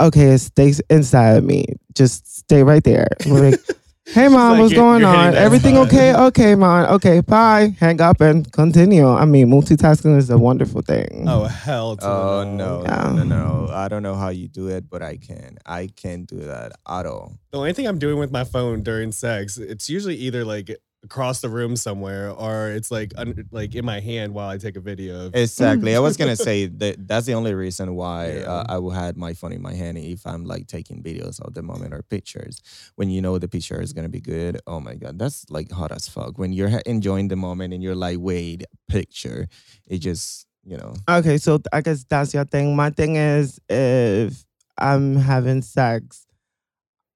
okay, 0.00 0.36
stay 0.38 0.74
inside 0.90 1.36
of 1.36 1.44
me, 1.44 1.66
just 1.94 2.38
stay 2.38 2.64
right 2.64 2.82
there. 2.82 3.06
Like, 3.26 3.60
Hey 4.06 4.28
mom, 4.28 4.52
like, 4.52 4.60
what's 4.60 4.72
you're- 4.72 4.82
going 4.84 5.00
you're 5.00 5.08
on? 5.08 5.34
Everything 5.34 5.76
spot. 5.76 5.86
okay? 5.86 6.14
Okay, 6.14 6.54
mom. 6.54 6.84
Okay, 6.96 7.20
bye. 7.20 7.74
Hang 7.80 8.00
up 8.02 8.20
and 8.20 8.50
continue. 8.52 9.08
I 9.08 9.24
mean, 9.24 9.48
multitasking 9.48 10.18
is 10.18 10.28
a 10.28 10.36
wonderful 10.36 10.82
thing. 10.82 11.24
Oh 11.26 11.44
hell! 11.44 11.96
To 11.96 12.06
Oh 12.06 12.40
the 12.40 12.44
no, 12.46 12.82
Yeah. 12.82 13.12
no, 13.16 13.24
no, 13.24 13.66
no! 13.66 13.72
I 13.72 13.88
don't 13.88 14.02
know 14.02 14.14
how 14.14 14.28
you 14.28 14.46
do 14.46 14.68
it, 14.68 14.90
but 14.90 15.02
I 15.02 15.16
can. 15.16 15.56
I 15.64 15.88
can't 15.96 16.26
do 16.26 16.40
that 16.40 16.72
at 16.86 17.06
all. 17.06 17.32
The 17.50 17.58
only 17.58 17.72
thing 17.72 17.86
I'm 17.86 17.98
doing 17.98 18.18
with 18.18 18.30
my 18.30 18.44
phone 18.44 18.82
during 18.82 19.10
sex, 19.10 19.56
it's 19.56 19.88
usually 19.88 20.16
either 20.16 20.44
like 20.44 20.76
across 21.04 21.40
the 21.42 21.48
room 21.48 21.76
somewhere 21.76 22.30
or 22.30 22.70
it's 22.70 22.90
like 22.90 23.12
un- 23.16 23.46
like 23.52 23.74
in 23.74 23.84
my 23.84 24.00
hand 24.00 24.32
while 24.34 24.48
I 24.48 24.56
take 24.58 24.76
a 24.76 24.80
video. 24.80 25.26
Of, 25.26 25.36
Exactly. 25.36 25.94
I 25.94 25.98
was 25.98 26.16
gonna 26.16 26.34
say 26.48 26.66
that 26.66 27.06
that's 27.06 27.26
the 27.26 27.34
only 27.34 27.54
reason 27.54 27.94
why 27.94 28.38
Yeah. 28.38 28.50
uh, 28.52 28.64
I 28.68 28.78
will 28.78 28.90
have 28.90 29.16
my 29.16 29.34
phone 29.34 29.52
in 29.52 29.62
my 29.62 29.74
hand 29.74 29.98
if 29.98 30.26
I'm 30.26 30.44
like 30.44 30.66
taking 30.66 31.02
videos 31.02 31.40
of 31.40 31.54
the 31.54 31.62
moment 31.62 31.92
or 31.94 32.02
pictures. 32.02 32.60
When 32.96 33.10
you 33.10 33.20
know 33.20 33.38
the 33.38 33.48
picture 33.48 33.80
is 33.80 33.92
gonna 33.92 34.08
be 34.08 34.20
good, 34.20 34.60
oh 34.66 34.80
my 34.80 34.94
god, 34.94 35.18
that's 35.18 35.44
like 35.50 35.70
hot 35.70 35.92
as 35.92 36.08
fuck. 36.08 36.38
When 36.38 36.52
you're 36.52 36.70
ha- 36.70 36.86
enjoying 36.86 37.28
the 37.28 37.36
moment 37.36 37.74
and 37.74 37.82
you're 37.82 37.94
like, 37.94 38.18
wait, 38.18 38.64
picture, 38.88 39.46
it 39.86 39.98
just 39.98 40.46
you 40.64 40.78
know. 40.78 40.94
Okay, 41.08 41.36
so 41.36 41.60
I 41.72 41.82
guess 41.82 42.04
that's 42.08 42.32
your 42.32 42.46
thing. 42.46 42.74
My 42.74 42.88
thing 42.90 43.16
is 43.16 43.60
if 43.68 44.42
I'm 44.78 45.16
having 45.16 45.60
sex, 45.60 46.26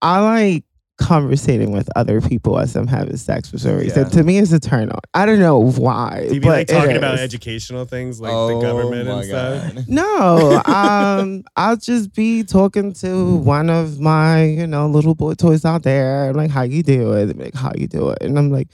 I 0.02 0.20
like 0.20 0.64
conversating 0.98 1.70
with 1.70 1.88
other 1.96 2.20
people 2.20 2.58
as 2.58 2.74
I'm 2.76 2.86
having 2.86 3.16
sex 3.16 3.48
for 3.48 3.56
some 3.56 3.76
reason. 3.76 4.02
Yeah. 4.02 4.08
To 4.10 4.24
me, 4.24 4.38
it's 4.38 4.52
a 4.52 4.60
turn 4.60 4.90
on. 4.90 4.98
I 5.14 5.26
don't 5.26 5.38
know 5.38 5.58
why. 5.58 6.26
Do 6.28 6.34
you 6.34 6.40
be 6.40 6.46
but 6.46 6.50
like 6.50 6.66
talking 6.66 6.96
about 6.96 7.18
educational 7.18 7.84
things 7.84 8.20
like 8.20 8.32
oh 8.32 8.48
the 8.48 8.66
government 8.66 9.08
my 9.08 9.22
and 9.22 9.24
stuff? 9.24 9.88
No, 9.88 10.60
um, 10.66 11.44
I'll 11.56 11.76
just 11.76 12.14
be 12.14 12.42
talking 12.42 12.92
to 12.94 13.36
one 13.36 13.70
of 13.70 14.00
my, 14.00 14.44
you 14.44 14.66
know, 14.66 14.86
little 14.88 15.14
boy 15.14 15.34
toys 15.34 15.64
out 15.64 15.84
there. 15.84 16.28
I'm 16.28 16.36
like, 16.36 16.50
how 16.50 16.62
you 16.62 16.82
do 16.82 17.12
it? 17.12 17.38
Like, 17.38 17.54
how 17.54 17.72
you 17.76 17.86
do 17.86 18.10
it? 18.10 18.18
And 18.20 18.38
I'm 18.38 18.50
like, 18.50 18.68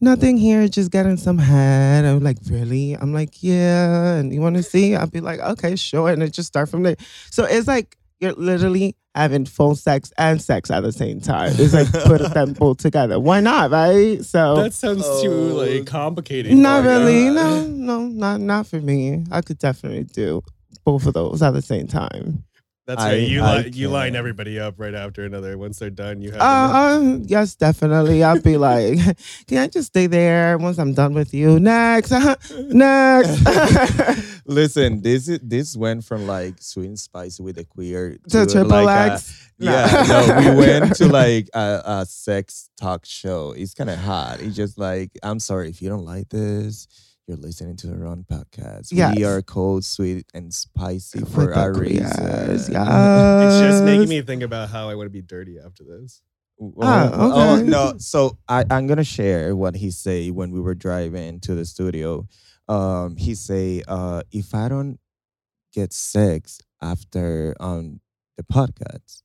nothing 0.00 0.36
here, 0.36 0.66
just 0.68 0.90
getting 0.90 1.16
some 1.16 1.38
head. 1.38 2.04
I'm 2.04 2.20
like, 2.20 2.38
really? 2.50 2.94
I'm 2.94 3.12
like, 3.12 3.42
yeah. 3.42 4.14
And 4.14 4.32
you 4.34 4.40
want 4.40 4.56
to 4.56 4.62
see? 4.62 4.96
I'll 4.96 5.06
be 5.06 5.20
like, 5.20 5.40
okay, 5.40 5.76
sure. 5.76 6.10
And 6.10 6.22
it 6.22 6.32
just 6.32 6.48
start 6.48 6.68
from 6.68 6.82
there. 6.82 6.96
So 7.30 7.44
it's 7.44 7.68
like 7.68 7.96
you're 8.20 8.32
literally 8.32 8.96
having 9.18 9.44
phone 9.44 9.74
sex 9.74 10.12
and 10.16 10.40
sex 10.40 10.70
at 10.70 10.80
the 10.80 10.92
same 10.92 11.20
time. 11.20 11.52
It's 11.56 11.74
like 11.74 11.90
put 12.04 12.20
them 12.34 12.52
both 12.54 12.78
together. 12.78 13.18
Why 13.20 13.40
not, 13.40 13.70
right? 13.70 14.24
So 14.24 14.56
That 14.56 14.72
sounds 14.72 15.02
too 15.22 15.50
Oh. 15.52 15.56
like 15.56 15.86
complicated. 15.86 16.56
not 16.56 16.84
really. 16.84 17.26
God. 17.26 17.34
No, 17.34 17.66
no, 17.66 18.06
not 18.06 18.40
not 18.40 18.66
for 18.66 18.80
me. 18.80 19.24
I 19.30 19.40
could 19.42 19.58
definitely 19.58 20.04
do 20.04 20.42
both 20.84 21.06
of 21.06 21.14
those 21.14 21.42
at 21.42 21.52
the 21.52 21.62
same 21.62 21.86
time. 21.86 22.44
That's 22.88 23.02
I- 23.02 23.10
right. 23.10 23.28
You 23.28 23.42
I 23.42 23.58
li- 23.58 23.70
you 23.74 23.90
line 23.90 24.16
everybody 24.16 24.58
up 24.58 24.76
right 24.78 24.94
after 24.94 25.22
another. 25.22 25.58
Once 25.58 25.78
they're 25.78 25.90
done, 25.90 26.22
you 26.22 26.32
have. 26.32 26.40
Uh, 26.40 26.44
uh, 26.44 27.18
yes, 27.20 27.54
definitely. 27.54 28.24
I'll 28.24 28.40
be 28.40 28.56
like, 28.56 28.96
can 29.46 29.58
I 29.58 29.68
just 29.68 29.88
stay 29.88 30.06
there 30.06 30.56
once 30.56 30.78
I'm 30.78 30.94
done 30.94 31.12
with 31.12 31.34
you? 31.34 31.60
Next, 31.60 32.10
next. 32.56 34.40
Listen, 34.46 35.02
this 35.02 35.28
is 35.28 35.38
this 35.42 35.76
went 35.76 36.02
from 36.02 36.26
like 36.26 36.62
sweet 36.62 36.86
and 36.86 36.98
spicy 36.98 37.42
with 37.42 37.58
a 37.58 37.64
queer 37.64 38.16
to 38.30 38.46
triple 38.46 38.82
like 38.82 39.10
a- 39.10 39.12
X. 39.12 39.50
Yeah, 39.58 40.04
no, 40.08 40.50
we 40.52 40.56
went 40.56 40.96
to 40.96 41.08
like 41.08 41.50
a, 41.52 41.82
a 41.84 42.06
sex 42.06 42.70
talk 42.80 43.04
show. 43.04 43.52
It's 43.54 43.74
kind 43.74 43.90
of 43.90 43.98
hot. 43.98 44.40
It's 44.40 44.56
just 44.56 44.78
like, 44.78 45.10
I'm 45.22 45.40
sorry 45.40 45.68
if 45.68 45.82
you 45.82 45.90
don't 45.90 46.06
like 46.06 46.30
this. 46.30 46.88
You're 47.28 47.36
listening 47.36 47.76
to 47.76 47.88
the 47.88 47.96
wrong 47.98 48.24
podcast. 48.26 48.88
Yes. 48.90 49.14
We 49.14 49.24
are 49.24 49.42
cold, 49.42 49.84
sweet, 49.84 50.24
and 50.32 50.52
spicy 50.52 51.20
for 51.26 51.48
the 51.48 51.60
our 51.60 51.74
queers, 51.74 52.00
reason. 52.00 52.24
yes. 52.24 52.68
it's 52.70 53.60
just 53.60 53.84
making 53.84 54.08
me 54.08 54.22
think 54.22 54.42
about 54.42 54.70
how 54.70 54.88
I 54.88 54.94
want 54.94 55.08
to 55.08 55.10
be 55.10 55.20
dirty 55.20 55.58
after 55.62 55.84
this. 55.84 56.22
Oh, 56.58 56.72
oh, 56.80 57.56
okay. 57.56 57.64
no. 57.64 57.96
So 57.98 58.38
I, 58.48 58.64
I'm 58.70 58.86
gonna 58.86 59.04
share 59.04 59.54
what 59.54 59.76
he 59.76 59.90
say 59.90 60.30
when 60.30 60.52
we 60.52 60.60
were 60.62 60.74
driving 60.74 61.38
to 61.40 61.54
the 61.54 61.66
studio. 61.66 62.26
Um, 62.66 63.16
he 63.16 63.34
say, 63.34 63.82
uh, 63.86 64.22
if 64.32 64.54
I 64.54 64.70
don't 64.70 64.98
get 65.74 65.92
sex 65.92 66.60
after 66.80 67.54
um 67.60 68.00
the 68.38 68.42
podcast, 68.42 69.22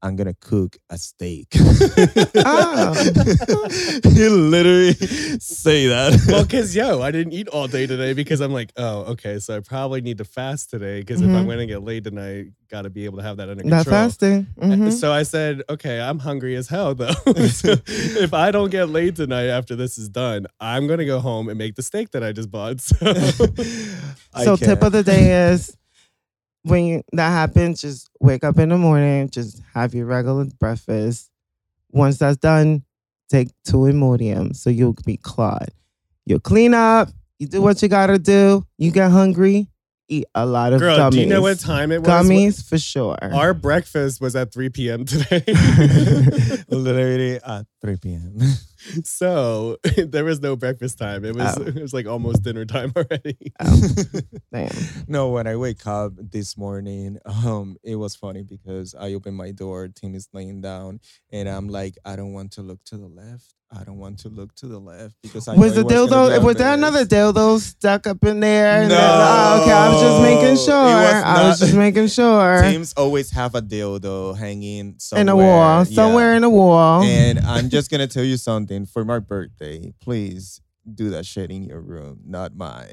I'm 0.00 0.14
gonna 0.16 0.34
cook 0.40 0.76
a 0.90 0.96
steak. 0.98 1.48
Ah. 2.36 2.94
he 4.04 4.28
literally 4.28 4.92
say 5.40 5.88
that. 5.88 6.24
well, 6.28 6.44
because 6.44 6.74
yo, 6.76 7.02
I 7.02 7.10
didn't 7.10 7.32
eat 7.32 7.48
all 7.48 7.66
day 7.66 7.86
today 7.86 8.12
because 8.12 8.40
I'm 8.40 8.52
like, 8.52 8.72
oh, 8.76 9.00
okay, 9.12 9.38
so 9.40 9.56
I 9.56 9.60
probably 9.60 10.00
need 10.00 10.18
to 10.18 10.24
fast 10.24 10.70
today 10.70 11.00
because 11.00 11.20
if 11.20 11.28
I'm 11.34 11.44
Mhm. 11.44 11.46
going 11.46 11.58
to 11.58 11.66
get 11.66 11.82
laid 11.82 12.04
tonight, 12.04 12.52
got 12.70 12.82
to 12.82 12.90
be 12.90 13.06
able 13.06 13.18
to 13.18 13.24
have 13.24 13.38
that 13.38 13.48
under 13.48 13.64
That 13.64 13.70
control. 13.84 13.92
fasting. 13.92 14.46
Mhm. 14.60 14.92
So 14.92 15.12
I 15.12 15.22
said, 15.24 15.62
okay, 15.68 16.00
I'm 16.00 16.18
hungry 16.20 16.54
as 16.54 16.68
hell 16.68 16.94
though. 16.94 17.10
so 17.48 17.74
if 17.88 18.32
I 18.34 18.50
don't 18.50 18.70
get 18.70 18.88
laid 18.90 19.16
tonight 19.16 19.46
after 19.46 19.74
this 19.74 19.98
is 19.98 20.08
done, 20.08 20.46
I'm 20.60 20.86
gonna 20.86 21.06
go 21.06 21.18
home 21.20 21.48
and 21.48 21.58
make 21.58 21.74
the 21.74 21.82
steak 21.82 22.10
that 22.12 22.22
I 22.22 22.32
just 22.32 22.50
bought. 22.50 22.80
So 22.80 22.94
so 24.44 24.56
tip 24.56 24.82
of 24.82 24.92
the 24.92 25.02
day 25.02 25.50
is 25.50 25.76
when 26.68 26.84
you, 26.84 27.02
that 27.12 27.30
happens, 27.30 27.80
just 27.80 28.08
wake 28.20 28.44
up 28.44 28.58
in 28.58 28.68
the 28.68 28.78
morning, 28.78 29.28
just 29.30 29.62
have 29.74 29.94
your 29.94 30.06
regular 30.06 30.44
breakfast. 30.58 31.30
Once 31.90 32.18
that's 32.18 32.36
done, 32.36 32.82
take 33.28 33.48
two 33.64 33.78
Imodium 33.78 34.54
so 34.54 34.70
you'll 34.70 34.96
be 35.04 35.16
clawed. 35.16 35.70
You 36.26 36.38
clean 36.38 36.74
up, 36.74 37.08
you 37.38 37.46
do 37.46 37.62
what 37.62 37.80
you 37.82 37.88
gotta 37.88 38.18
do. 38.18 38.66
You 38.76 38.90
get 38.90 39.10
hungry, 39.10 39.68
eat 40.08 40.26
a 40.34 40.44
lot 40.44 40.72
of 40.72 40.80
Girl, 40.80 40.98
gummies. 40.98 41.10
do 41.12 41.20
you 41.20 41.26
know 41.26 41.42
what 41.42 41.58
time 41.58 41.92
it 41.92 42.02
was? 42.02 42.08
Gummies 42.08 42.68
for 42.68 42.78
sure. 42.78 43.16
Our 43.22 43.54
breakfast 43.54 44.20
was 44.20 44.36
at 44.36 44.52
3 44.52 44.68
p.m. 44.70 45.04
today. 45.04 45.42
Literally 46.68 47.36
at 47.36 47.66
3 47.80 47.96
p.m. 47.96 48.38
so 49.04 49.76
there 49.96 50.24
was 50.24 50.40
no 50.40 50.56
breakfast 50.56 50.98
time. 50.98 51.24
It 51.24 51.34
was 51.34 51.56
Oh. 51.58 51.62
it 51.66 51.74
was 51.80 51.92
like 51.94 52.06
almost 52.06 52.42
dinner 52.42 52.64
time 52.64 52.92
already. 52.96 53.36
Oh, 53.60 53.80
damn. 54.52 54.70
no, 55.06 55.30
when 55.30 55.46
I 55.46 55.56
wake 55.56 55.86
up 55.86 56.12
this 56.16 56.56
morning, 56.56 57.18
um, 57.24 57.76
it 57.82 57.96
was 57.96 58.14
funny 58.16 58.42
because 58.42 58.94
I 58.94 59.14
open 59.14 59.34
my 59.34 59.50
door, 59.52 59.88
Tim 59.88 60.14
is 60.14 60.28
laying 60.32 60.60
down, 60.60 61.00
and 61.32 61.48
I'm 61.48 61.68
like, 61.68 61.96
I 62.04 62.16
don't 62.16 62.32
want 62.32 62.52
to 62.52 62.62
look 62.62 62.84
to 62.86 62.96
the 62.96 63.06
left. 63.08 63.54
I 63.70 63.84
don't 63.84 63.98
want 63.98 64.20
to 64.20 64.30
look 64.30 64.54
to 64.56 64.66
the 64.66 64.78
left 64.78 65.14
because 65.22 65.46
I 65.46 65.54
Was 65.54 65.76
know 65.76 65.82
the 65.82 65.88
it 65.88 65.88
gonna 65.90 66.06
be 66.06 66.38
dildo? 66.38 66.42
Was 66.44 66.56
there 66.56 66.68
mess. 66.68 66.78
another 66.78 67.04
dildo 67.04 67.58
stuck 67.60 68.06
up 68.06 68.24
in 68.24 68.40
there? 68.40 68.84
No, 68.84 68.88
then- 68.88 68.98
oh, 68.98 69.60
okay. 69.62 69.72
I 69.72 69.88
was 69.92 70.00
just 70.00 70.22
making 70.22 70.56
sure. 70.56 70.84
was 70.84 71.22
I 71.24 71.48
was 71.48 71.58
just 71.60 71.74
making 71.74 72.06
sure. 72.08 72.62
Teams 72.62 72.94
always 72.94 73.30
have 73.32 73.54
a 73.54 73.60
dildo 73.60 74.34
hanging 74.38 74.94
somewhere 74.98 75.20
in 75.20 75.28
a 75.28 75.36
wall, 75.36 75.78
yeah. 75.84 75.94
somewhere 75.94 76.34
in 76.34 76.44
a 76.44 76.48
wall. 76.50 77.02
And 77.02 77.40
I'm 77.40 77.68
just 77.68 77.90
gonna 77.90 78.06
tell 78.06 78.24
you 78.24 78.38
something. 78.38 78.58
For 78.86 79.04
my 79.04 79.18
birthday, 79.18 79.92
please 80.00 80.60
do 80.94 81.10
that 81.10 81.26
shit 81.26 81.50
in 81.50 81.64
your 81.64 81.80
room, 81.82 82.20
not 82.26 82.56
mine. 82.56 82.88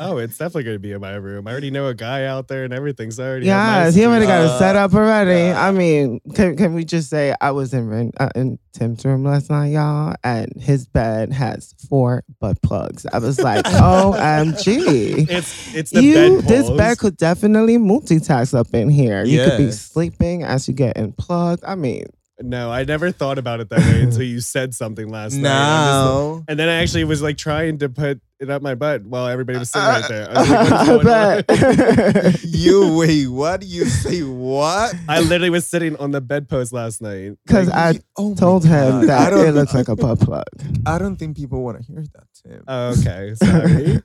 Oh, 0.00 0.16
it's 0.16 0.38
definitely 0.38 0.64
gonna 0.64 0.78
be 0.78 0.90
in 0.92 1.00
my 1.00 1.14
room. 1.14 1.46
I 1.46 1.52
already 1.52 1.70
know 1.70 1.86
a 1.86 1.94
guy 1.94 2.24
out 2.24 2.48
there 2.48 2.64
and 2.64 2.72
everything's 2.72 3.16
so 3.16 3.24
already 3.24 3.46
have 3.46 3.66
my 3.68 3.84
Yes, 3.84 3.94
he 3.94 4.04
already 4.06 4.26
got 4.26 4.44
it 4.44 4.58
set 4.58 4.74
up 4.76 4.92
already. 4.94 5.30
yeah. 5.50 5.68
I 5.68 5.70
mean, 5.72 6.20
can 6.34 6.56
can 6.56 6.74
we 6.74 6.84
just 6.84 7.10
say 7.10 7.34
I 7.40 7.50
was 7.52 7.72
in 7.74 8.10
uh, 8.18 8.30
in 8.34 8.58
Tim's 8.72 9.04
room 9.04 9.24
last 9.24 9.50
night, 9.50 9.68
y'all, 9.68 10.14
and 10.24 10.50
his 10.60 10.86
bed 10.86 11.32
has 11.32 11.74
four 11.88 12.24
butt 12.40 12.60
plugs. 12.62 13.06
I 13.12 13.18
was 13.18 13.38
like, 13.40 13.64
OMG. 13.66 15.28
It's 15.30 15.74
it's 15.74 15.90
the 15.90 16.02
You, 16.02 16.14
bed 16.40 16.44
this 16.48 16.70
bed 16.70 16.98
could 16.98 17.16
definitely 17.16 17.78
multitask 17.78 18.54
up 18.54 18.72
in 18.74 18.88
here. 18.88 19.24
You 19.24 19.44
could 19.44 19.58
be 19.58 19.70
sleeping 19.70 20.42
as 20.42 20.66
you 20.68 20.74
get 20.74 20.96
unplugged. 20.96 21.62
I 21.64 21.74
mean, 21.74 22.06
No, 22.42 22.70
I 22.70 22.82
never 22.84 23.12
thought 23.12 23.38
about 23.38 23.60
it 23.60 23.68
that 23.70 23.78
way 23.78 24.02
until 24.02 24.22
you 24.22 24.40
said 24.40 24.74
something 24.74 25.08
last 25.08 25.34
night. 25.34 25.50
I'm 25.50 25.86
just 25.86 26.34
like- 26.40 26.44
And 26.48 26.58
then 26.58 26.68
I 26.68 26.82
actually 26.82 27.04
was 27.04 27.22
like 27.22 27.36
trying 27.36 27.78
to 27.78 27.88
put 27.88 28.20
it 28.40 28.50
up 28.50 28.60
my 28.60 28.74
butt 28.74 29.04
while 29.04 29.28
everybody 29.28 29.58
was 29.58 29.70
sitting 29.70 29.86
Uh, 29.86 29.90
right 30.00 30.08
there. 30.08 30.28
I 30.30 30.40
was 30.40 30.50
like, 30.50 30.70
what's 30.70 30.86
going 30.88 31.06
on? 31.06 32.32
bet. 32.32 32.44
you 32.44 32.96
wait. 32.96 33.28
What 33.28 33.60
do 33.60 33.66
you 33.68 33.84
say? 33.84 34.22
What? 34.22 34.94
I 35.08 35.20
literally 35.20 35.50
was 35.50 35.64
sitting 35.66 35.94
on 35.96 36.10
the 36.10 36.20
bedpost 36.20 36.72
last 36.72 37.00
night. 37.00 37.38
Because 37.46 37.68
Like, 37.68 37.96
I 37.96 38.00
oh 38.18 38.30
my 38.30 38.34
told 38.36 38.64
him 38.64 38.70
God. 38.70 39.02
I 39.02 39.06
that 39.06 39.30
don't- 39.30 39.46
it 39.46 39.52
looks 39.52 39.72
like 39.74 39.86
a 39.88 39.94
butt 39.96 40.18
plug. 40.20 40.44
I 40.86 40.98
don't 40.98 41.14
think 41.16 41.36
people 41.36 41.62
want 41.62 41.78
to 41.78 41.84
hear 41.84 42.02
that, 42.14 42.26
Tim. 42.46 42.62
Okay, 42.68 43.34
sorry. 43.42 44.02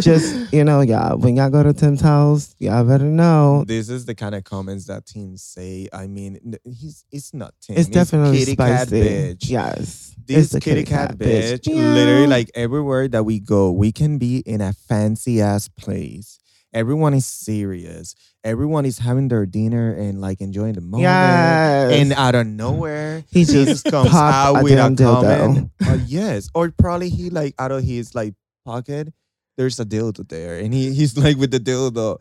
Just 0.00 0.52
you 0.52 0.62
know, 0.64 0.80
y'all. 0.82 1.18
When 1.18 1.36
y'all 1.36 1.50
go 1.50 1.62
to 1.62 1.72
Tim's 1.72 2.00
house, 2.00 2.54
y'all 2.58 2.84
better 2.84 3.04
know 3.04 3.64
this 3.66 3.88
is 3.88 4.04
the 4.04 4.14
kind 4.14 4.34
of 4.34 4.44
comments 4.44 4.86
that 4.86 5.04
teens 5.06 5.42
say. 5.42 5.88
I 5.92 6.06
mean, 6.06 6.38
n- 6.44 6.58
he's 6.64 7.04
it's 7.10 7.34
not 7.34 7.54
Tim. 7.60 7.76
it's 7.76 7.88
definitely 7.88 8.38
kitty 8.38 8.52
spicy. 8.52 8.76
cat 8.76 8.88
bitch. 8.88 9.48
Yes, 9.50 10.14
This 10.26 10.56
kitty, 10.60 10.84
cat, 10.84 11.18
bitch, 11.18 11.66
literally 11.66 12.26
like 12.28 12.50
everywhere 12.54 13.08
that 13.08 13.24
we 13.24 13.40
go, 13.40 13.72
we 13.72 13.90
can 13.92 14.18
be 14.18 14.38
in 14.46 14.60
a 14.60 14.72
fancy 14.72 15.40
ass 15.40 15.68
place. 15.68 16.38
Everyone 16.76 17.14
is 17.14 17.24
serious. 17.24 18.14
Everyone 18.44 18.84
is 18.84 18.98
having 18.98 19.28
their 19.28 19.46
dinner 19.46 19.94
and 19.94 20.20
like 20.20 20.42
enjoying 20.42 20.74
the 20.74 20.82
moment. 20.82 21.02
Yes. 21.08 21.92
And 21.98 22.12
out 22.12 22.34
of 22.34 22.46
nowhere, 22.46 23.24
he 23.32 23.40
he 23.40 23.44
just 23.46 23.82
just 23.82 23.84
comes 23.86 24.12
out 24.14 24.60
a 24.60 24.62
with 24.62 24.74
a 24.74 24.82
dildo. 24.92 25.22
comment. 25.22 25.70
Uh, 25.84 25.98
yes, 26.06 26.50
or 26.54 26.70
probably 26.70 27.08
he 27.08 27.30
like 27.30 27.54
out 27.58 27.72
of 27.72 27.82
his 27.82 28.14
like 28.14 28.34
pocket, 28.66 29.08
there's 29.56 29.80
a 29.80 29.86
dildo 29.86 30.28
there, 30.28 30.58
and 30.58 30.74
he 30.74 30.92
he's 30.92 31.16
like 31.16 31.38
with 31.38 31.50
the 31.50 31.58
dildo, 31.58 32.20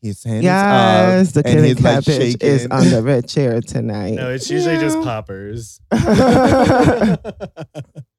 his 0.00 0.22
hands 0.22 0.44
Yes, 0.44 1.28
up, 1.36 1.42
the 1.42 1.50
and 1.50 1.56
kitty 1.58 1.68
he's 1.74 1.82
like 1.82 2.04
cat 2.04 2.42
is 2.42 2.66
on 2.70 2.88
the 2.88 3.02
red 3.02 3.28
chair 3.28 3.60
tonight. 3.60 4.14
No, 4.14 4.30
it's 4.30 4.48
usually 4.48 4.78
just 4.78 4.96
poppers. 5.02 5.80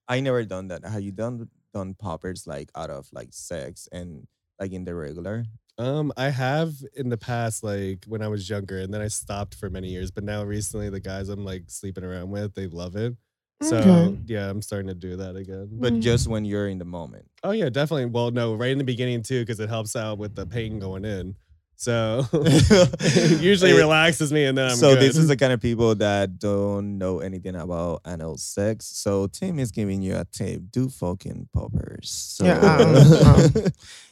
I 0.08 0.20
never 0.22 0.44
done 0.44 0.68
that. 0.70 0.84
Have 0.86 1.02
you 1.02 1.12
done 1.14 1.48
done 1.74 1.94
poppers 1.94 2.46
like 2.48 2.70
out 2.76 2.90
of 2.90 3.08
like 3.14 3.30
sex 3.32 3.88
and 3.92 4.28
like 4.60 4.72
in 4.74 4.84
the 4.84 4.94
regular? 4.96 5.46
Um, 5.80 6.12
I 6.18 6.30
have 6.30 6.74
in 6.96 7.08
the 7.10 7.18
past, 7.18 7.64
like 7.64 8.04
when 8.06 8.22
I 8.22 8.28
was 8.28 8.50
younger, 8.50 8.80
and 8.80 8.94
then 8.94 9.00
I 9.02 9.08
stopped 9.08 9.56
for 9.56 9.70
many 9.70 9.88
years. 9.88 10.12
But 10.12 10.26
now 10.26 10.44
recently, 10.44 10.90
the 10.90 11.00
guys 11.00 11.30
I'm 11.30 11.46
like 11.46 11.64
sleeping 11.68 12.04
around 12.04 12.30
with, 12.30 12.54
they 12.54 12.68
love 12.68 12.96
it. 12.98 13.16
So 13.62 13.76
Okay. 13.78 14.18
yeah, 14.28 14.50
I'm 14.50 14.62
starting 14.62 14.88
to 14.90 14.94
do 14.94 15.16
that 15.18 15.36
again. 15.38 15.70
But 15.72 15.94
Mm. 15.94 16.02
just 16.02 16.28
when 16.28 16.44
you're 16.46 16.68
in 16.68 16.80
the 16.80 16.86
moment. 16.86 17.26
Oh 17.44 17.52
yeah, 17.52 17.70
definitely. 17.70 18.06
Well, 18.08 18.30
no, 18.32 18.56
right 18.56 18.72
in 18.72 18.78
the 18.78 18.84
beginning 18.84 19.24
too, 19.24 19.42
because 19.42 19.60
it 19.62 19.70
helps 19.70 19.96
out 19.96 20.18
with 20.18 20.36
the 20.36 20.46
pain 20.46 20.80
going 20.80 21.06
in. 21.06 21.36
So 21.78 22.26
it 22.34 23.40
usually 23.42 23.72
Eh, 23.72 23.76
relaxes 23.78 24.34
me, 24.34 24.44
and 24.46 24.58
then 24.58 24.66
I'm 24.72 24.76
so 24.76 24.96
good. 24.96 25.02
this 25.02 25.16
is 25.16 25.30
the 25.30 25.38
kind 25.38 25.54
of 25.54 25.62
people 25.62 25.96
that 25.96 26.38
don't 26.40 26.98
know 26.98 27.20
anything 27.20 27.56
about 27.56 28.02
anal 28.06 28.36
sex. 28.38 28.86
So 28.86 29.28
Tim 29.28 29.60
is 29.60 29.72
giving 29.72 30.02
you 30.02 30.18
a 30.18 30.26
tip: 30.26 30.62
do 30.72 30.90
fucking 30.90 31.48
poppers. 31.54 32.10
So, 32.12 32.46
Yeah, 32.46 32.60
um, 32.60 32.96
um, 33.28 33.54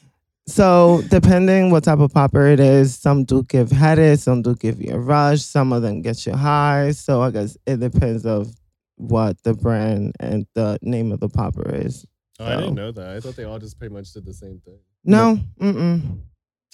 So 0.47 1.01
depending 1.09 1.71
what 1.71 1.83
type 1.83 1.99
of 1.99 2.13
popper 2.13 2.47
it 2.47 2.59
is, 2.59 2.97
some 2.97 3.25
do 3.25 3.43
give 3.43 3.69
headache, 3.69 4.19
some 4.19 4.41
do 4.41 4.55
give 4.55 4.81
you 4.81 4.93
a 4.95 4.99
rush, 4.99 5.41
some 5.41 5.73
of 5.73 5.81
them 5.81 6.01
get 6.01 6.25
you 6.25 6.33
high. 6.33 6.91
So 6.91 7.21
I 7.21 7.31
guess 7.31 7.57
it 7.65 7.81
depends 7.81 8.25
of 8.25 8.47
what 8.95 9.41
the 9.43 9.53
brand 9.53 10.15
and 10.19 10.47
the 10.55 10.79
name 10.81 11.11
of 11.11 11.19
the 11.19 11.29
popper 11.29 11.69
is. 11.75 12.05
oh, 12.39 12.45
I 12.45 12.55
didn't 12.55 12.75
know 12.75 12.91
that. 12.91 13.09
I 13.09 13.19
thought 13.19 13.35
they 13.35 13.43
all 13.43 13.59
just 13.59 13.77
pretty 13.77 13.93
much 13.93 14.13
did 14.13 14.25
the 14.25 14.33
same 14.33 14.61
thing. 14.63 14.79
No, 15.03 15.39
mm-mm. 15.59 16.19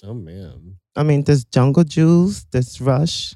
Oh 0.04 0.14
man. 0.14 0.76
I 0.96 1.02
mean, 1.02 1.24
there's 1.24 1.44
Jungle 1.44 1.84
Juice, 1.84 2.46
there's 2.52 2.80
Rush. 2.80 3.34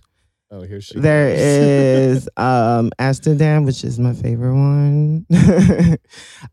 Oh, 0.51 0.63
here 0.63 0.81
she. 0.81 0.99
There 0.99 1.29
is 1.29 2.29
um 2.37 2.91
Amsterdam, 2.99 3.65
which 3.65 3.85
is 3.85 3.99
my 3.99 4.15
favorite 4.15 4.55
one. 4.55 5.27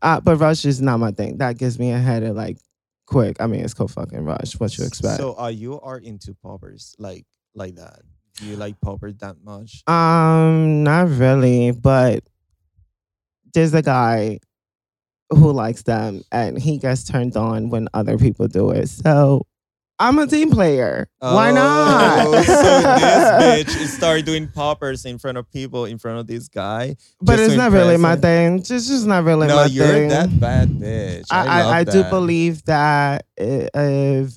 uh, 0.02 0.20
but 0.20 0.36
Rush 0.36 0.64
is 0.64 0.82
not 0.82 0.98
my 0.98 1.12
thing. 1.12 1.38
That 1.38 1.56
gives 1.56 1.78
me 1.78 1.92
a 1.92 1.98
headache 1.98 2.34
like 2.34 2.58
quick. 3.06 3.36
I 3.40 3.46
mean, 3.46 3.60
it's 3.60 3.74
called 3.74 3.92
fucking 3.92 4.24
Rush. 4.24 4.58
What 4.58 4.76
you 4.76 4.84
expect? 4.84 5.18
So 5.18 5.34
are 5.36 5.50
you 5.50 5.80
are 5.80 5.98
into 5.98 6.34
poppers 6.34 6.94
like 6.98 7.26
like 7.54 7.76
that? 7.76 8.00
Do 8.38 8.46
you 8.46 8.56
like 8.56 8.80
poppers 8.80 9.16
that 9.18 9.36
much? 9.42 9.82
Um, 9.86 10.84
not 10.84 11.08
really, 11.08 11.70
but 11.70 12.22
there's 13.54 13.72
a 13.72 13.82
guy 13.82 14.40
who 15.30 15.52
likes 15.52 15.82
them 15.82 16.22
and 16.30 16.58
he 16.58 16.78
gets 16.78 17.04
turned 17.04 17.36
on 17.36 17.70
when 17.70 17.88
other 17.94 18.18
people 18.18 18.46
do 18.46 18.70
it. 18.70 18.88
So 18.88 19.46
I'm 19.98 20.18
a 20.18 20.26
team 20.26 20.50
player. 20.50 21.08
Why 21.20 21.50
oh, 21.50 21.54
not? 21.54 22.26
Oh, 22.26 22.42
so 22.42 22.62
this 22.62 23.68
bitch 23.76 23.86
started 23.86 24.26
doing 24.26 24.48
poppers 24.48 25.04
in 25.06 25.18
front 25.18 25.38
of 25.38 25.50
people, 25.50 25.86
in 25.86 25.98
front 25.98 26.18
of 26.18 26.26
this 26.26 26.48
guy. 26.48 26.96
but 27.20 27.38
it's 27.38 27.54
not 27.54 27.72
really 27.72 27.94
impress 27.94 28.16
my 28.16 28.20
thing. 28.20 28.62
Just 28.62 28.88
just 28.88 29.06
not 29.06 29.24
really 29.24 29.48
no, 29.48 29.56
my 29.56 29.68
thing. 29.68 29.78
No, 29.78 29.96
you're 29.96 30.08
that 30.08 30.38
bad 30.38 30.68
bitch. 30.68 31.26
I, 31.30 31.46
I, 31.46 31.78
I 31.78 31.84
do 31.84 32.04
believe 32.04 32.62
that 32.64 33.24
if 33.36 34.36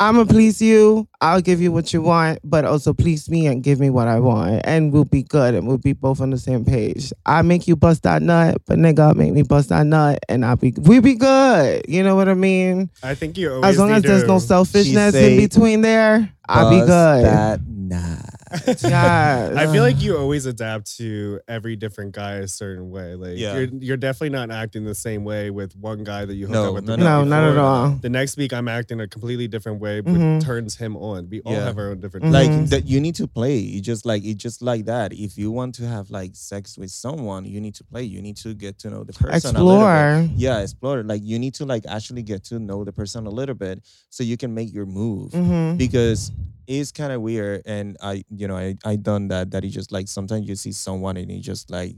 I'm 0.00 0.14
gonna 0.14 0.26
please 0.26 0.62
you, 0.62 1.08
I'll 1.20 1.40
give 1.40 1.60
you 1.60 1.72
what 1.72 1.92
you 1.92 2.00
want, 2.00 2.38
but 2.44 2.64
also 2.64 2.94
please 2.94 3.28
me 3.28 3.48
and 3.48 3.64
give 3.64 3.80
me 3.80 3.90
what 3.90 4.06
I 4.06 4.20
want, 4.20 4.62
and 4.64 4.92
we'll 4.92 5.04
be 5.04 5.24
good, 5.24 5.54
and 5.54 5.66
we'll 5.66 5.78
be 5.78 5.92
both 5.92 6.20
on 6.20 6.30
the 6.30 6.38
same 6.38 6.64
page. 6.64 7.12
I 7.26 7.42
make 7.42 7.66
you 7.66 7.74
bust 7.74 8.04
that 8.04 8.22
nut, 8.22 8.62
but 8.66 8.78
nigga 8.78 9.16
make 9.16 9.32
me 9.32 9.42
bust 9.42 9.70
that 9.70 9.86
nut, 9.86 10.20
and 10.28 10.44
I'll 10.44 10.54
be 10.54 10.72
we 10.78 11.00
be 11.00 11.14
good. 11.14 11.84
You 11.88 12.04
know 12.04 12.14
what 12.14 12.28
I 12.28 12.34
mean? 12.34 12.90
I 13.02 13.16
think 13.16 13.36
you 13.36 13.52
always 13.52 13.70
As 13.70 13.78
long 13.78 13.90
as 13.90 14.04
there's 14.04 14.24
no 14.24 14.38
selfishness 14.38 15.16
in 15.16 15.36
between 15.36 15.80
there, 15.80 16.32
I'll 16.48 16.70
be 16.70 16.78
good. 16.78 17.24
That 17.24 17.60
nut. 17.66 18.27
Yes. 18.66 19.56
I 19.56 19.66
feel 19.72 19.82
like 19.82 20.00
you 20.00 20.16
always 20.16 20.46
adapt 20.46 20.96
to 20.98 21.40
every 21.48 21.76
different 21.76 22.12
guy 22.12 22.34
a 22.34 22.48
certain 22.48 22.90
way. 22.90 23.14
Like 23.14 23.36
Yeah. 23.38 23.54
you're 23.58 23.68
you're 23.80 23.96
definitely 23.96 24.30
not 24.30 24.50
acting 24.50 24.84
the 24.84 24.94
same 24.94 25.24
way 25.24 25.50
with 25.50 25.74
one 25.76 26.04
guy 26.04 26.24
that 26.24 26.34
you 26.34 26.46
hook 26.46 26.54
No, 26.54 26.68
up 26.68 26.74
with. 26.74 26.84
no, 26.84 26.96
the 26.96 27.04
no, 27.04 27.24
not 27.24 27.44
at 27.44 27.56
all. 27.58 27.90
The 28.00 28.08
next 28.08 28.36
week 28.36 28.52
I'm 28.52 28.68
acting 28.68 29.00
a 29.00 29.08
completely 29.08 29.48
different 29.48 29.80
way, 29.80 30.00
but 30.00 30.14
Mhm. 30.14 30.40
turns 30.42 30.76
him 30.76 30.96
on. 30.96 31.28
We 31.28 31.40
all 31.42 31.52
Yeah. 31.52 31.64
have 31.64 31.78
our 31.78 31.90
own 31.90 32.00
different. 32.00 32.26
Mhm. 32.26 32.32
like 32.32 32.68
that 32.70 32.86
you 32.86 33.00
need 33.00 33.14
to 33.16 33.26
play 33.26 33.56
you 33.58 33.80
just 33.80 34.04
like 34.06 34.24
it 34.24 34.36
just 34.36 34.62
like 34.62 34.84
that 34.86 35.12
if 35.12 35.36
you 35.38 35.50
want 35.50 35.74
to 35.76 35.86
have 35.86 36.10
like 36.10 36.32
sex 36.34 36.76
with 36.78 36.90
someone 36.90 37.44
you 37.44 37.60
need 37.60 37.74
to 37.74 37.84
play 37.84 38.02
you 38.02 38.20
need 38.22 38.36
to 38.36 38.54
get 38.54 38.78
to 38.78 38.90
know 38.90 39.04
the 39.04 39.12
person 39.12 39.56
a 39.56 39.62
little 39.62 39.80
bit. 39.84 40.22
explore. 40.22 40.28
yeah 40.36 40.58
explore 40.60 41.02
like 41.02 41.22
you 41.24 41.38
need 41.38 41.54
to 41.54 41.64
like 41.66 41.84
actually 41.86 42.22
get 42.22 42.42
to 42.44 42.58
know 42.58 42.84
the 42.84 42.92
person 42.92 43.26
a 43.26 43.30
little 43.30 43.54
bit 43.54 43.80
so 44.10 44.22
you 44.24 44.36
can 44.36 44.52
make 44.54 44.72
your 44.72 44.86
move 44.86 45.32
hmm 45.32 45.76
because 45.76 46.30
it's 46.68 46.92
kind 46.92 47.12
of 47.12 47.22
weird 47.22 47.62
and 47.66 47.96
i 48.02 48.22
you 48.30 48.46
know 48.46 48.56
i 48.56 48.76
i 48.84 48.94
done 48.94 49.28
that 49.28 49.50
that 49.50 49.64
you 49.64 49.70
just 49.70 49.90
like 49.90 50.06
sometimes 50.06 50.46
you 50.48 50.54
see 50.54 50.72
someone 50.72 51.16
and 51.16 51.32
you 51.32 51.40
just 51.40 51.70
like 51.70 51.96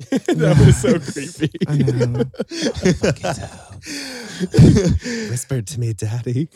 that 0.10 0.58
was 0.58 0.76
so 0.82 0.98
creepy. 1.12 1.54
I 1.68 1.78
know. 1.78 2.24
Whispered 5.30 5.66
to 5.68 5.80
me, 5.80 5.92
Daddy. 5.92 6.48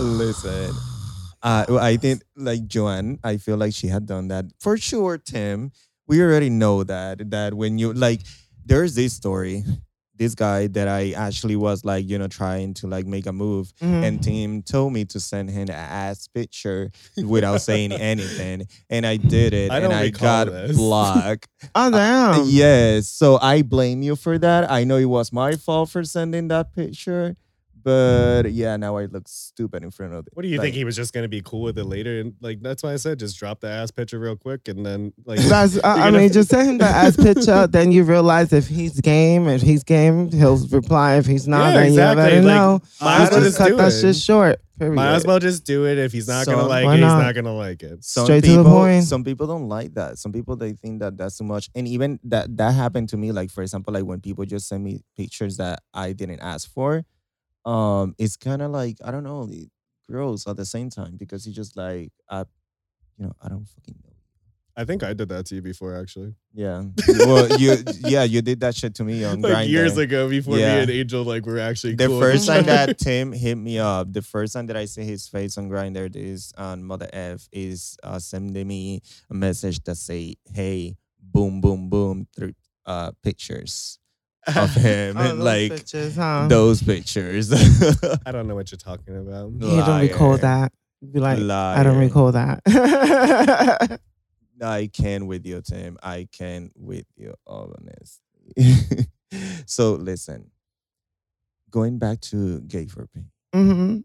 Listen, 0.00 0.74
uh, 1.42 1.66
I 1.78 1.98
think 1.98 2.22
like 2.36 2.66
Joanne, 2.66 3.18
I 3.22 3.36
feel 3.36 3.58
like 3.58 3.74
she 3.74 3.88
had 3.88 4.06
done 4.06 4.28
that 4.28 4.46
for 4.60 4.78
sure. 4.78 5.18
Tim, 5.18 5.72
we 6.08 6.22
already 6.22 6.48
know 6.48 6.84
that 6.84 7.30
that 7.30 7.52
when 7.52 7.78
you 7.78 7.92
like, 7.92 8.22
there's 8.64 8.94
this 8.94 9.12
story, 9.12 9.64
this 10.22 10.34
guy 10.36 10.68
that 10.68 10.86
I 10.86 11.10
actually 11.26 11.56
was 11.56 11.84
like, 11.84 12.08
you 12.08 12.16
know, 12.16 12.28
trying 12.28 12.74
to 12.74 12.86
like 12.86 13.06
make 13.06 13.26
a 13.26 13.32
move, 13.32 13.72
Mhm. 13.82 14.02
and 14.06 14.22
Tim 14.22 14.62
told 14.62 14.92
me 14.92 15.04
to 15.06 15.18
send 15.18 15.50
him 15.50 15.62
an 15.62 15.70
ass 15.70 16.28
picture 16.28 16.90
without 17.26 17.60
saying 17.68 17.90
anything, 17.92 18.66
and 18.88 19.04
I 19.04 19.16
did 19.16 19.52
it, 19.52 19.70
I 19.72 19.80
and 19.80 19.92
I 19.92 20.08
got 20.10 20.46
this. 20.46 20.76
blocked. 20.76 21.48
oh 21.74 21.90
damn. 21.90 22.46
Yes, 22.48 23.08
so 23.08 23.38
I 23.42 23.62
blame 23.62 24.02
you 24.02 24.14
for 24.16 24.38
that. 24.38 24.70
I 24.70 24.84
know 24.84 24.96
it 24.96 25.06
was 25.18 25.32
my 25.32 25.56
fault 25.56 25.90
for 25.90 26.04
sending 26.04 26.46
that 26.48 26.72
picture, 26.74 27.34
but 27.82 28.52
yeah, 28.52 28.76
now 28.76 28.96
I 28.96 29.06
look 29.06 29.28
stupid 29.28 29.82
in 29.82 29.90
front 29.90 30.14
of. 30.14 30.26
What 30.32 30.42
do 30.42 30.48
you 30.48 30.58
like, 30.58 30.66
think 30.66 30.76
he 30.76 30.84
was 30.84 30.96
just 30.96 31.12
gonna 31.12 31.28
be 31.28 31.42
cool 31.42 31.62
with 31.62 31.78
it 31.78 31.84
later? 31.84 32.20
And 32.20 32.34
like 32.40 32.60
that's 32.62 32.82
why 32.82 32.92
I 32.92 32.96
said 32.96 33.18
just 33.18 33.38
drop 33.38 33.60
the 33.60 33.68
ass 33.68 33.90
picture 33.90 34.18
real 34.18 34.36
quick 34.36 34.68
and 34.68 34.84
then 34.84 35.12
like 35.24 35.40
That's, 35.40 35.78
I, 35.84 36.08
I 36.08 36.10
mean, 36.10 36.32
just 36.32 36.50
send 36.50 36.68
him 36.68 36.78
the 36.78 36.84
ass 36.84 37.16
picture. 37.16 37.66
Then 37.66 37.92
you 37.92 38.04
realize 38.04 38.52
if 38.52 38.68
he's 38.68 39.00
game, 39.00 39.48
if 39.48 39.62
he's 39.62 39.82
game, 39.84 40.30
he'll 40.30 40.58
reply. 40.68 41.16
If 41.16 41.26
he's 41.26 41.46
not, 41.48 41.68
Yeah, 41.68 41.72
then 41.80 41.86
exactly. 41.88 42.22
you 42.24 42.28
better 42.30 42.42
Like, 42.42 42.54
know. 42.56 42.80
might 43.00 43.16
You 43.18 43.22
as 43.24 43.30
well 43.30 43.40
just 43.40 43.44
just 43.46 43.58
cut 43.58 43.68
do 43.68 43.76
that 43.76 43.92
shit 43.92 44.16
short. 44.16 44.60
Period. 44.78 44.94
might 44.96 45.14
as 45.14 45.24
well 45.26 45.38
just 45.38 45.64
do 45.64 45.86
it. 45.86 45.96
If 45.98 46.10
he's 46.12 46.26
not 46.26 46.44
gonna 46.46 46.66
like 46.66 46.84
Why 46.84 46.94
it, 46.94 46.96
he's 46.96 47.02
not? 47.02 47.22
not 47.22 47.34
gonna 47.36 47.54
like 47.54 47.82
it. 47.84 48.02
Some 48.02 48.24
Straight 48.24 48.42
to 48.44 48.56
the 48.56 48.64
point. 48.64 49.04
Some 49.04 49.22
people 49.22 49.46
don't 49.46 49.68
like 49.68 49.94
that. 49.94 50.18
Some 50.18 50.32
people 50.32 50.56
they 50.56 50.72
think 50.72 51.00
that 51.00 51.16
that's 51.16 51.38
too 51.38 51.44
much, 51.44 51.68
and 51.74 51.86
even 51.86 52.18
that 52.24 52.56
that 52.56 52.72
happened 52.74 53.08
to 53.10 53.16
me. 53.16 53.30
Like 53.32 53.50
for 53.50 53.62
example, 53.62 53.94
like 53.94 54.04
when 54.04 54.20
people 54.20 54.44
just 54.44 54.66
send 54.68 54.82
me 54.82 55.02
pictures 55.16 55.58
that 55.58 55.80
I 55.94 56.12
didn't 56.14 56.40
ask 56.40 56.72
for, 56.72 57.04
um, 57.64 58.14
it's 58.18 58.36
kind 58.36 58.62
of 58.62 58.70
like 58.70 58.98
I 59.04 59.10
don't 59.10 59.24
know, 59.24 59.48
it 59.50 59.68
gross 60.08 60.46
at 60.46 60.56
the 60.56 60.64
same 60.64 60.90
time 60.90 61.16
because 61.16 61.46
you 61.46 61.52
just 61.52 61.76
like 61.76 62.12
I, 62.28 62.40
you 63.16 63.26
know, 63.26 63.32
I 63.42 63.48
don't 63.48 63.64
fucking 63.66 63.94
know. 64.02 64.08
I 64.74 64.84
think 64.86 65.02
I 65.02 65.12
did 65.12 65.28
that 65.28 65.44
to 65.46 65.54
you 65.56 65.62
before 65.62 65.94
actually. 66.00 66.34
Yeah, 66.54 66.84
well, 67.26 67.50
you 67.58 67.84
yeah, 68.00 68.22
you 68.24 68.40
did 68.42 68.60
that 68.60 68.74
shit 68.74 68.94
to 68.96 69.04
me 69.04 69.22
on 69.22 69.42
Like 69.42 69.66
Grindr. 69.66 69.68
years 69.68 69.98
ago 69.98 70.28
before 70.30 70.56
Yeah. 70.58 70.76
me 70.76 70.80
and 70.82 70.90
Angel 70.90 71.24
like 71.24 71.44
were 71.44 71.58
actually 71.58 71.94
The 71.94 72.08
cool. 72.08 72.18
first 72.20 72.46
time 72.46 72.64
that 72.64 72.98
Tim 73.04 73.32
hit 73.32 73.56
me 73.56 73.78
up, 73.78 74.12
the 74.12 74.22
first 74.22 74.54
time 74.54 74.66
that 74.68 74.76
I 74.76 74.86
see 74.86 75.04
his 75.04 75.28
face 75.28 75.58
on 75.58 75.68
Grindr, 75.68 76.10
this 76.12 76.52
on 76.56 76.82
Mother 76.84 77.08
F 77.12 77.48
is 77.52 77.96
uh, 78.02 78.18
sending 78.18 78.66
me 78.66 79.02
a 79.30 79.34
message 79.34 79.82
that 79.84 79.96
say, 79.96 80.36
"Hey, 80.46 80.96
boom, 81.20 81.60
boom, 81.60 81.90
boom," 81.90 82.26
through 82.34 82.54
uh, 82.86 83.12
pictures 83.22 83.98
of 84.46 84.74
him, 84.74 85.16
Oh, 85.16 85.30
and 85.30 85.40
like 85.40 85.70
pictures, 85.72 86.16
huh? 86.16 86.46
those 86.48 86.82
pictures. 86.82 87.52
I 88.26 88.32
don't 88.32 88.46
know 88.48 88.54
what 88.54 88.70
you're 88.72 88.78
talking 88.78 89.16
about. 89.16 89.52
you 89.52 89.82
don't 89.82 90.00
recall 90.00 90.36
that. 90.38 90.72
Be 91.12 91.18
like, 91.20 91.38
I 91.38 91.82
don't 91.82 91.98
recall 91.98 92.32
that. 92.32 92.60
I 94.62 94.88
can 94.92 95.26
with 95.26 95.44
you, 95.44 95.60
Tim. 95.60 95.98
I 96.02 96.28
can 96.30 96.70
with 96.76 97.06
you, 97.16 97.34
honestly. 97.46 98.20
so 99.66 99.94
listen, 99.94 100.50
going 101.70 101.98
back 101.98 102.20
to 102.20 102.60
gay 102.60 102.86
for 102.86 103.08
pay. 103.08 103.24
hmm 103.52 103.98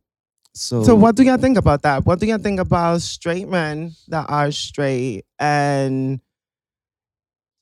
So, 0.53 0.83
So, 0.83 0.95
what 0.95 1.15
do 1.15 1.23
y'all 1.23 1.37
think 1.37 1.57
about 1.57 1.83
that? 1.83 2.05
What 2.05 2.19
do 2.19 2.25
y'all 2.25 2.39
think 2.39 2.59
about 2.59 3.01
straight 3.01 3.47
men 3.47 3.91
that 4.07 4.25
are 4.29 4.51
straight 4.51 5.25
and 5.37 6.19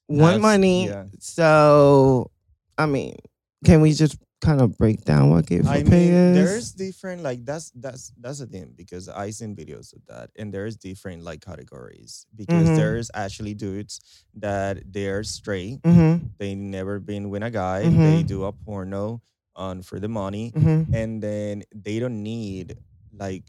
want 0.08 0.42
money? 0.42 0.88
yeah. 0.88 1.06
So, 1.20 2.32
I 2.78 2.86
mean, 2.86 3.16
can 3.64 3.82
we 3.82 3.94
just 3.94 4.18
kind 4.42 4.62
of 4.62 4.78
break 4.78 5.04
down 5.06 5.30
what 5.30 5.46
gay 5.48 5.62
for 5.62 5.70
I 5.70 5.84
pay 5.84 6.12
mean, 6.12 6.34
there's 6.34 6.72
different 6.74 7.24
like 7.24 7.46
that's 7.46 7.72
that's 7.72 8.12
that's 8.20 8.40
the 8.40 8.46
thing 8.48 8.74
because 8.76 9.08
I 9.10 9.32
seen 9.32 9.56
videos 9.56 9.96
of 9.96 10.06
that, 10.08 10.30
and 10.36 10.54
there's 10.54 10.76
different 10.76 11.24
like 11.24 11.42
categories 11.42 12.28
because 12.36 12.70
Mhm. 12.70 12.76
there's 12.76 13.10
actually 13.16 13.54
dudes 13.56 14.02
that 14.36 14.84
they're 14.92 15.24
straight, 15.24 15.82
mm-hmm, 15.84 16.28
they 16.38 16.54
never 16.56 17.00
been 17.00 17.30
with 17.30 17.44
a 17.44 17.50
guy, 17.50 17.84
they 17.88 18.24
Mhm. 18.24 18.28
do 18.28 18.44
a 18.46 18.52
porno 18.52 19.22
on 19.56 19.82
for 19.82 20.00
the 20.00 20.10
money, 20.12 20.52
mm-hmm. 20.52 20.94
and 20.94 21.24
then 21.24 21.64
they 21.74 21.98
don't 22.00 22.22
need 22.22 22.76
like 23.16 23.44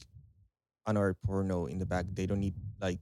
another 0.86 1.14
porno 1.14 1.66
in 1.66 1.78
the 1.78 1.86
back. 1.86 2.06
They 2.14 2.26
don't 2.26 2.40
need 2.40 2.54
like 2.80 3.00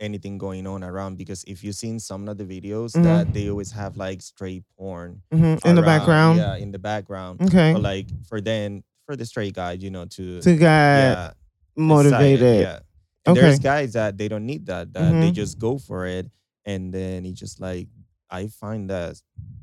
anything 0.00 0.38
going 0.38 0.66
on 0.66 0.82
around 0.82 1.16
because 1.16 1.44
if 1.46 1.62
you've 1.62 1.76
seen 1.76 2.00
some 2.00 2.28
of 2.28 2.36
the 2.36 2.44
videos 2.44 2.92
Mhm. 2.96 3.04
that 3.04 3.32
they 3.32 3.48
always 3.48 3.70
have 3.72 3.96
like 3.96 4.20
straight 4.22 4.64
porn 4.76 5.22
Mm-hmm. 5.32 5.66
In 5.68 5.74
the 5.76 5.82
background. 5.82 6.38
yeah 6.38 6.56
in 6.56 6.72
the 6.72 6.78
background 6.78 7.40
Okay. 7.42 7.72
but 7.72 7.82
like 7.82 8.06
for 8.26 8.40
then 8.40 8.82
for 9.06 9.14
the 9.16 9.24
straight 9.24 9.54
guy 9.54 9.72
you 9.72 9.90
know 9.90 10.04
to 10.06 10.40
to 10.40 10.52
get 10.56 10.60
yeah 10.64 11.30
motivated. 11.76 12.60
yeah 12.62 12.78
and 13.26 13.36
there's 13.36 13.58
guys 13.58 13.92
that 13.94 14.16
they 14.18 14.28
don't 14.28 14.46
need 14.46 14.66
that 14.66 14.92
that 14.92 15.12
they 15.20 15.30
Mhm. 15.30 15.34
just 15.34 15.58
go 15.58 15.78
for 15.78 16.06
it 16.06 16.30
and 16.64 16.92
then 16.92 17.24
it 17.26 17.34
just 17.34 17.60
like 17.60 17.88
i 18.30 18.46
find 18.48 18.90
that 18.90 19.20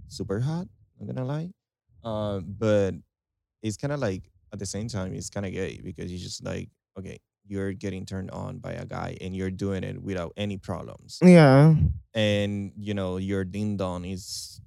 super 0.07 0.39
hot 0.39 0.67
i'm 0.99 1.07
gonna 1.07 1.25
lie 1.25 1.49
um 2.03 2.45
but 2.57 2.93
it's 3.63 3.77
kind 3.77 3.91
of 3.93 3.99
like 3.99 4.23
at 4.53 4.59
the 4.59 4.65
same 4.65 4.87
time 4.87 5.13
it's 5.13 5.29
kind 5.29 5.45
of 5.45 5.51
gay 5.51 5.79
because 5.83 6.11
you 6.11 6.17
just 6.17 6.43
like 6.43 6.69
okay 6.97 7.19
you're 7.47 7.73
getting 7.73 8.05
turned 8.05 8.31
on 8.31 8.57
by 8.59 8.71
a 8.73 8.85
guy 8.85 9.17
and 9.21 9.35
you're 9.35 9.51
doing 9.51 9.83
it 9.83 10.01
without 10.01 10.31
any 10.37 10.57
problems 10.57 11.19
Yeah. 11.21 11.75
and 12.13 12.71
you 12.77 12.93
know 12.93 13.17
your 13.17 13.43
ding 13.43 13.77
dong 13.77 14.05
is 14.05 14.61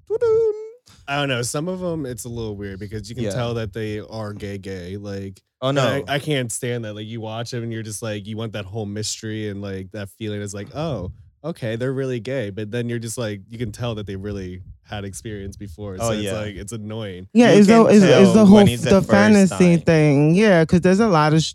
I 1.06 1.16
don't 1.16 1.28
know. 1.28 1.42
Some 1.42 1.68
of 1.68 1.80
them 1.80 2.06
it's 2.06 2.24
a 2.24 2.28
little 2.30 2.56
weird 2.56 2.78
because 2.78 3.08
you 3.10 3.14
can 3.14 3.24
Yeah. 3.24 3.30
tell 3.30 3.54
that 3.54 3.72
they 3.74 4.00
are 4.00 4.32
gay, 4.32 4.56
gay. 4.58 4.96
Like 4.96 5.42
oh 5.60 5.70
no 5.70 6.02
I, 6.08 6.14
I 6.14 6.18
can't 6.18 6.50
stand 6.50 6.84
that. 6.84 6.94
Like 6.94 7.06
you 7.06 7.20
watch 7.20 7.50
them 7.50 7.62
and 7.62 7.72
you're 7.72 7.82
just 7.82 8.02
like 8.02 8.26
you 8.26 8.36
want 8.36 8.52
that 8.54 8.64
whole 8.64 8.86
mystery 8.86 9.48
and 9.48 9.60
like 9.60 9.90
that 9.92 10.08
feeling 10.10 10.40
is 10.40 10.54
like 10.54 10.74
oh 10.74 11.12
okay 11.44 11.76
they're 11.76 11.92
really 11.92 12.20
gay, 12.20 12.48
but 12.50 12.70
then 12.70 12.88
you're 12.88 12.98
just 12.98 13.18
like 13.18 13.42
you 13.48 13.58
can 13.58 13.70
tell 13.70 13.94
that 13.96 14.06
they 14.06 14.16
really 14.16 14.62
had 14.82 15.04
experience 15.04 15.56
before. 15.56 15.94
Oh, 15.94 15.98
so 15.98 16.08
Oh, 16.08 16.12
it's 16.12 16.22
yeah. 16.22 16.32
like 16.32 16.54
it's 16.56 16.72
annoying. 16.72 17.28
Yeah, 17.34 17.52
You 17.52 17.58
it's 17.58 17.66
the, 17.66 17.84
can 17.84 17.94
it's, 17.94 18.04
it's 18.04 18.32
the 18.32 18.46
whole 18.46 18.64
the 18.64 18.76
the 18.76 19.02
fantasy 19.02 19.76
time. 19.76 19.80
thing. 19.84 20.34
Yeah, 20.34 20.62
because 20.64 20.80
there's 20.80 21.00
a 21.00 21.08
lot 21.08 21.34
of 21.34 21.42
sh- 21.42 21.54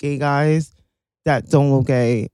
gay 0.00 0.18
guys 0.18 0.72
that 1.24 1.48
don't 1.48 1.70
look 1.72 1.86
gay, 1.86 2.28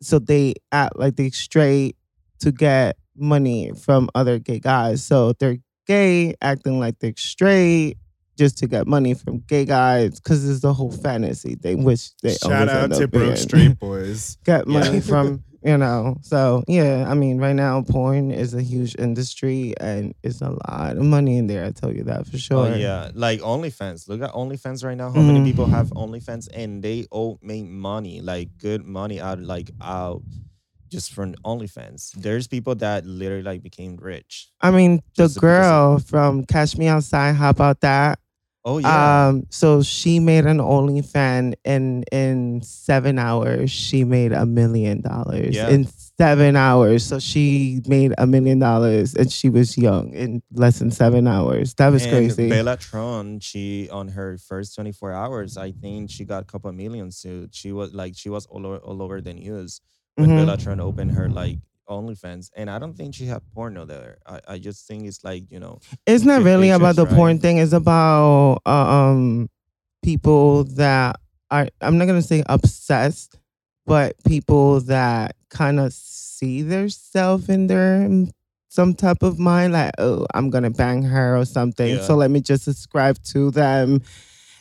so 0.00 0.18
they 0.18 0.54
act 0.72 0.98
like 0.98 1.16
they 1.16 1.28
straight 1.30 1.96
to 2.38 2.50
get 2.52 2.96
money 3.16 3.72
from 3.72 4.08
other 4.14 4.38
gay 4.38 4.60
guys. 4.60 5.04
So 5.04 5.32
they're 5.34 5.58
gay, 5.86 6.34
acting 6.40 6.78
like 6.78 6.98
they're 7.00 7.12
straight 7.16 7.96
just 8.38 8.56
to 8.58 8.68
get 8.68 8.86
money 8.86 9.14
from 9.14 9.40
gay 9.48 9.64
guys 9.64 10.20
because 10.20 10.48
it's 10.48 10.60
the 10.60 10.72
whole 10.72 10.92
fantasy 10.92 11.56
thing, 11.56 11.82
which 11.82 12.14
they 12.22 12.34
Shout 12.34 12.68
always 12.68 12.70
out 12.70 12.92
to 12.98 13.04
up 13.04 13.10
broke 13.10 13.24
being. 13.24 13.36
straight 13.36 13.78
boys. 13.80 14.38
get 14.44 14.68
Yeah. 14.68 14.78
money 14.78 15.00
from 15.00 15.42
you 15.64 15.76
know 15.76 16.16
so 16.22 16.62
yeah 16.68 17.04
i 17.08 17.14
mean 17.14 17.38
right 17.38 17.56
now 17.56 17.82
porn 17.82 18.30
is 18.30 18.54
a 18.54 18.62
huge 18.62 18.94
industry 18.98 19.74
and 19.80 20.14
it's 20.22 20.40
a 20.40 20.50
lot 20.70 20.96
of 20.96 21.02
money 21.02 21.36
in 21.36 21.46
there 21.48 21.64
i 21.64 21.70
tell 21.72 21.92
you 21.92 22.04
that 22.04 22.26
for 22.26 22.38
sure 22.38 22.66
Oh 22.68 22.74
yeah, 22.74 23.10
like 23.14 23.40
OnlyFans. 23.40 24.08
Look 24.08 24.22
at 24.22 24.32
OnlyFans 24.32 24.84
right 24.84 24.96
now. 24.96 25.10
How 25.10 25.20
many 25.20 25.40
Mhm. 25.40 25.44
people 25.44 25.66
have 25.66 25.88
OnlyFans 25.90 26.48
and 26.54 26.82
they 26.82 27.06
all 27.10 27.38
make 27.42 27.64
money, 27.66 28.20
like 28.20 28.48
good 28.58 28.84
money 28.84 29.20
out, 29.20 29.40
like 29.40 29.70
out, 29.80 30.22
just 30.90 31.12
from 31.12 31.34
OnlyFans. 31.44 32.12
There's 32.12 32.46
people 32.46 32.74
that 32.76 33.04
literally 33.06 33.42
like 33.42 33.62
became 33.62 33.96
rich. 33.96 34.48
i 34.60 34.70
mean 34.70 34.96
the 35.16 35.24
Just 35.24 35.34
because 35.34 35.34
of- 35.36 35.40
girl 35.40 35.98
from 35.98 36.44
catch 36.46 36.76
me 36.78 36.86
outside 36.88 37.32
how 37.34 37.50
about 37.50 37.80
that 37.80 38.18
Oh 38.70 38.76
yeah, 38.78 39.28
um 39.28 39.46
so 39.50 39.82
she 39.82 40.20
made 40.20 40.44
an 40.44 40.58
onlyfan 40.58 41.54
and 41.64 42.04
in 42.12 42.60
seven 42.62 43.18
hours 43.18 43.70
she 43.70 44.04
made 44.04 44.32
a 44.32 44.44
million 44.44 45.00
dollars 45.00 45.54
Yeah. 45.56 45.70
in 45.74 45.86
seven 46.20 46.52
hours 46.56 47.00
so 47.10 47.18
she 47.18 47.80
made 47.86 48.12
a 48.18 48.26
million 48.26 48.58
dollars 48.58 49.14
and 49.14 49.28
she 49.32 49.48
was 49.48 49.78
young 49.78 50.12
in 50.12 50.42
less 50.52 50.80
than 50.80 50.90
seven 50.90 51.26
hours 51.26 51.72
that 51.78 51.88
was 51.94 52.02
and 52.04 52.12
crazy 52.12 52.48
Bella 52.50 52.76
Thorne, 52.76 53.40
she 53.40 53.88
on 53.90 54.08
her 54.18 54.36
first 54.36 54.74
24 54.74 55.12
hours, 55.12 55.56
I 55.56 55.70
think 55.72 56.10
she 56.10 56.24
got 56.26 56.42
a 56.42 56.46
couple 56.52 56.70
millions 56.72 57.22
too. 57.22 57.48
She 57.52 57.70
was 57.72 57.94
like 57.94 58.12
she 58.22 58.28
was 58.28 58.44
all 58.52 58.66
over, 58.66 58.78
all 58.88 59.00
over 59.00 59.20
the 59.22 59.32
news 59.34 59.80
when 60.16 60.28
Mhm. 60.30 60.36
Bella 60.44 60.56
Thorne 60.58 60.80
opened 60.80 61.12
her 61.12 61.28
like 61.30 61.58
OnlyFans, 61.88 62.50
and 62.56 62.70
I 62.70 62.78
don't 62.78 62.96
think 62.96 63.14
she 63.14 63.26
had 63.26 63.42
porno 63.54 63.84
there. 63.84 64.18
I, 64.26 64.40
I 64.48 64.58
just 64.58 64.86
think 64.86 65.06
it's 65.06 65.24
like 65.24 65.50
you 65.50 65.60
know, 65.60 65.80
It's 66.06 66.24
not 66.24 66.42
really 66.42 66.70
about 66.70 66.96
the 66.96 67.04
pictures, 67.04 67.16
porn 67.16 67.38
thing. 67.38 67.58
It's 67.58 67.72
about 67.72 68.60
uh, 68.66 68.70
um 68.70 69.48
people 70.02 70.64
that 70.64 71.20
are 71.50 71.68
I'm 71.80 71.98
not 71.98 72.06
gonna 72.06 72.22
say 72.22 72.42
obsessed, 72.46 73.38
but 73.86 74.16
people 74.24 74.80
that 74.82 75.36
kind 75.50 75.80
of 75.80 75.92
see 75.92 76.62
themselves 76.62 77.48
in 77.48 77.66
their 77.66 78.08
some 78.68 78.94
type 78.94 79.22
of 79.22 79.38
mind, 79.38 79.72
like 79.72 79.92
oh 79.98 80.26
I'm 80.34 80.50
gonna 80.50 80.70
bang 80.70 81.02
her 81.02 81.36
or 81.36 81.44
something. 81.44 81.96
Yeah. 81.96 82.02
So 82.02 82.14
let 82.16 82.30
me 82.30 82.40
just 82.40 82.64
subscribe 82.64 83.22
to 83.32 83.50
them 83.50 84.02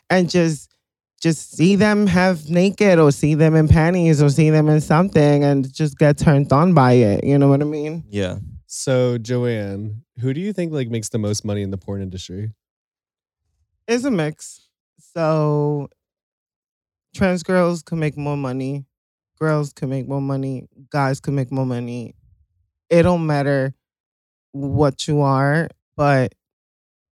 and 0.10 0.30
just 0.30 0.74
just 1.22 1.56
see 1.56 1.76
them 1.76 2.08
have 2.08 2.50
naked 2.50 3.00
or 3.00 3.12
see 3.12 3.34
them 3.34 3.56
in 3.56 3.68
panties 3.68 4.22
or 4.22 4.30
see 4.30 4.50
them 4.50 4.70
in 4.70 4.82
something 4.82 5.44
and 5.44 5.74
just 5.74 5.98
get 5.98 6.18
turned 6.18 6.52
on 6.54 6.74
by 6.74 6.94
it. 6.94 7.24
You 7.24 7.38
know 7.38 7.48
what 7.48 7.62
I 7.62 7.66
mean? 7.66 8.04
yeah. 8.10 8.38
So 8.70 9.18
Joanne, 9.18 10.04
who 10.20 10.34
do 10.34 10.42
you 10.42 10.52
think 10.52 10.74
like 10.74 10.90
makes 10.90 11.10
the 11.10 11.18
most 11.18 11.46
money 11.46 11.62
in 11.62 11.72
the 11.72 11.78
porn 11.78 12.02
industry? 12.02 12.52
It's 13.88 14.04
a 14.04 14.12
mix. 14.12 14.68
So 15.00 15.88
trans 17.16 17.44
girls 17.44 17.82
can 17.82 18.00
make 18.00 18.18
more 18.18 18.36
money. 18.38 18.86
Girls 19.40 19.72
can 19.72 19.90
make 19.90 20.08
more 20.08 20.22
money. 20.22 20.68
Guys 20.90 21.20
can 21.22 21.34
make 21.34 21.52
more 21.52 21.66
money. 21.66 22.14
It 22.90 23.04
don't 23.04 23.26
matter 23.26 23.74
what 24.52 25.08
you 25.08 25.22
are, 25.22 25.70
but 25.96 26.34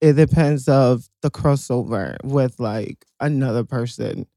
it 0.06 0.14
depends 0.14 0.68
of 0.68 1.10
the 1.24 1.32
crossover 1.32 2.16
with 2.24 2.60
like 2.60 3.04
another 3.20 3.64
person. 3.64 4.28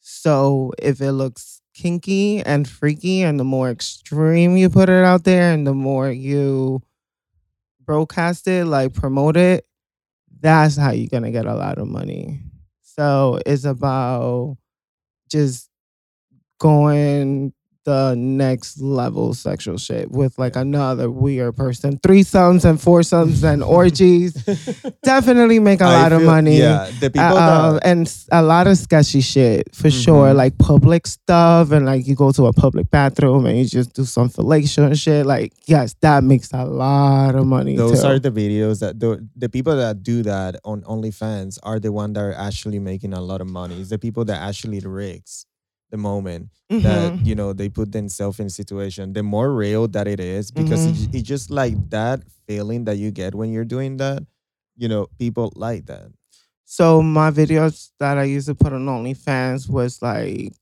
So 0.00 0.72
if 0.78 1.00
it 1.00 1.12
looks 1.12 1.60
kinky 1.72 2.40
and 2.42 2.68
freaky 2.68 3.22
and 3.22 3.38
the 3.38 3.44
more 3.44 3.70
extreme 3.70 4.56
you 4.56 4.68
put 4.68 4.88
it 4.88 5.04
out 5.04 5.22
there 5.22 5.52
and 5.52 5.64
the 5.64 5.72
more 5.72 6.10
you 6.10 6.82
broadcast 7.84 8.48
it, 8.48 8.64
like 8.64 8.92
promote 8.92 9.36
it, 9.36 9.66
that's 10.40 10.76
how 10.76 10.90
you're 10.90 11.08
gonna 11.08 11.30
get 11.30 11.46
a 11.46 11.54
lot 11.54 11.78
of 11.78 11.86
money. 11.86 12.40
So 12.82 13.38
it's 13.46 13.64
about 13.64 14.56
just 15.30 15.70
going 16.58 17.52
the 17.84 18.14
next 18.16 18.80
level 18.80 19.34
sexual 19.34 19.76
shit 19.78 20.10
with 20.10 20.38
like 20.38 20.56
another 20.56 21.10
weird 21.10 21.56
person. 21.56 21.98
Threesomes 21.98 22.64
and 22.64 22.80
foursomes 22.80 23.44
and 23.44 23.62
orgies 23.80 24.32
definitely 25.02 25.58
make 25.58 25.80
a 25.80 25.84
I 25.84 26.02
lot 26.02 26.12
of 26.12 26.22
money. 26.22 26.58
Yeah, 26.58 26.90
the 27.00 27.10
people 27.10 27.36
Uh, 27.36 27.72
that 27.74 27.86
and 27.86 28.12
a 28.32 28.42
lot 28.42 28.66
of 28.66 28.76
sketchy 28.78 29.20
shit 29.20 29.74
for 29.74 29.90
sure, 29.90 30.28
Mhm. 30.32 30.36
like 30.36 30.58
public 30.58 31.06
stuff, 31.06 31.70
and 31.72 31.86
like 31.86 32.06
you 32.06 32.14
go 32.14 32.32
to 32.32 32.46
a 32.46 32.52
public 32.52 32.90
bathroom 32.90 33.46
and 33.46 33.58
you 33.58 33.64
just 33.64 33.92
do 33.94 34.04
some 34.04 34.30
and 34.78 34.98
shit. 34.98 35.26
Like, 35.26 35.52
yes, 35.66 35.94
that 36.00 36.24
makes 36.24 36.52
a 36.52 36.64
lot 36.64 37.34
of 37.34 37.46
money. 37.46 37.76
those 37.76 38.00
too. 38.02 38.06
are 38.08 38.18
the 38.18 38.30
videos 38.30 38.80
that 38.80 38.98
the, 39.00 39.26
the 39.36 39.48
people 39.48 39.76
that 39.76 40.02
do 40.02 40.22
that 40.22 40.56
on 40.64 40.82
OnlyFans 40.82 41.58
are 41.62 41.78
the 41.80 41.92
one 41.92 42.12
that 42.14 42.20
are 42.20 42.34
actually 42.34 42.78
making 42.78 43.12
a 43.12 43.20
lot 43.20 43.40
of 43.40 43.46
money. 43.48 43.80
It's 43.80 43.90
the 43.90 43.98
people 43.98 44.24
that 44.26 44.40
actually 44.40 44.80
rigs 44.80 45.46
the 45.94 45.98
moment 46.02 46.50
Mhm. 46.70 46.82
that 46.82 47.26
you 47.26 47.34
know 47.38 47.52
they 47.54 47.68
put 47.70 47.92
themselves 47.92 48.40
in 48.42 48.50
situation. 48.50 49.14
The 49.14 49.22
more 49.22 49.54
real 49.54 49.86
that 49.94 50.06
it 50.10 50.18
is, 50.20 50.50
because 50.50 50.86
Mm-hmm. 50.86 51.04
it, 51.04 51.10
it's 51.22 51.28
just 51.28 51.50
like 51.50 51.78
that 51.90 52.20
feeling 52.46 52.84
that 52.86 52.96
you 52.98 53.10
get 53.12 53.34
when 53.34 53.52
you're 53.54 53.64
doing 53.76 53.96
that. 53.98 54.26
You 54.76 54.88
know, 54.88 55.06
people 55.18 55.52
like 55.54 55.86
that. 55.86 56.10
So 56.64 57.02
my 57.02 57.30
videos 57.30 57.90
that 58.00 58.18
I 58.18 58.24
used 58.24 58.48
to 58.48 58.54
put 58.56 58.72
on 58.72 58.86
OnlyFans 58.86 59.68
was 59.70 60.02
like 60.02 60.52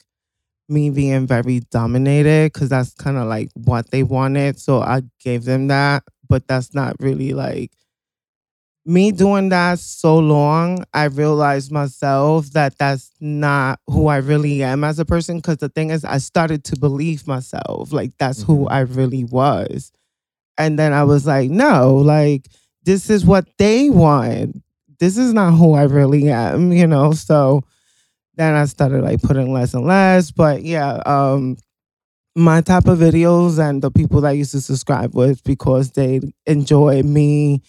me 0.69 0.91
being 0.91 1.27
very 1.27 1.61
dominated 1.71 2.53
because 2.53 2.69
that's 2.69 2.95
kind 2.95 3.17
of 3.17 3.27
like 3.27 3.51
what 3.55 3.91
they 3.91 4.03
wanted. 4.03 4.59
So 4.61 4.81
I 4.81 5.03
gave 5.21 5.45
them 5.45 5.69
that, 5.69 6.05
but 6.29 6.47
that's 6.49 6.75
not 6.75 6.97
really 7.01 7.33
like 7.33 7.73
me 8.85 9.13
doing 9.13 9.51
that 9.51 9.79
so 9.79 10.19
long. 10.19 10.85
I 10.93 11.05
realized 11.05 11.71
myself 11.71 12.47
that 12.53 12.77
that's 12.79 13.11
not 13.21 13.81
who 13.87 14.09
I 14.09 14.17
really 14.19 14.63
am 14.63 14.85
as 14.85 14.99
a 14.99 15.05
person. 15.05 15.37
Because 15.39 15.59
the 15.59 15.69
thing 15.69 15.91
is, 15.91 16.05
I 16.05 16.19
started 16.19 16.65
to 16.65 16.79
believe 16.79 17.27
myself 17.27 17.93
like 17.93 18.13
that's 18.19 18.43
who 18.43 18.65
Mhm. 18.67 18.73
I 18.73 18.81
really 18.81 19.25
was, 19.25 19.93
and 20.59 20.79
then 20.79 20.93
I 20.93 21.05
was 21.05 21.27
like, 21.27 21.51
no, 21.51 21.97
like 21.97 22.49
this 22.85 23.11
is 23.11 23.25
what 23.25 23.47
they 23.59 23.91
want 23.91 24.63
this 25.01 25.17
is 25.19 25.33
not 25.33 25.53
who 25.55 25.75
I 25.75 25.83
really 25.83 26.31
am, 26.31 26.73
you 26.73 26.87
know. 26.87 27.13
So 27.13 27.63
then 28.37 28.55
I 28.55 28.65
started 28.67 29.03
like 29.03 29.23
putting 29.23 29.53
less 29.53 29.75
and 29.75 29.87
less. 29.87 30.31
But 30.31 30.63
yeah, 30.63 31.03
um, 31.07 31.57
my 32.35 32.61
type 32.63 32.87
of 32.87 32.99
videos 32.99 33.59
and 33.59 33.83
the 33.83 33.91
people 33.91 34.23
that 34.23 34.29
I 34.29 34.33
used 34.33 34.53
to 34.53 34.61
subscribe 34.61 35.15
with 35.15 35.45
because 35.45 35.93
they 35.93 36.21
enjoy 36.47 37.03
me 37.03 37.63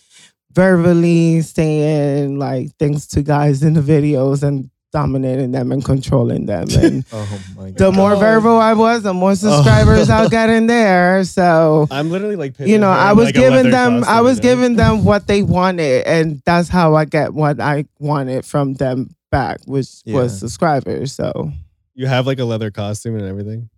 verbally 0.54 1.42
saying 1.42 2.38
like 2.40 2.76
things 2.78 3.08
to 3.08 3.22
guys 3.22 3.64
in 3.64 3.74
the 3.74 3.82
videos 3.82 4.44
and 4.44 4.70
dominating 4.92 5.52
them 5.52 5.72
and 5.72 5.84
controlling 5.84 6.46
them. 6.46 6.68
And 6.78 7.04
Oh 7.12 7.40
my 7.58 7.72
god. 7.72 7.78
the 7.78 7.92
more 7.92 8.14
Oh. 8.14 8.20
verbal 8.20 8.60
I 8.60 8.74
was, 8.74 9.02
the 9.04 9.14
more 9.14 9.34
subscribers 9.36 10.10
I'll 10.10 10.30
get 10.30 10.50
in 10.52 10.68
there. 10.68 11.24
So 11.24 11.88
I'm 11.90 12.12
literally 12.12 12.36
like, 12.36 12.54
you 12.60 12.78
know, 12.78 12.92
I 12.92 13.14
was 13.14 13.26
like, 13.26 13.34
giving 13.36 13.72
them, 13.72 14.04
I 14.04 14.22
was 14.22 14.40
giving 14.40 14.76
them 14.76 15.04
what 15.04 15.26
they 15.26 15.42
wanted, 15.42 16.06
and 16.06 16.42
that's 16.46 16.70
how 16.70 16.94
I 16.96 17.06
get 17.06 17.34
what 17.34 17.60
I 17.60 17.86
wanted 18.00 18.46
from 18.46 18.76
them 18.76 19.10
back, 19.32 19.62
which 19.66 19.88
Yeah. 20.06 20.16
was 20.16 20.38
subscribers. 20.40 21.12
So, 21.14 21.52
You 21.96 22.06
have 22.06 22.28
like 22.28 22.38
a 22.40 22.46
leather 22.46 22.70
costume 22.70 23.16
and 23.18 23.26
everything. 23.26 23.70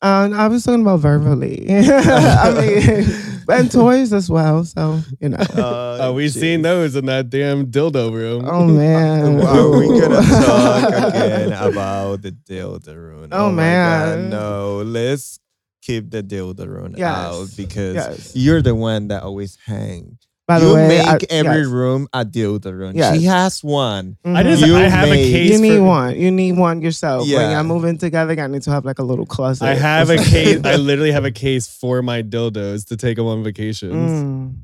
um, 0.00 0.32
I 0.32 0.48
was 0.48 0.64
talking 0.64 0.80
about 0.82 1.00
verbally. 1.00 1.66
I 1.70 2.50
mean, 2.58 3.06
and 3.48 3.70
toys 3.70 4.12
as 4.12 4.28
well. 4.30 4.64
So 4.64 5.00
you 5.20 5.28
know, 5.30 5.38
Uh, 5.38 5.98
Oh, 6.00 6.12
we've 6.12 6.32
seen 6.32 6.62
those 6.62 6.96
in 6.96 7.06
that 7.06 7.30
damn 7.30 7.66
dildo 7.66 8.12
room. 8.12 8.44
oh 8.46 8.64
man, 8.66 9.40
Are 9.42 9.70
we 9.78 9.86
gonna 9.88 10.20
talk 10.22 10.88
again 11.14 11.52
about 11.52 12.22
the 12.22 12.32
dildo 12.32 12.94
room? 12.96 13.28
Oh, 13.32 13.50
my 13.50 13.56
man. 13.56 14.30
God, 14.30 14.30
no, 14.30 14.82
let's 14.82 15.38
keep 15.82 16.10
the 16.10 16.22
dildarune 16.22 16.96
Yes. 16.96 17.08
out 17.16 17.48
because 17.56 17.94
Yes. 17.94 18.32
you're 18.34 18.62
the 18.62 18.74
one 18.74 19.08
that 19.08 19.22
always 19.22 19.56
hang. 19.66 20.18
By 20.46 20.58
you 20.58 20.68
the 20.68 20.74
way, 20.74 20.88
make 20.88 21.06
I- 21.06 21.18
every 21.30 21.60
yes. 21.62 21.66
room 21.68 22.06
a 22.12 22.24
dildarune. 22.24 22.94
Yes. 22.94 23.16
She 23.16 23.24
has 23.24 23.64
one. 23.64 24.18
I 24.24 24.28
Mhm. 24.28 24.44
just 24.44 24.66
You 24.66 24.76
I 24.76 24.80
have 24.88 25.08
made- 25.08 25.26
a 25.28 25.32
case. 25.32 25.50
You 25.52 25.58
need 25.58 25.76
for, 25.78 25.82
one. 25.84 26.16
You 26.20 26.30
need 26.30 26.52
one 26.58 26.82
yourself. 26.82 27.22
When 27.22 27.30
Yeah. 27.30 27.52
you're 27.52 27.64
moving 27.64 27.96
together, 27.98 28.38
I 28.38 28.46
need 28.46 28.62
to 28.62 28.70
have 28.70 28.84
like 28.84 28.98
a 28.98 29.02
little 29.02 29.24
closet. 29.26 29.64
I 29.64 29.74
have 29.74 30.10
a 30.10 30.16
case. 30.32 30.60
I 30.64 30.76
literally 30.76 31.12
have 31.12 31.24
a 31.24 31.30
case 31.30 31.66
for 31.66 32.02
my 32.02 32.22
dildos 32.22 32.86
to 32.88 32.96
take 32.96 33.16
them 33.16 33.26
on 33.26 33.42
vacations. 33.42 33.94
Mm. 33.94 34.54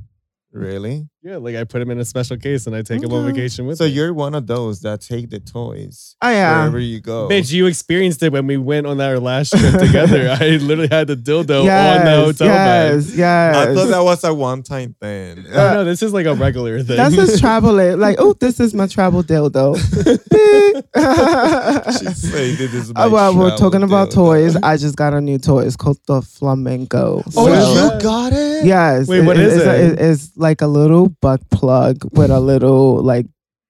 Really? 0.53 1.07
Yeah, 1.23 1.37
like 1.37 1.55
I 1.55 1.65
put 1.65 1.81
them 1.81 1.91
in 1.91 1.99
a 1.99 2.05
special 2.07 2.39
case 2.39 2.67
and 2.67 2.75
I 2.75 2.81
take 2.81 3.03
them 3.03 3.13
on 3.13 3.25
Okay. 3.27 3.33
vacation 3.33 3.67
with 3.67 3.77
So 3.77 3.85
me. 3.85 3.91
you're 3.91 4.15
one 4.15 4.35
of 4.35 4.47
those 4.47 4.81
that 4.81 5.03
take 5.03 5.29
the 5.29 5.39
toys 5.39 6.17
Oh 6.23 6.31
yeah. 6.31 6.61
wherever 6.61 6.79
you 6.79 6.99
go. 6.99 7.29
Bitch, 7.29 7.53
you 7.53 7.67
experienced 7.67 8.23
it 8.23 8.33
when 8.33 8.47
we 8.47 8.57
went 8.57 8.87
on 8.87 8.99
our 9.03 9.19
last 9.19 9.51
trip 9.51 9.79
together. 9.81 10.35
I 10.41 10.57
literally 10.57 10.89
had 10.91 11.09
the 11.09 11.17
dildo 11.17 11.65
yes, 11.65 11.99
on 12.01 12.05
the 12.07 12.25
hotel 12.25 12.49
bed. 12.49 12.95
yes, 12.95 13.15
yes. 13.15 13.57
I 13.57 13.75
thought 13.75 13.89
that 13.89 14.03
was 14.03 14.25
a 14.25 14.33
one-time 14.33 14.97
thing. 14.99 15.45
Oh 15.53 15.75
no, 15.75 15.85
this 15.85 16.03
is 16.03 16.15
like 16.15 16.25
a 16.25 16.35
regular 16.35 16.83
thing. 16.83 16.97
That's 16.97 17.15
just 17.15 17.39
travel 17.41 17.79
it. 17.81 17.99
Like, 17.99 18.17
oh, 18.19 18.33
this 18.33 18.59
is 18.59 18.73
my 18.73 18.87
travel 18.87 19.23
dildo. 19.23 19.77
she 21.99 22.07
said 22.15 22.57
this 22.57 22.73
is 22.75 22.95
my 22.95 23.05
Oh, 23.05 23.11
well, 23.11 23.35
we're 23.37 23.49
travel 23.51 23.59
talking 23.59 23.83
about 23.83 24.09
dildo. 24.09 24.15
toys. 24.15 24.57
I 24.63 24.79
just 24.79 24.97
got 24.97 25.13
a 25.13 25.21
new 25.21 25.37
toy. 25.37 25.65
It's 25.67 25.77
called 25.77 25.99
the 26.07 26.23
flamenco. 26.23 27.23
Oh, 27.37 27.45
Well- 27.45 27.95
you 27.97 28.01
got 28.03 28.33
it? 28.33 28.65
yes. 28.65 29.07
Wait, 29.07 29.21
what 29.27 29.37
is 29.39 29.57
it's 29.57 29.67
a- 29.67 29.85
it? 29.93 29.99
it's 30.01 30.31
like 30.37 30.63
a 30.63 30.67
little 30.67 31.10
butt 31.21 31.49
plug 31.51 31.99
with 32.13 32.31
a 32.31 32.41
little 32.41 33.03
like 33.03 33.27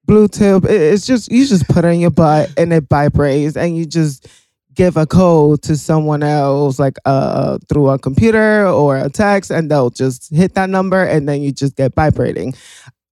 Bluetooth. 0.08 0.64
It- 0.64 0.80
It's 0.94 1.06
just 1.06 1.30
you 1.30 1.46
just 1.46 1.68
put 1.68 1.84
it 1.84 1.88
in 1.88 2.00
your 2.00 2.10
butt 2.10 2.50
and 2.56 2.72
it 2.72 2.84
vibrates, 2.88 3.56
and 3.56 3.76
you 3.76 3.86
just 3.86 4.26
give 4.74 4.96
a 4.96 5.04
code 5.06 5.62
to 5.62 5.76
someone 5.76 6.22
else, 6.22 6.78
like 6.78 6.96
uh 7.04 7.58
through 7.68 7.88
a 7.90 7.98
computer 7.98 8.66
or 8.66 8.96
a 8.96 9.08
text, 9.10 9.50
and 9.50 9.70
they'll 9.70 9.90
just 9.90 10.34
hit 10.34 10.54
that 10.54 10.70
number, 10.70 11.02
and 11.02 11.28
then 11.28 11.42
you 11.42 11.52
just 11.52 11.76
get 11.76 11.94
vibrating. 11.94 12.54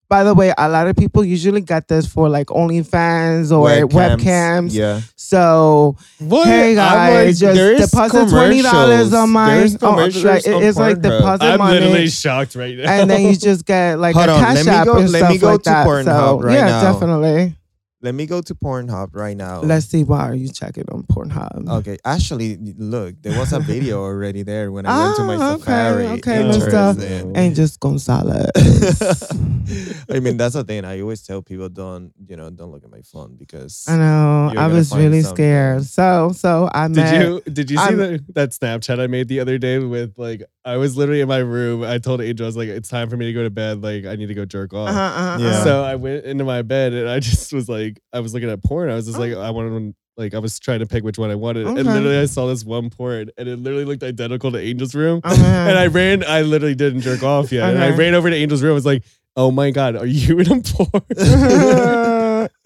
By 0.09 0.24
the 0.24 0.32
way, 0.34 0.54
a 0.56 0.68
lot 0.70 0.86
of 0.88 0.96
people 0.96 1.22
usually 1.22 1.61
get 1.61 1.86
this 1.86 2.06
for 2.06 2.30
like 2.30 2.46
OnlyFans 2.46 3.52
or 3.52 3.68
webcams. 3.86 4.72
Yeah. 4.72 5.02
So 5.16 5.96
what? 6.18 6.46
hey 6.46 6.74
guys, 6.74 7.42
like, 7.42 7.54
just 7.54 7.90
deposit 7.92 8.30
twenty 8.30 8.62
dollars 8.62 9.12
on 9.12 9.28
my. 9.30 9.68
Oh, 9.82 9.90
like, 9.96 10.46
it- 10.46 10.62
it's 10.64 10.78
like 10.78 10.96
Pornhub. 10.96 11.02
deposit 11.02 11.44
I'm 11.44 11.59
money, 11.59 11.80
literally 11.80 12.09
shocked 12.09 12.54
right 12.54 12.74
now. 12.76 12.90
and 12.90 13.11
then 13.11 13.22
you 13.22 13.36
just 13.36 13.66
get 13.66 13.98
like 13.98 14.14
Hold 14.16 14.30
a 14.30 14.32
on, 14.32 14.40
cash 14.40 14.64
let 14.64 14.74
app 14.74 14.86
go- 14.86 14.96
and 14.96 15.11
let 15.11 15.18
stuff 15.18 15.30
me 15.32 15.38
go 15.38 15.46
like 15.52 15.62
to 15.64 15.70
that. 15.70 15.86
Pornhub 15.86 16.04
so 16.06 16.40
right 16.40 16.54
yeah, 16.54 16.64
now. 16.66 16.92
definitely. 16.92 17.54
Let 18.01 18.14
me 18.14 18.26
go 18.26 18.40
to 18.40 18.55
Pornhub 18.55 19.09
right 19.16 19.36
now. 19.36 19.61
Let's 19.61 19.86
see 19.86 20.05
why 20.05 20.20
are 20.28 20.34
you 20.34 20.49
checking 20.53 20.84
on 20.92 21.03
Pornhub? 21.03 21.68
Okay, 21.80 21.99
actually, 22.05 22.57
look, 22.78 23.20
there 23.22 23.36
was 23.36 23.53
a 23.53 23.59
video 23.59 24.01
already 24.05 24.44
there 24.44 24.70
when 24.70 24.86
I 24.86 25.03
went 25.03 25.16
to 25.16 25.24
my 25.24 25.34
Ah, 25.36 25.55
okay, 25.55 25.62
safari. 25.64 26.07
okay, 26.07 26.49
Interesting. 26.49 27.36
Angels 27.36 27.76
Gonzalez. 27.76 28.53
I 30.09 30.20
mean, 30.20 30.36
that's 30.36 30.55
the 30.55 30.62
thing. 30.64 30.84
I 30.84 31.01
always 31.01 31.22
tell 31.22 31.42
people 31.42 31.68
don't, 31.68 32.12
you 32.24 32.36
know, 32.36 32.51
don't 32.51 32.70
look 32.70 32.84
at 32.84 32.90
my 32.90 33.03
phone 33.03 33.34
because 33.36 33.84
I 33.88 33.96
know. 33.96 34.53
I 34.57 34.68
was 34.68 34.94
really 34.96 35.22
something. 35.22 35.34
scared. 35.44 35.84
So 35.84 36.30
so 36.36 36.70
I 36.72 36.86
Did 36.86 37.20
you 37.20 37.42
did 37.53 37.68
you 37.70 37.78
see 37.78 37.94
the, 37.94 38.24
that 38.34 38.51
Snapchat 38.51 39.01
I 39.01 39.09
made 39.09 39.26
the 39.26 39.40
other 39.40 39.59
day 39.59 39.78
with 39.80 40.16
like 40.16 40.44
I 40.64 40.76
was 40.76 40.96
literally 40.96 41.20
in 41.20 41.28
my 41.28 41.38
room. 41.38 41.82
I 41.82 41.99
told 41.99 42.20
Angel 42.20 42.46
I 42.46 42.49
was 42.49 42.57
like, 42.57 42.68
it's 42.68 42.88
time 42.88 43.11
for 43.11 43.16
me 43.16 43.26
to 43.26 43.32
go 43.32 43.42
to 43.42 43.51
bed. 43.51 43.82
Like 43.82 44.05
I 44.07 44.14
need 44.16 44.26
to 44.28 44.34
go 44.34 44.44
jerk 44.44 44.72
off. 44.72 44.88
Uh-huh, 44.90 45.01
uh-huh, 45.01 45.38
Yeah. 45.42 45.64
So 45.64 45.82
I 45.82 45.96
went 45.96 46.24
into 46.24 46.44
my 46.44 46.62
bed 46.62 46.92
and 46.92 47.09
I 47.09 47.18
just 47.28 47.53
was 47.53 47.68
like, 47.68 47.88
I 48.12 48.20
was 48.20 48.34
looking 48.34 48.51
at 48.51 48.62
porn. 48.62 48.91
I 48.91 48.95
was 48.95 49.07
just 49.07 49.18
like, 49.18 49.34
I 49.34 49.51
wanted 49.51 49.95
like 50.16 50.34
I 50.34 50.39
was 50.41 50.59
trying 50.59 50.80
to 50.80 50.86
pick 50.86 51.05
which 51.05 51.16
one 51.18 51.30
I 51.30 51.36
wanted. 51.36 51.66
Okay. 51.66 51.80
And 51.80 51.89
literally 51.89 52.18
I 52.18 52.26
saw 52.26 52.47
this 52.47 52.64
one 52.64 52.91
porn 52.91 53.30
and 53.39 53.49
it 53.49 53.57
literally 53.59 53.84
looked 53.84 54.03
identical 54.03 54.51
to 54.53 54.59
Angel's 54.61 54.95
room. 54.95 55.20
Uh-huh. 55.22 55.45
And 55.45 55.78
I 55.78 55.86
ran, 55.86 56.24
I 56.26 56.43
literally 56.43 56.74
didn't 56.74 57.03
jerk 57.03 57.22
off 57.22 57.53
yet. 57.53 57.70
And 57.70 57.78
I 57.78 57.89
Okay. 57.89 57.97
ran 57.99 58.14
over 58.14 58.28
to 58.28 58.36
Angel's 58.36 58.62
room. 58.62 58.72
I 58.72 58.74
was 58.74 58.86
like, 58.86 59.05
oh 59.36 59.51
my 59.53 59.70
God, 59.70 59.95
are 59.97 60.07
you 60.07 60.39
in 60.41 60.51
a 60.51 60.61
porn? 60.61 62.49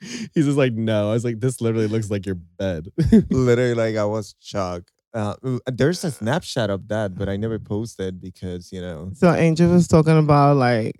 He's 0.34 0.46
just 0.46 0.56
like, 0.58 0.72
no. 0.74 1.10
I 1.10 1.12
was 1.12 1.24
like, 1.24 1.40
this 1.40 1.60
literally 1.60 1.86
looks 1.88 2.10
like 2.10 2.26
your 2.26 2.36
bed. 2.36 2.88
literally, 3.30 3.74
like 3.74 3.96
I 3.96 4.04
was 4.04 4.34
shocked. 4.40 4.90
Uh, 5.14 5.34
uh, 5.42 5.58
there's 5.72 6.04
a 6.04 6.10
snapshot 6.10 6.70
of 6.70 6.86
that, 6.88 7.16
but 7.16 7.28
I 7.28 7.36
never 7.36 7.58
posted 7.58 8.20
because 8.20 8.70
you 8.72 8.80
know. 8.80 9.10
So 9.14 9.32
Angel 9.32 9.70
was 9.70 9.88
talking 9.88 10.16
about 10.18 10.56
like 10.56 10.94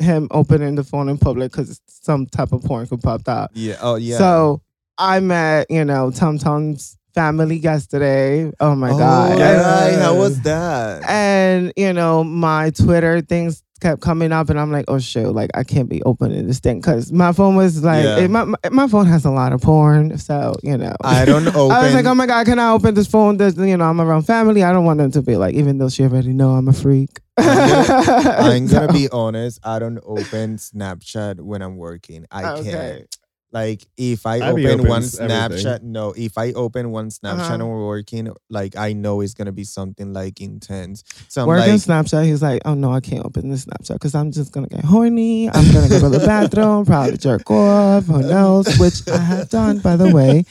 him 0.00 0.28
opening 0.30 0.74
the 0.74 0.84
phone 0.84 1.08
in 1.08 1.18
public 1.18 1.52
because 1.52 1.80
some 1.86 2.26
type 2.26 2.52
of 2.52 2.62
porn 2.62 2.86
could 2.86 3.02
pop 3.02 3.26
out. 3.28 3.50
Yeah. 3.54 3.76
Oh 3.80 3.96
yeah. 3.96 4.18
So 4.18 4.62
I 4.98 5.20
met, 5.20 5.70
you 5.70 5.84
know, 5.84 6.10
Tom 6.10 6.38
Tom's 6.38 6.98
family 7.14 7.56
yesterday. 7.56 8.52
Oh 8.60 8.74
my 8.74 8.90
oh, 8.90 8.98
god. 8.98 9.38
Yeah. 9.38 10.00
How 10.00 10.14
was 10.16 10.40
that? 10.42 11.08
And 11.08 11.72
you 11.76 11.92
know, 11.92 12.24
my 12.24 12.70
Twitter 12.70 13.20
things 13.20 13.62
kept 13.80 14.02
coming 14.02 14.30
up, 14.30 14.50
and 14.50 14.60
I'm 14.60 14.70
like, 14.70 14.84
oh 14.88 14.98
shoot, 14.98 15.30
like 15.32 15.50
I 15.54 15.64
can't 15.64 15.88
be 15.88 16.02
opening 16.02 16.46
this 16.46 16.58
thing 16.60 16.80
because 16.80 17.10
my 17.12 17.32
phone 17.32 17.56
was 17.56 17.82
like, 17.82 18.04
Yeah. 18.04 18.18
it- 18.18 18.30
my, 18.30 18.44
my 18.44 18.56
my 18.70 18.86
phone 18.88 19.06
has 19.06 19.24
a 19.24 19.30
lot 19.30 19.52
of 19.54 19.62
porn, 19.62 20.18
so 20.18 20.54
you 20.62 20.76
know. 20.76 20.94
I 21.02 21.24
don't 21.24 21.48
open. 21.48 21.70
I 21.76 21.82
was 21.84 21.94
like, 21.94 22.04
oh 22.04 22.14
my 22.14 22.26
god, 22.26 22.44
can 22.46 22.58
I 22.58 22.72
open 22.72 22.94
this 22.94 23.06
phone? 23.06 23.38
This, 23.38 23.56
you 23.56 23.76
know, 23.76 23.84
I'm 23.86 24.00
around 24.00 24.22
family. 24.24 24.62
I 24.62 24.72
don't 24.72 24.84
want 24.84 24.98
them 24.98 25.10
to 25.12 25.22
be 25.22 25.36
like, 25.36 25.54
even 25.54 25.78
though 25.78 25.88
she 25.88 26.02
already 26.02 26.32
know 26.34 26.50
I'm 26.50 26.68
a 26.68 26.72
freak. 26.74 27.20
I'm 27.38 28.66
So- 28.68 28.80
gonna 28.80 28.92
be 28.92 29.08
honest. 29.10 29.60
I 29.64 29.78
don't 29.78 29.98
open 30.04 30.56
Snapchat 30.58 31.40
when 31.40 31.62
I'm 31.62 31.76
working. 31.78 32.26
I 32.30 32.52
Okay. 32.52 32.70
can't. 32.70 33.16
Like 33.52 33.86
if 33.96 34.26
I 34.26 34.38
Abby 34.40 34.66
open 34.66 34.86
one 34.86 34.98
opens 35.02 35.18
everything. 35.18 35.66
Snapchat, 35.66 35.82
no. 35.82 36.12
If 36.16 36.38
I 36.38 36.52
open 36.52 36.90
one 36.92 37.08
Snapchat 37.08 37.40
Uh-huh. 37.40 37.54
and 37.54 37.68
we're 37.68 37.86
working, 37.86 38.28
like 38.48 38.76
I 38.76 38.92
know 38.92 39.20
it's 39.22 39.34
gonna 39.34 39.52
be 39.52 39.64
something 39.64 40.12
like 40.12 40.40
intense. 40.40 41.02
So 41.28 41.42
I'm 41.42 41.48
Working 41.48 41.72
like, 41.72 41.80
Snapchat, 41.80 42.26
he's 42.26 42.42
like, 42.42 42.62
oh 42.64 42.74
no, 42.74 42.92
I 42.92 43.00
can't 43.00 43.24
open 43.24 43.50
this 43.50 43.64
Snapchat 43.64 43.94
because 43.94 44.14
I'm 44.14 44.30
just 44.30 44.52
gonna 44.52 44.68
get 44.68 44.84
horny. 44.84 45.48
I'm 45.50 45.72
gonna 45.72 45.88
go 45.88 45.98
to 46.00 46.08
the 46.08 46.20
bathroom, 46.26 46.86
probably 46.86 47.16
jerk 47.16 47.50
off, 47.50 48.06
who 48.06 48.22
knows? 48.22 48.78
Which 48.78 49.06
I 49.08 49.18
have 49.18 49.50
done, 49.50 49.78
by 49.80 49.96
the 49.96 50.08
way. 50.14 50.44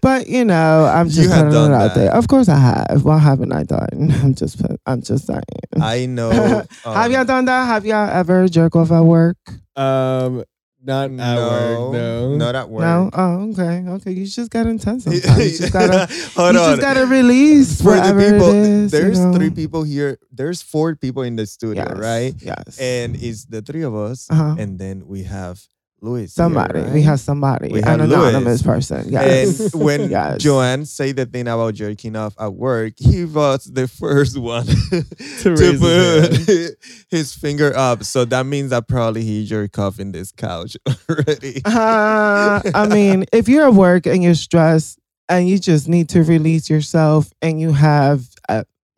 But 0.00 0.28
you 0.28 0.44
know, 0.44 0.84
I'm 0.86 1.08
just 1.08 1.28
have 1.30 1.46
putting 1.46 1.72
it 1.72 1.74
out 1.74 1.88
that. 1.88 1.94
there. 1.94 2.14
Of 2.14 2.28
course, 2.28 2.48
I 2.48 2.56
have. 2.56 3.04
What 3.04 3.18
haven't 3.18 3.52
I 3.52 3.64
done? 3.64 4.10
I'm 4.22 4.34
just, 4.34 4.62
I'm 4.86 5.02
just 5.02 5.26
saying. 5.26 5.42
I 5.80 6.06
know. 6.06 6.30
have 6.84 7.06
um, 7.06 7.12
y'all 7.12 7.24
done 7.24 7.44
that? 7.46 7.66
Have 7.66 7.84
y'all 7.84 8.08
ever 8.08 8.48
jerk 8.48 8.76
off 8.76 8.92
at 8.92 9.00
work? 9.00 9.36
Um, 9.76 10.44
not 10.82 11.04
at 11.04 11.10
no, 11.12 11.48
work. 11.50 11.92
No, 11.92 12.36
not 12.36 12.54
at 12.54 12.68
work. 12.68 12.82
No. 12.82 13.10
Oh, 13.12 13.50
okay, 13.50 13.84
okay. 13.88 14.12
You 14.12 14.26
just 14.26 14.50
got 14.50 14.66
intense. 14.66 15.04
Sometimes. 15.04 15.52
You 15.52 15.58
just 15.58 15.72
gotta, 15.72 16.06
Hold 16.36 16.54
you 16.54 16.60
on. 16.60 16.70
just 16.70 16.80
gotta 16.80 17.06
release 17.06 17.78
For 17.82 17.94
the 17.94 18.00
whatever 18.00 18.20
people, 18.32 18.48
it 18.50 18.56
is. 18.56 18.92
you 18.92 18.98
there's 18.98 19.20
know? 19.20 19.32
three 19.32 19.50
people 19.50 19.82
here. 19.82 20.18
There's 20.32 20.62
four 20.62 20.94
people 20.96 21.22
in 21.22 21.36
the 21.36 21.46
studio, 21.46 21.84
Yes, 21.88 21.98
right? 21.98 22.34
Yes. 22.38 22.78
And 22.80 23.16
it's 23.16 23.44
the 23.44 23.62
three 23.62 23.82
of 23.82 23.94
us, 23.94 24.30
uh-huh. 24.30 24.56
and 24.58 24.78
then 24.78 25.06
we 25.06 25.24
have 25.24 25.60
Louis. 26.00 26.20
here, 26.20 26.28
somebody. 26.28 26.82
We 26.82 27.02
have 27.02 27.20
somebody. 27.20 27.72
We 27.72 27.80
an 27.80 27.86
have 27.86 28.00
anonymous 28.00 28.62
person. 28.62 29.08
Yes. 29.08 29.74
And 29.74 29.82
when 29.82 30.10
Yes. 30.10 30.42
Joanne 30.42 30.84
say 30.84 31.12
the 31.12 31.26
thing 31.26 31.42
about 31.42 31.74
jerking 31.74 32.16
off 32.16 32.34
at 32.38 32.54
work, 32.54 32.94
he 32.96 33.24
was 33.24 33.64
the 33.64 33.88
first 33.88 34.38
one 34.38 34.66
to, 35.40 35.50
raise 35.50 35.80
put 35.80 36.46
his 36.46 36.76
his, 37.10 37.34
finger 37.34 37.76
up. 37.76 38.04
So 38.04 38.24
that 38.26 38.46
means 38.46 38.70
that 38.70 38.88
probably 38.88 39.22
he 39.22 39.44
jerked 39.44 39.78
off 39.78 39.98
in 39.98 40.12
this 40.12 40.32
couch 40.32 40.76
already. 40.86 41.62
Uh, 41.64 42.60
I 42.74 42.88
mean, 42.88 43.24
if 43.32 43.48
you're 43.48 43.66
at 43.66 43.74
work 43.74 44.06
and 44.06 44.22
you're 44.22 44.34
stressed 44.34 44.98
and 45.28 45.48
you 45.48 45.58
just 45.58 45.88
need 45.88 46.08
to 46.10 46.22
release 46.22 46.70
yourself 46.70 47.30
and 47.42 47.60
you 47.60 47.72
have 47.72 48.24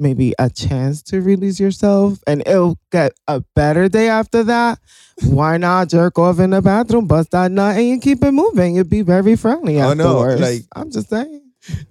maybe 0.00 0.34
a 0.38 0.48
chance 0.50 1.02
to 1.04 1.20
release 1.20 1.60
yourself 1.60 2.18
and 2.26 2.40
it'll 2.46 2.78
get 2.90 3.12
a 3.28 3.42
better 3.54 3.88
day 3.88 4.08
after 4.08 4.42
that, 4.44 4.78
why 5.24 5.56
not 5.58 5.88
jerk 5.90 6.18
off 6.18 6.38
in 6.40 6.50
the 6.50 6.62
bathroom, 6.62 7.06
bust 7.06 7.30
that 7.32 7.50
nut, 7.52 7.76
and 7.76 7.86
you 7.86 8.00
keep 8.00 8.24
it 8.24 8.32
moving? 8.32 8.76
You'd 8.76 8.88
be 8.90 9.02
very 9.02 9.36
friendly 9.36 9.80
Oh, 9.80 9.92
no, 9.92 10.08
afterwards. 10.20 10.40
like- 10.40 10.64
I'm 10.74 10.90
just 10.90 11.10
saying. 11.10 11.42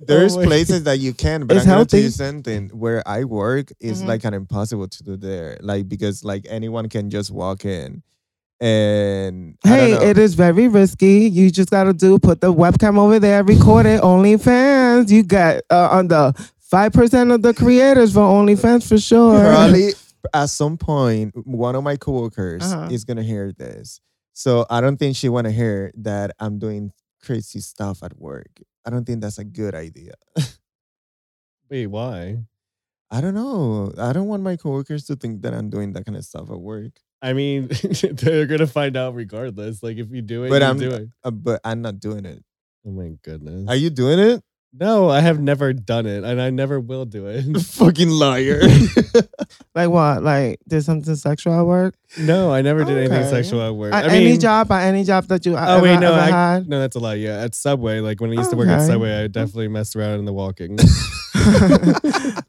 There's 0.01 0.35
my 0.35 0.45
places 0.45 0.83
that 0.85 0.97
you 0.99 1.13
can, 1.13 1.45
but 1.45 1.55
It's 1.57 1.65
I'm 1.67 1.73
gonna 1.73 1.85
tell 1.85 1.99
you 1.99 2.09
something. 2.09 2.69
Where 2.69 3.07
I 3.07 3.23
work 3.25 3.71
is 3.79 4.01
Mhm. 4.01 4.07
like 4.07 4.23
an 4.23 4.33
impossible 4.33 4.87
to 4.87 5.03
do 5.03 5.15
there, 5.15 5.59
like 5.61 5.87
because 5.87 6.23
like 6.23 6.47
anyone 6.49 6.89
can 6.89 7.11
just 7.11 7.29
walk 7.29 7.65
in, 7.65 8.01
and 8.59 9.55
I 9.63 9.67
Hey, 9.69 9.91
don't 9.91 10.01
know. 10.01 10.07
it 10.07 10.17
is 10.17 10.33
very 10.33 10.67
risky. 10.67 11.29
You 11.29 11.51
just 11.51 11.69
got 11.69 11.83
to 11.85 11.93
do 11.93 12.17
put 12.19 12.41
the 12.41 12.53
webcam 12.53 12.97
over 12.97 13.19
there, 13.19 13.43
record 13.43 13.85
it. 13.85 14.01
Only 14.01 14.37
fans, 14.37 15.11
you 15.11 15.21
got 15.23 15.61
uh, 15.69 15.89
on 15.91 16.07
the 16.07 16.33
five 16.69 16.93
percent 16.93 17.31
of 17.31 17.41
the 17.41 17.53
creators 17.53 18.13
for 18.13 18.19
OnlyFans 18.21 18.87
for 18.87 18.97
sure. 18.97 19.39
probably 19.41 19.89
at 20.33 20.49
some 20.49 20.77
point 20.77 21.33
one 21.45 21.75
of 21.75 21.83
my 21.83 21.95
coworkers 21.97 22.63
Uh-huh. 22.63 22.89
is 22.91 23.03
gonna 23.05 23.23
hear 23.23 23.51
this. 23.51 23.99
So 24.33 24.65
I 24.69 24.79
don't 24.81 24.97
think 24.97 25.15
she 25.15 25.29
wanna 25.29 25.51
hear 25.51 25.91
that 25.97 26.31
I'm 26.39 26.59
doing 26.59 26.91
crazy 27.23 27.59
stuff 27.59 28.03
at 28.03 28.17
work. 28.19 28.61
I 28.85 28.89
don't 28.89 29.05
think 29.05 29.21
that's 29.21 29.37
a 29.39 29.43
good 29.43 29.75
idea. 29.75 30.13
Wait, 31.69 31.87
why? 31.87 32.37
I 33.11 33.21
don't 33.21 33.33
know. 33.33 33.91
I 33.97 34.13
don't 34.13 34.27
want 34.27 34.43
my 34.43 34.55
coworkers 34.55 35.05
to 35.05 35.15
think 35.15 35.41
that 35.41 35.53
I'm 35.53 35.69
doing 35.69 35.93
that 35.93 36.05
kind 36.05 36.17
of 36.17 36.23
stuff 36.25 36.49
at 36.51 36.59
work. 36.59 36.91
I 37.21 37.33
mean, 37.33 37.67
they're 38.13 38.45
gonna 38.45 38.67
find 38.67 38.95
out 38.95 39.15
regardless. 39.15 39.83
Like 39.83 39.97
if 39.97 40.09
you 40.11 40.21
do 40.21 40.43
it, 40.45 40.49
But 40.49 40.61
you 40.61 40.67
I'm- 40.67 40.77
do 40.79 40.89
it. 40.91 41.09
Uh, 41.23 41.31
but 41.31 41.59
I'm 41.63 41.81
not 41.81 41.99
doing 41.99 42.25
it. 42.25 42.43
Oh 42.85 42.91
my 42.91 43.11
goodness. 43.23 43.67
Are 43.67 43.75
you 43.75 43.89
doing 43.89 44.19
it? 44.19 44.41
No, 44.71 45.09
I 45.09 45.21
have 45.21 45.39
never 45.41 45.73
done 45.73 46.05
it, 46.05 46.23
and 46.23 46.39
I 46.41 46.49
never 46.51 46.79
will 46.79 47.05
do 47.05 47.27
it. 47.27 47.57
Fucking 47.61 48.09
liar. 48.09 48.61
Like 49.75 49.89
what? 49.89 50.23
Like 50.23 50.59
did 50.67 50.83
something 50.83 51.15
sexual 51.15 51.53
at 51.53 51.61
work? 51.65 51.95
no, 52.19 52.51
I 52.51 52.61
never 52.61 52.83
did 52.83 52.97
anything 52.97 53.19
Okay. 53.19 53.29
sexual 53.29 53.61
at 53.61 53.73
work. 53.73 53.93
At 53.93 54.05
I 54.09 54.15
any 54.15 54.37
job, 54.37 54.71
at 54.71 54.81
any 54.81 55.03
job 55.03 55.25
that 55.27 55.45
you 55.45 55.55
uh, 55.55 55.63
Oh 55.67 55.77
ever, 55.77 55.83
wait, 55.83 55.99
no, 55.99 56.11
ever 56.13 56.19
I, 56.19 56.53
had? 56.53 56.67
no, 56.67 56.79
that's 56.79 56.95
a 56.95 56.99
lie. 56.99 57.13
Yeah, 57.15 57.43
at 57.43 57.55
Subway, 57.55 57.99
like 58.01 58.19
when 58.19 58.31
I 58.31 58.33
used 58.33 58.49
to 58.49 58.57
work 58.57 58.67
at 58.67 58.79
Okay. 58.79 58.87
Subway, 58.87 59.23
I 59.23 59.27
definitely 59.27 59.69
messed 59.69 59.95
around 59.95 60.19
in 60.19 60.25
the 60.25 60.33
walking. 60.33 60.77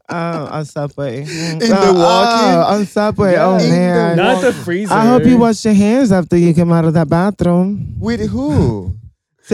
oh, 0.09 0.47
on 0.51 0.65
Subway. 0.65 1.21
In 1.21 1.25
mm, 1.25 1.59
the 1.59 1.75
uh, 1.75 1.91
uh, 1.91 1.93
walking? 1.93 2.55
Oh, 2.57 2.75
on 2.79 2.85
Subway. 2.85 3.33
Yeah. 3.33 3.45
Oh 3.47 3.53
In 3.55 3.63
the 3.63 3.69
man. 3.69 4.17
Not 4.17 4.41
the 4.41 4.51
freezer. 4.53 4.93
I 4.93 5.05
hope 5.05 5.23
you 5.25 5.37
wash 5.37 5.63
your 5.63 5.73
hands 5.75 6.11
after 6.11 6.37
you 6.37 6.53
came 6.53 6.71
out 6.71 6.85
of 6.85 6.93
that 6.93 7.07
bathroom. 7.07 7.95
With 7.99 8.27
who? 8.29 8.97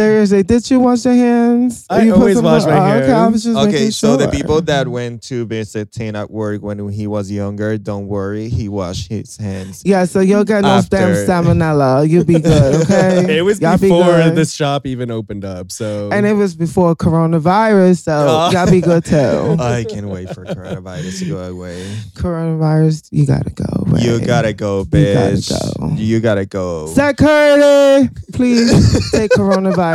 Seriously, 0.01 0.43
did 0.43 0.69
you 0.69 0.79
wash 0.79 1.05
your 1.05 1.15
hands? 1.15 1.83
I 1.89 2.03
You 2.03 2.11
put 2.13 2.19
always 2.19 2.35
some- 2.35 2.45
wash 2.45 2.65
my 2.65 2.71
oh, 2.71 2.97
Okay, 3.01 3.11
I 3.11 3.17
hands. 3.23 3.33
was 3.33 3.43
just 3.45 3.57
Okay, 3.57 3.71
making 3.71 3.91
so 3.91 4.15
the 4.15 4.27
people 4.27 4.61
that 4.61 4.87
went 4.87 5.23
to 5.23 5.43
visit 5.47 5.91
Tim 5.91 6.15
at 6.15 6.29
work 6.29 6.61
when 6.61 6.87
he 6.89 7.07
was 7.07 7.31
younger, 7.31 7.79
don't 7.79 8.05
worry, 8.07 8.47
he 8.47 8.69
washed 8.69 9.09
his 9.09 9.37
hands. 9.37 9.81
Yeah, 9.83 10.05
so 10.05 10.19
you'll 10.19 10.43
get 10.43 10.61
no 10.61 10.83
damn 10.87 11.13
After. 11.13 11.25
salmonella. 11.25 12.07
You'll 12.07 12.25
be 12.25 12.37
good, 12.39 12.81
okay? 12.83 13.39
It 13.39 13.41
was 13.41 13.59
Y'all 13.59 13.79
before 13.79 14.03
good. 14.03 14.35
this 14.35 14.53
shop 14.53 14.85
even 14.85 15.09
opened 15.09 15.43
up, 15.43 15.71
so 15.71 16.11
And 16.11 16.27
it 16.27 16.33
was 16.33 16.53
before 16.53 16.95
coronavirus, 16.95 18.03
so 18.03 18.27
Oh. 18.29 18.51
y'all 18.51 18.69
be 18.69 18.81
good 18.81 19.03
too. 19.03 19.15
I 19.59 19.83
can't 19.83 20.09
wait 20.09 20.29
for 20.29 20.45
coronavirus 20.45 21.19
to 21.19 21.25
go 21.25 21.37
away. 21.39 21.83
coronavirus, 22.13 23.07
you 23.09 23.25
gotta 23.25 23.49
go. 23.49 23.65
Ray. 23.87 24.01
You 24.03 24.19
gotta 24.23 24.53
go, 24.53 24.81
You 24.81 24.85
gotta 24.85 25.31
bitch. 25.37 25.79
go. 25.79 25.89
You 25.95 26.19
gotta 26.19 26.45
go. 26.45 26.85
Security, 26.85 28.09
please 28.31 29.09
take 29.11 29.31
coronavirus 29.31 29.86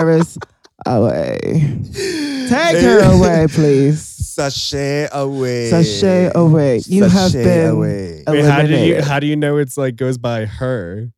away. 0.86 1.38
Take 2.48 2.82
her 2.82 3.00
away, 3.14 3.46
please. 3.50 4.00
Sashay 4.02 5.08
away. 5.12 5.68
Sashay 5.70 6.30
away. 6.34 6.80
You 6.86 7.04
have 7.04 7.32
Sashay 7.32 7.44
been 7.44 7.70
away. 7.70 8.24
Wait, 8.26 8.44
how 8.44 8.62
do 8.62 8.68
you 8.68 8.74
eliminated. 8.76 9.04
how 9.04 9.20
do 9.20 9.26
you 9.26 9.36
know 9.36 9.58
it's 9.58 9.76
like 9.76 9.96
goes 9.96 10.18
by 10.18 10.46
her? 10.46 11.12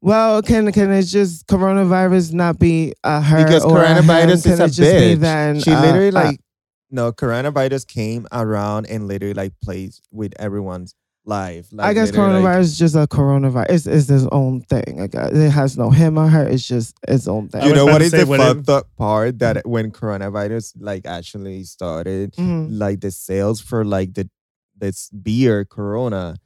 Well, 0.00 0.42
can 0.42 0.70
can 0.72 0.90
it 0.92 1.02
just 1.04 1.46
coronavirus 1.46 2.32
not 2.32 2.58
be 2.58 2.94
a 3.04 3.20
her 3.20 3.44
because 3.44 3.64
or 3.64 3.82
a 3.82 3.94
him? 3.94 4.04
coronavirus 4.04 4.42
Can 4.44 4.52
is 4.52 4.60
a 4.60 4.64
it 4.64 4.72
just 4.72 4.78
be 4.80 5.14
bitch. 5.16 5.18
then? 5.20 5.60
she 5.60 5.70
uh, 5.72 5.80
literally 5.80 6.08
uh, 6.08 6.12
like 6.12 6.40
no 6.90 7.12
coronavirus 7.12 7.86
came 7.86 8.26
around 8.32 8.86
and 8.86 9.06
literally 9.08 9.34
like 9.34 9.52
plays 9.62 10.00
with 10.10 10.32
everyone's 10.38 10.94
life. 11.24 11.68
Like, 11.72 11.86
I 11.86 11.94
guess 11.94 12.10
literally, 12.10 12.40
like- 12.42 12.44
coronavirus 12.56 12.60
is 12.60 12.78
just 12.78 12.94
a 12.96 13.06
coronavirus. 13.06 13.66
It's, 13.70 13.86
it's 13.86 14.10
its 14.10 14.26
own 14.32 14.60
thing. 14.62 15.00
I 15.00 15.06
guess 15.06 15.30
it 15.32 15.50
has 15.50 15.78
no 15.78 15.90
him 15.90 16.18
or 16.18 16.28
her. 16.28 16.48
It's 16.48 16.66
just 16.66 16.96
its 17.06 17.28
own 17.28 17.48
thing. 17.48 17.62
You 17.66 17.74
know 17.74 17.84
about 17.84 18.00
what 18.02 18.10
to 18.10 18.24
the 18.24 18.26
fucked 18.26 18.68
up 18.68 18.88
part 18.96 19.38
that 19.38 19.66
when 19.66 19.90
coronavirus 19.92 20.74
like 20.80 21.06
actually 21.06 21.64
started, 21.64 22.32
Mhm. 22.34 22.68
like 22.78 23.00
the 23.00 23.10
sales 23.10 23.60
for 23.60 23.84
like 23.84 24.14
the 24.14 24.28
this 24.76 25.10
beer 25.10 25.64
Corona 25.64 26.36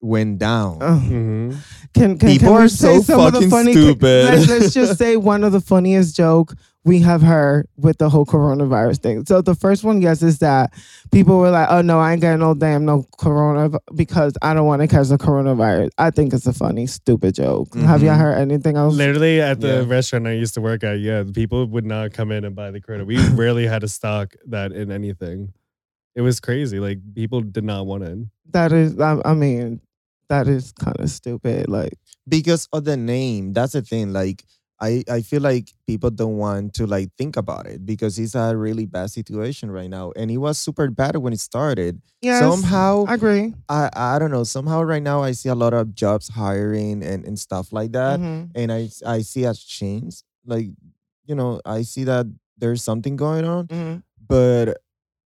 went 0.00 0.38
down. 0.38 0.78
Ugh. 0.82 1.00
Mm-hmm. 1.02 1.50
Can, 1.94 2.18
can, 2.18 2.28
People 2.30 2.48
can 2.48 2.56
we 2.56 2.62
are 2.64 2.68
say 2.68 2.96
so 2.96 3.02
some 3.02 3.20
of 3.20 3.32
the 3.32 3.40
fucking 3.40 3.50
funny? 3.50 3.72
stupid. 3.72 4.24
Let's, 4.26 4.48
let's 4.48 4.74
just 4.74 4.98
say 4.98 5.16
one 5.16 5.44
of 5.44 5.52
the 5.52 5.60
funniest 5.60 6.16
joke 6.16 6.54
we 6.84 7.00
have 7.00 7.22
heard 7.22 7.66
with 7.78 7.96
the 7.98 8.10
whole 8.10 8.26
coronavirus 8.26 8.98
thing. 9.02 9.24
So 9.24 9.40
the 9.40 9.54
first 9.54 9.84
one, 9.84 10.02
yes, 10.02 10.22
is 10.22 10.38
that 10.40 10.72
people 11.10 11.38
were 11.38 11.50
like, 11.50 11.68
"Oh 11.70 11.80
no, 11.80 11.98
I 11.98 12.12
ain't 12.12 12.20
getting 12.20 12.40
no 12.40 12.52
damn 12.54 12.84
no 12.84 13.06
corona 13.18 13.70
because 13.94 14.34
I 14.42 14.52
don't 14.52 14.66
want 14.66 14.82
to 14.82 14.88
catch 14.88 15.08
the 15.08 15.16
coronavirus." 15.16 15.90
I 15.96 16.10
think 16.10 16.34
it's 16.34 16.46
a 16.46 16.52
funny, 16.52 16.86
stupid 16.86 17.36
joke. 17.36 17.74
Have 17.74 18.02
y'all 18.02 18.14
Mhm. 18.14 18.18
heard 18.18 18.38
anything 18.38 18.76
else? 18.76 18.94
Literally 18.94 19.40
at 19.40 19.60
the 19.60 19.68
Yeah. 19.68 19.84
restaurant 19.86 20.26
I 20.26 20.32
used 20.32 20.52
to 20.54 20.60
work 20.60 20.84
at, 20.84 21.00
yeah, 21.00 21.24
people 21.24 21.66
would 21.68 21.86
not 21.86 22.12
come 22.12 22.30
in 22.30 22.44
and 22.44 22.54
buy 22.54 22.70
the 22.70 22.80
Corona. 22.80 23.04
We 23.06 23.16
rarely 23.34 23.66
had 23.66 23.80
to 23.80 23.88
stock 23.88 24.34
that 24.46 24.72
in 24.72 24.92
anything. 24.92 25.52
It 26.14 26.20
was 26.20 26.38
crazy. 26.38 26.80
Like 26.80 26.98
people 27.14 27.40
did 27.40 27.64
not 27.64 27.86
want 27.86 28.04
it. 28.04 28.18
That 28.52 28.72
is, 28.72 29.00
I, 29.00 29.20
I 29.24 29.32
mean, 29.34 29.80
that 30.28 30.48
is 30.48 30.72
kind 30.72 31.00
of 31.00 31.10
stupid. 31.10 31.68
Like, 31.68 31.94
because 32.28 32.68
of 32.72 32.84
the 32.84 32.96
name. 32.96 33.52
That's 33.54 33.72
the 33.72 33.82
thing. 33.82 34.12
Like 34.12 34.44
I, 34.80 35.04
I 35.08 35.20
feel 35.22 35.40
like 35.40 35.70
people 35.86 36.10
don't 36.10 36.36
want 36.36 36.74
to 36.74 36.86
like 36.86 37.10
think 37.16 37.36
about 37.36 37.66
it 37.66 37.86
because 37.86 38.18
it's 38.18 38.34
a 38.34 38.56
really 38.56 38.86
bad 38.86 39.10
situation 39.10 39.70
right 39.70 39.88
now. 39.88 40.12
And 40.16 40.30
it 40.30 40.38
was 40.38 40.58
super 40.58 40.90
bad 40.90 41.16
when 41.16 41.32
it 41.32 41.40
started. 41.40 42.02
Yes, 42.20 42.40
Somehow 42.40 43.04
I 43.06 43.14
agree. 43.14 43.54
I, 43.68 43.88
I 43.94 44.18
don't 44.18 44.30
know. 44.32 44.44
Somehow 44.44 44.82
right 44.82 45.02
now 45.02 45.22
I 45.22 45.32
see 45.32 45.48
a 45.48 45.54
lot 45.54 45.74
of 45.74 45.94
jobs 45.94 46.28
hiring 46.28 47.02
and, 47.02 47.24
and 47.24 47.38
stuff 47.38 47.72
like 47.72 47.92
that. 47.92 48.18
Mhm. 48.20 48.50
And 48.54 48.72
I 48.72 48.88
I 49.06 49.22
see 49.22 49.44
a 49.44 49.54
change. 49.54 50.22
Like, 50.44 50.68
you 51.26 51.34
know, 51.34 51.60
I 51.64 51.82
see 51.82 52.04
that 52.04 52.26
there's 52.58 52.82
something 52.82 53.16
going 53.16 53.44
on. 53.44 53.68
Mhm. 53.68 54.02
But 54.26 54.78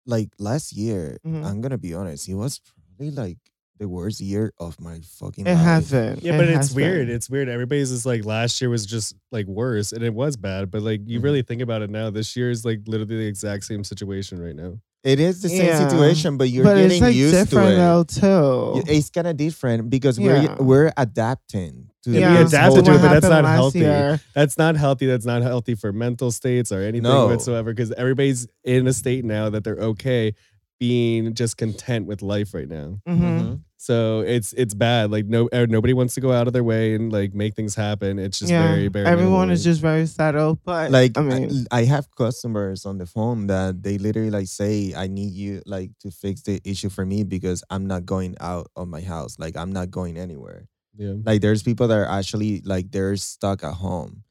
like 0.07 0.31
last 0.39 0.73
year, 0.73 1.19
Mhm. 1.27 1.45
I'm 1.47 1.61
gonna 1.61 1.79
be 1.79 1.95
honest, 1.95 2.29
it 2.29 2.35
was 2.35 2.59
probably 2.61 3.11
like 3.11 3.39
the 3.79 3.89
worst 3.89 4.21
year 4.21 4.53
of 4.59 4.81
my 4.81 5.01
fucking 5.19 5.45
life. 5.45 5.53
It 5.53 5.57
life. 5.57 5.65
hasn't. 5.65 6.23
Yeah, 6.23 6.37
but 6.37 6.49
has 6.49 6.67
it's 6.67 6.75
weird. 6.75 7.07
been. 7.07 7.15
It's 7.17 7.29
weird. 7.31 7.49
Everybody's 7.49 7.91
just 7.91 8.07
like 8.07 8.25
last 8.25 8.61
year 8.61 8.71
was 8.71 8.87
just 8.87 9.15
like 9.33 9.47
worse, 9.47 9.93
and 9.93 10.03
it 10.03 10.15
was 10.15 10.37
bad. 10.37 10.71
But 10.71 10.83
like 10.83 11.01
you 11.07 11.21
Mhm. 11.21 11.25
really 11.25 11.43
think 11.43 11.63
about 11.63 11.83
it 11.83 11.91
now, 11.91 12.11
this 12.11 12.37
year 12.37 12.51
is 12.51 12.65
like 12.65 12.81
literally 12.87 13.17
the 13.17 13.27
exact 13.27 13.65
same 13.65 13.85
situation 13.85 14.41
right 14.41 14.57
now. 14.57 14.79
It 15.05 15.21
is 15.21 15.41
the 15.41 15.49
same 15.49 15.67
Yeah. 15.67 15.89
situation, 15.89 16.37
but 16.37 16.49
you're 16.51 16.65
but 16.65 16.75
getting 16.75 16.91
it's 16.91 17.01
like 17.01 17.15
used 17.15 17.51
to 17.51 17.59
it. 17.69 17.77
though 17.77 18.03
too. 18.03 18.73
Y- 18.81 18.83
It's 18.97 19.09
kind 19.11 19.29
of 19.29 19.37
different 19.37 19.89
because 19.89 20.19
we're 20.19 20.57
we're 20.59 20.93
adapting 20.97 21.91
to 22.03 22.11
Yeah, 22.11 22.21
Yeah, 22.21 22.39
we 22.41 22.45
adapted 22.47 22.85
to 22.87 22.91
to 22.91 22.97
it, 22.97 23.03
but 23.03 23.13
that's 23.13 23.29
not 23.29 23.45
healthy. 23.45 23.81
year. 23.81 24.21
That's 24.35 24.59
not 24.59 24.77
healthy. 24.77 25.07
That's 25.07 25.25
not 25.27 25.43
healthy 25.43 25.75
for 25.77 25.93
mental 25.93 26.31
states 26.33 26.73
or 26.73 26.81
anything 26.81 27.03
No. 27.05 27.27
whatsoever. 27.27 27.73
Because 27.73 27.93
everybody's 27.93 28.47
in 28.65 28.87
a 28.89 28.93
state 28.93 29.25
now 29.25 29.49
that 29.51 29.63
they're 29.65 29.79
okay 29.79 30.35
being 30.79 31.35
just 31.35 31.57
content 31.57 32.07
with 32.07 32.23
life 32.23 32.53
right 32.55 32.69
now. 32.69 33.01
Mhm. 33.09 33.19
Mhm. 33.19 33.61
So 33.79 34.21
it's 34.21 34.53
it's 34.55 34.75
bad. 34.75 35.11
Like 35.11 35.27
no, 35.27 35.49
er, 35.55 35.67
nobody 35.67 35.93
wants 35.93 36.15
to 36.15 36.21
go 36.21 36.33
out 36.33 36.47
of 36.47 36.53
their 36.53 36.65
way 36.65 36.95
and 36.95 37.13
like 37.13 37.35
make 37.35 37.55
things 37.55 37.75
happen. 37.75 38.19
It's 38.19 38.39
just 38.39 38.51
yeah, 38.51 38.67
very, 38.67 38.89
very. 38.89 39.07
everyone 39.07 39.49
minimally. 39.49 39.53
is 39.53 39.65
just 39.65 39.81
very 39.81 40.07
settled. 40.07 40.59
But 40.65 40.91
Like 40.91 41.17
I 41.17 41.21
I, 41.21 41.25
mean, 41.25 41.67
I 41.71 41.85
have 41.85 42.09
customers 42.17 42.87
on 42.87 42.99
the 42.99 43.07
phone 43.07 43.47
that 43.49 43.83
they 43.83 43.99
literally 43.99 44.31
like 44.31 44.47
say, 44.49 44.95
"I 44.97 45.07
need 45.09 45.33
you 45.35 45.63
like 45.67 45.91
to 46.01 46.11
fix 46.11 46.43
the 46.43 46.61
issue 46.65 46.89
for 46.89 47.05
me 47.05 47.23
because 47.25 47.63
I'm 47.71 47.87
not 47.87 48.07
going 48.07 48.35
out 48.41 48.69
of 48.77 48.89
my 48.89 49.03
house. 49.03 49.39
Like 49.39 49.57
I'm 49.57 49.73
not 49.73 49.91
going 49.91 50.17
anywhere." 50.19 50.69
yeah. 50.97 51.15
Like 51.25 51.43
there's 51.43 51.63
people 51.63 51.89
that 51.89 51.99
are 51.99 52.09
actually 52.09 52.63
like 52.65 52.91
they're 52.91 53.17
stuck 53.17 53.63
at 53.63 53.75
home, 53.75 54.23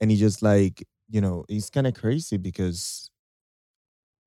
and 0.00 0.10
you 0.12 0.16
just 0.18 0.42
like 0.42 0.86
you 1.10 1.20
know 1.20 1.44
it's 1.48 1.70
kind 1.70 1.86
of 1.86 1.94
crazy 1.94 2.36
because 2.38 3.01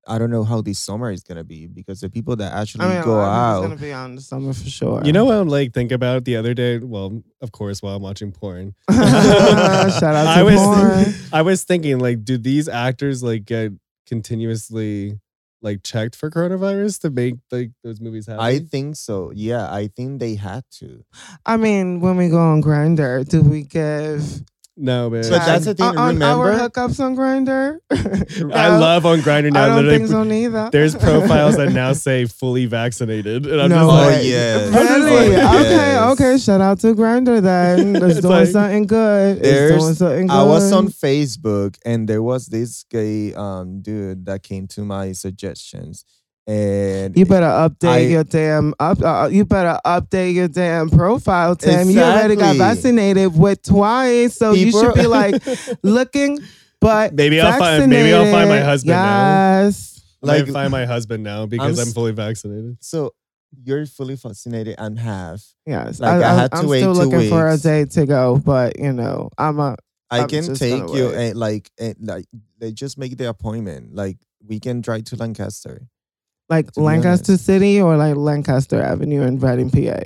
I 0.08 0.18
don't 0.18 0.30
know 0.30 0.44
how 0.44 0.62
this 0.62 0.80
summer 0.80 1.12
is 1.12 1.24
gonna 1.24 1.44
be 1.44 1.68
because 1.68 2.00
the 2.00 2.10
people 2.10 2.36
that 2.38 2.54
actually 2.54 2.86
I 2.86 2.96
mean, 2.96 3.04
go 3.04 3.14
lot 3.14 3.24
of 3.24 3.28
out. 3.28 3.62
people's 3.62 3.80
gonna 3.80 3.88
be 3.90 3.94
on 3.94 4.16
the 4.16 4.22
summer 4.22 4.54
for 4.54 4.70
sure. 4.70 5.02
You 5.04 5.12
know 5.14 5.26
what 5.26 5.36
I'm 5.36 5.50
like 5.50 5.74
think 5.74 5.92
about 5.92 6.26
the 6.26 6.36
other 6.36 6.54
day? 6.54 6.78
Well, 6.78 7.24
of 7.42 7.52
course, 7.52 7.82
while 7.82 7.96
I'm 7.96 8.02
watching 8.02 8.32
porn. 8.32 8.76
Shout 8.92 9.02
out 9.02 10.24
to 10.24 10.30
I 10.40 10.44
was 10.44 10.56
porn. 10.60 11.14
I 11.34 11.42
was 11.42 11.64
thinking 11.64 12.00
like, 12.00 12.24
do 12.24 12.38
these 12.38 12.68
actors 12.68 13.24
like 13.24 13.46
get 13.46 13.72
continuously 14.08 15.20
like 15.62 15.82
checked 15.84 16.16
for 16.16 16.30
coronavirus 16.30 17.02
to 17.02 17.10
make 17.10 17.36
like 17.52 17.72
those 17.84 18.00
movies 18.00 18.28
happen? 18.28 18.44
I 18.44 18.60
think 18.60 18.96
so. 18.96 19.32
Yeah, 19.34 19.72
I 19.72 19.88
think 19.88 20.20
they 20.20 20.36
had 20.36 20.64
to. 20.80 21.04
I 21.46 21.58
mean, 21.58 22.00
when 22.00 22.18
we 22.18 22.30
go 22.30 22.40
on 22.40 22.62
Grindr, 22.62 23.28
do 23.28 23.42
we 23.42 23.64
give? 23.64 24.42
No, 24.78 25.10
man. 25.10 25.22
But 25.30 25.46
that's 25.46 25.64
the 25.66 25.74
thing, 25.74 25.86
on, 25.86 26.22
on 26.22 26.22
our 26.22 26.52
hookups 26.52 27.00
on 27.00 27.16
Grindr. 27.16 27.80
I 28.54 28.78
love 28.78 29.06
on 29.06 29.20
Grindr 29.20 29.54
now. 29.54 29.64
I 29.64 29.68
don't 29.68 29.76
literally, 29.78 29.98
think 30.00 30.10
so 30.10 30.24
neither. 30.26 30.70
There's 30.70 30.96
profiles 31.08 31.56
that 31.56 31.72
now 31.72 31.94
say 31.94 32.26
fully 32.26 32.66
vaccinated, 32.66 33.46
and 33.46 33.62
I'm 33.62 33.70
no 33.70 33.76
just 33.78 33.84
Oh, 33.86 33.88
like, 33.96 34.08
way. 34.18 34.28
yes. 34.28 34.74
Really? 34.74 35.32
Yes. 35.32 35.56
Okay, 35.66 36.26
okay. 36.26 36.38
Shout 36.38 36.60
out 36.60 36.80
to 36.82 36.94
Grindr 36.94 37.42
then. 37.42 37.96
It's 38.04 38.06
It's 38.06 38.20
doing 38.22 38.34
like- 38.40 38.48
something 38.50 38.86
good. 38.86 39.38
It's 39.38 39.48
There's- 39.48 39.82
doing 39.82 39.94
something 39.96 40.28
good. 40.28 40.34
I 40.36 40.44
was 40.44 40.72
on 40.74 40.88
Facebook 40.90 41.78
and 41.86 42.10
there 42.10 42.22
was 42.22 42.48
this 42.48 42.84
gay 42.90 43.34
um 43.34 43.82
dude 43.82 44.26
that 44.26 44.44
came 44.44 44.68
to 44.76 44.82
my 44.84 45.14
suggestions, 45.14 46.04
and 46.48 47.18
You 47.18 47.26
better 47.26 47.46
update 47.48 47.90
I- 47.90 47.98
your 48.00 48.24
damn 48.24 48.74
up. 48.80 49.02
Uh, 49.02 49.30
you 49.32 49.46
better 49.46 49.80
update 49.86 50.34
your 50.34 50.48
damn 50.48 50.90
profile, 50.90 51.56
Tim. 51.56 51.90
You 51.90 52.02
already 52.02 52.36
got 52.36 52.56
vaccinated 52.56 53.38
with 53.38 53.62
twice, 53.64 54.36
so 54.38 54.54
you 54.54 54.72
should 54.72 54.94
be 54.96 55.08
like 55.08 55.42
looking, 55.84 56.40
but 56.80 57.14
Maybe 57.14 57.42
I'll 57.42 57.58
find- 57.58 57.90
maybe 57.90 58.14
I'll 58.14 58.24
find 58.32 58.50
my 58.50 58.58
vaccinated. 58.58 58.66
husband 58.66 58.92
now. 58.96 59.62
Yes. 59.64 60.02
like 60.22 60.44
Like- 60.46 60.54
find 60.54 60.72
my 60.72 60.86
husband 60.86 61.24
now 61.24 61.46
because 61.46 61.80
I'm, 61.80 61.88
s- 61.88 61.94
fully 61.94 62.12
vaccinated. 62.12 62.78
so 62.80 63.14
you're 63.64 63.86
fully 63.86 64.16
vaccinated 64.16 64.76
and 64.78 65.00
half. 65.00 65.42
Yes, 65.66 66.00
Like, 66.00 66.22
I 66.22 66.34
had 66.34 66.52
to 66.52 66.58
I'm 66.58 66.68
wait 66.68 66.82
still 66.82 66.94
two 66.94 67.02
looking 67.10 67.30
for 67.30 67.48
a 67.48 67.52
weeks. 67.52 67.64
day 67.64 67.86
to 67.86 68.06
go, 68.06 68.38
but 68.44 68.78
you 68.80 68.92
know, 68.92 69.30
I'm 69.38 69.60
a 69.60 69.78
I 70.12 70.20
I'm 70.22 70.28
can 70.28 70.54
take 70.54 70.94
you 70.94 71.10
and 71.10 71.36
like 71.38 71.72
and 71.80 71.96
like 72.02 72.26
they 72.60 72.72
just 72.72 72.98
make 73.00 73.18
the 73.18 73.30
appointment. 73.30 73.96
Like 73.96 74.18
we 74.46 74.60
can 74.60 74.82
drive 74.82 75.06
to 75.06 75.16
Lancaster, 75.16 75.88
like 76.50 76.76
Lancaster. 76.78 77.38
City 77.38 77.82
or 77.82 77.98
like 77.98 78.16
Lancaster 78.16 78.82
Avenue 78.82 79.22
in 79.22 79.40
Reading, 79.40 79.70
PA. 79.70 80.04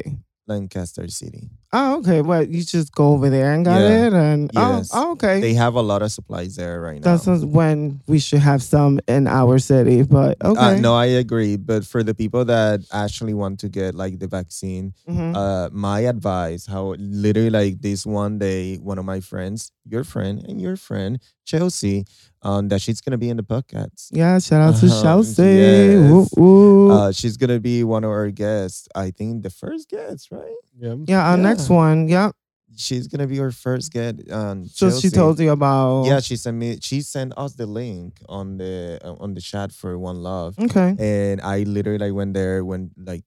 Lancaster 0.48 1.08
City. 1.08 1.50
Oh, 1.72 1.98
okay. 2.00 2.22
Well, 2.22 2.42
you 2.44 2.64
just 2.64 2.92
go 2.96 3.10
over 3.14 3.30
there 3.30 3.54
and 3.54 3.64
got 3.64 3.80
Yeah. 3.82 4.08
it, 4.08 4.14
and 4.14 4.50
Yes. 4.54 4.90
oh, 4.92 5.10
oh, 5.10 5.12
okay. 5.14 5.40
They 5.40 5.54
have 5.54 5.76
a 5.76 5.82
lot 5.82 6.02
of 6.02 6.12
supplies 6.12 6.56
there 6.56 6.82
right 6.82 7.00
now. 7.04 7.16
That's 7.18 7.28
when 7.46 8.02
we 8.08 8.18
should 8.18 8.40
have 8.40 8.64
some 8.64 9.00
in 9.08 9.28
our 9.28 9.60
city, 9.60 10.02
but 10.02 10.38
okay. 10.44 10.60
Uh, 10.60 10.80
no, 10.80 10.96
I 10.96 11.06
agree. 11.22 11.58
But 11.58 11.86
for 11.86 12.02
the 12.02 12.16
people 12.16 12.44
that 12.46 12.82
actually 12.92 13.36
want 13.36 13.60
to 13.60 13.70
get 13.70 13.94
like 13.94 14.18
the 14.18 14.28
vaccine, 14.28 14.94
Mhm. 15.08 15.36
uh, 15.36 15.70
my 15.72 16.00
advice, 16.10 16.66
how 16.66 16.96
literally 16.98 17.52
like 17.52 17.82
this 17.82 18.04
one 18.04 18.40
day, 18.40 18.78
one 18.78 18.98
of 18.98 19.06
my 19.06 19.20
friends, 19.20 19.72
your 19.86 20.04
friend 20.04 20.44
and 20.48 20.60
your 20.60 20.76
friend 20.76 21.20
Chelsea, 21.46 22.06
um, 22.42 22.70
that 22.70 22.80
she's 22.82 23.02
gonna 23.02 23.18
be 23.18 23.30
in 23.30 23.38
the 23.38 23.44
podcast. 23.44 24.10
yeah, 24.12 24.38
shout 24.40 24.62
out 24.62 24.76
to 24.80 24.86
Uh-huh, 24.88 25.02
Chelsea. 25.04 25.44
yes. 25.44 26.10
Woo, 26.12 26.28
woo. 26.38 26.92
Uh, 26.92 27.12
she's 27.12 27.38
gonna 27.38 27.60
be 27.60 27.84
one 27.84 28.04
of 28.04 28.10
our 28.12 28.30
guests. 28.32 28.88
I 28.96 29.12
think 29.12 29.44
the 29.44 29.50
first 29.50 29.90
guest, 29.90 30.30
right? 30.32 30.58
Yeah. 30.80 30.96
yeah, 31.08 31.30
our 31.32 31.38
yeah. 31.38 31.44
Next 31.60 31.70
one. 31.70 32.08
Yep. 32.08 32.32
She's 32.78 33.08
gonna 33.08 33.28
be 33.28 33.40
our 33.42 33.52
first 33.52 33.92
guest. 33.92 34.30
Um, 34.32 34.66
So 34.68 34.90
she 34.92 35.10
told 35.10 35.40
you 35.40 35.52
about. 35.52 36.06
Yeah, 36.06 36.20
she 36.22 36.36
sent 36.38 36.56
me. 36.58 36.78
She 36.82 37.02
sent 37.02 37.34
us 37.36 37.54
the 37.54 37.66
link 37.66 38.22
on 38.30 38.58
the 38.58 39.00
uh, 39.04 39.16
on 39.20 39.34
the 39.34 39.42
chat 39.42 39.72
for 39.74 39.98
One 39.98 40.24
Love. 40.24 40.58
Okay. 40.58 40.96
and 40.98 41.42
I 41.42 41.64
literally 41.64 42.00
like 42.00 42.14
went 42.14 42.34
there 42.34 42.64
when 42.64 42.92
like 42.96 43.24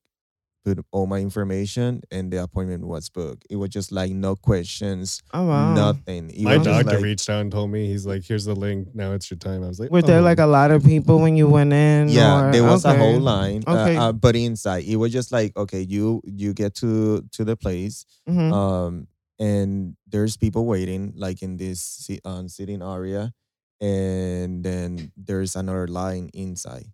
put 0.64 0.78
all 0.92 1.06
my 1.06 1.18
information 1.18 2.00
and 2.10 2.32
the 2.32 2.42
appointment 2.42 2.86
was 2.86 3.08
booked. 3.10 3.44
It 3.50 3.56
was 3.56 3.70
just 3.70 3.90
like 3.90 4.12
no 4.12 4.36
questions, 4.36 5.20
Oh 5.34 5.46
wow. 5.46 5.74
nothing. 5.74 6.30
It 6.30 6.42
My 6.42 6.58
doctor 6.58 6.92
like- 6.94 7.00
reached 7.02 7.28
out 7.28 7.40
and 7.40 7.50
told 7.50 7.70
me 7.70 7.86
he's 7.88 8.06
like, 8.06 8.22
"Here's 8.24 8.44
the 8.44 8.54
link. 8.54 8.94
Now 8.94 9.12
it's 9.12 9.30
your 9.30 9.38
time." 9.38 9.64
I 9.64 9.68
was 9.68 9.80
like, 9.80 9.90
Were 9.90 10.02
there 10.02 10.20
"Oh." 10.20 10.22
like 10.22 10.38
a 10.38 10.46
lot 10.46 10.70
of 10.70 10.84
people 10.84 11.18
when 11.18 11.36
you 11.36 11.48
went 11.48 11.72
in? 11.72 12.08
Yeah, 12.08 12.48
or- 12.48 12.52
there 12.52 12.64
was 12.64 12.84
a 12.84 12.96
whole 12.96 13.18
line, 13.18 13.64
uh, 13.66 13.74
Okay. 13.82 13.96
uh, 13.96 14.12
but 14.12 14.36
inside 14.36 14.84
it 14.84 14.96
was 14.96 15.12
just 15.12 15.32
like 15.32 15.56
okay, 15.56 15.80
you 15.82 16.20
you 16.24 16.54
get 16.54 16.74
to 16.76 17.22
to 17.32 17.44
the 17.44 17.56
place, 17.56 18.06
Mhm. 18.30 18.52
um, 18.52 19.08
and 19.40 19.96
there's 20.06 20.36
people 20.36 20.64
waiting 20.66 21.12
like 21.16 21.42
in 21.42 21.56
this 21.56 21.80
si- 21.82 22.20
um, 22.24 22.48
sitting 22.48 22.82
area, 22.82 23.32
and 23.80 24.62
then 24.64 25.10
there's 25.16 25.56
another 25.56 25.88
line 25.88 26.30
inside, 26.34 26.86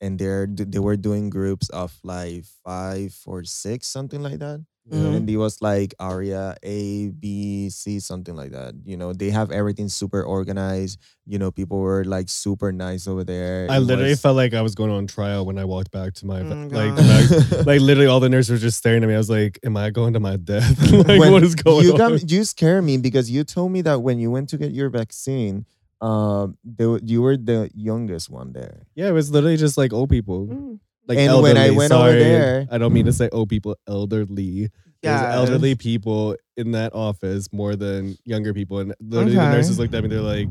and 0.00 0.18
they're 0.18 0.46
they 0.50 0.78
were 0.78 0.96
doing 0.96 1.30
groups 1.30 1.68
of 1.70 1.92
like 2.04 2.44
five 2.64 3.16
or 3.26 3.44
six, 3.44 3.86
something 3.88 4.22
like 4.22 4.38
that. 4.40 4.64
Mhm. 4.86 5.16
and 5.16 5.28
it 5.28 5.36
was 5.36 5.60
like 5.60 5.94
aria 5.98 6.54
A, 6.62 7.08
B, 7.08 7.68
C, 7.70 7.98
something 7.98 8.36
like 8.36 8.52
that. 8.52 8.74
You 8.84 8.96
know, 8.96 9.12
they 9.12 9.30
have 9.30 9.50
everything 9.50 9.88
super 9.88 10.22
organized. 10.22 11.00
You 11.26 11.40
know, 11.40 11.50
people 11.50 11.80
were 11.80 12.04
like 12.04 12.28
super 12.28 12.70
nice 12.70 13.08
over 13.08 13.24
there. 13.24 13.66
I 13.68 13.78
It 13.78 13.80
literally 13.80 14.10
was- 14.10 14.20
felt 14.20 14.36
like 14.36 14.54
I 14.54 14.62
was 14.62 14.76
going 14.76 14.92
on 14.92 15.08
trial 15.08 15.44
when 15.44 15.58
I 15.58 15.64
walked 15.64 15.90
back 15.90 16.14
to 16.22 16.26
my 16.26 16.40
Mm, 16.42 16.70
like 16.70 16.94
back- 16.94 17.66
like 17.66 17.80
literally 17.80 18.06
all 18.06 18.20
the 18.20 18.28
nurses 18.28 18.50
were 18.50 18.58
just 18.62 18.78
staring 18.78 19.02
at 19.02 19.08
me. 19.08 19.14
I 19.14 19.18
was 19.18 19.28
like, 19.28 19.58
"Am 19.64 19.76
I 19.76 19.90
going 19.90 20.12
to 20.14 20.20
my 20.20 20.36
death? 20.36 20.78
like 20.92 21.18
When 21.18 21.32
what 21.32 21.42
is 21.42 21.56
going 21.56 21.82
you 21.84 21.90
on?" 21.94 21.98
got 21.98 22.30
you 22.30 22.44
scare 22.44 22.80
me 22.80 22.96
because 22.96 23.28
you 23.28 23.42
told 23.42 23.72
me 23.72 23.82
that 23.82 24.02
when 24.06 24.20
you 24.20 24.30
went 24.30 24.50
to 24.50 24.56
get 24.56 24.70
your 24.70 24.88
vaccine, 24.88 25.66
um, 26.00 26.56
they, 26.64 26.86
were- 26.86 27.00
you 27.04 27.22
were 27.22 27.36
the 27.36 27.70
youngest 27.74 28.28
one 28.30 28.52
there. 28.52 28.86
yeah, 28.94 29.08
it 29.08 29.12
was 29.12 29.30
literally 29.30 29.56
just 29.56 29.76
like 29.78 29.92
old 29.92 30.10
people, 30.10 30.46
Mm. 30.46 30.78
like 31.08 31.18
And 31.18 31.42
when 31.42 31.56
I 31.56 31.60
elderly, 31.68 31.76
went 31.76 31.92
over 31.92 32.10
sorry. 32.10 32.18
there- 32.18 32.68
I 32.70 32.78
don't 32.78 32.92
mean 32.92 33.06
to 33.06 33.12
say 33.12 33.28
old 33.32 33.48
people, 33.48 33.76
elderly. 33.88 34.70
There's 35.02 35.22
elderly 35.22 35.74
people 35.76 36.36
in 36.56 36.72
that 36.72 36.92
office 36.92 37.52
more 37.52 37.76
than 37.76 38.16
younger 38.24 38.52
people, 38.52 38.80
and 38.80 38.92
literally 39.00 39.34
the 39.36 39.40
Okay. 39.40 39.52
nurses 39.52 39.78
looked 39.78 39.94
at 39.94 40.02
me. 40.02 40.08
They're 40.08 40.20
like, 40.20 40.48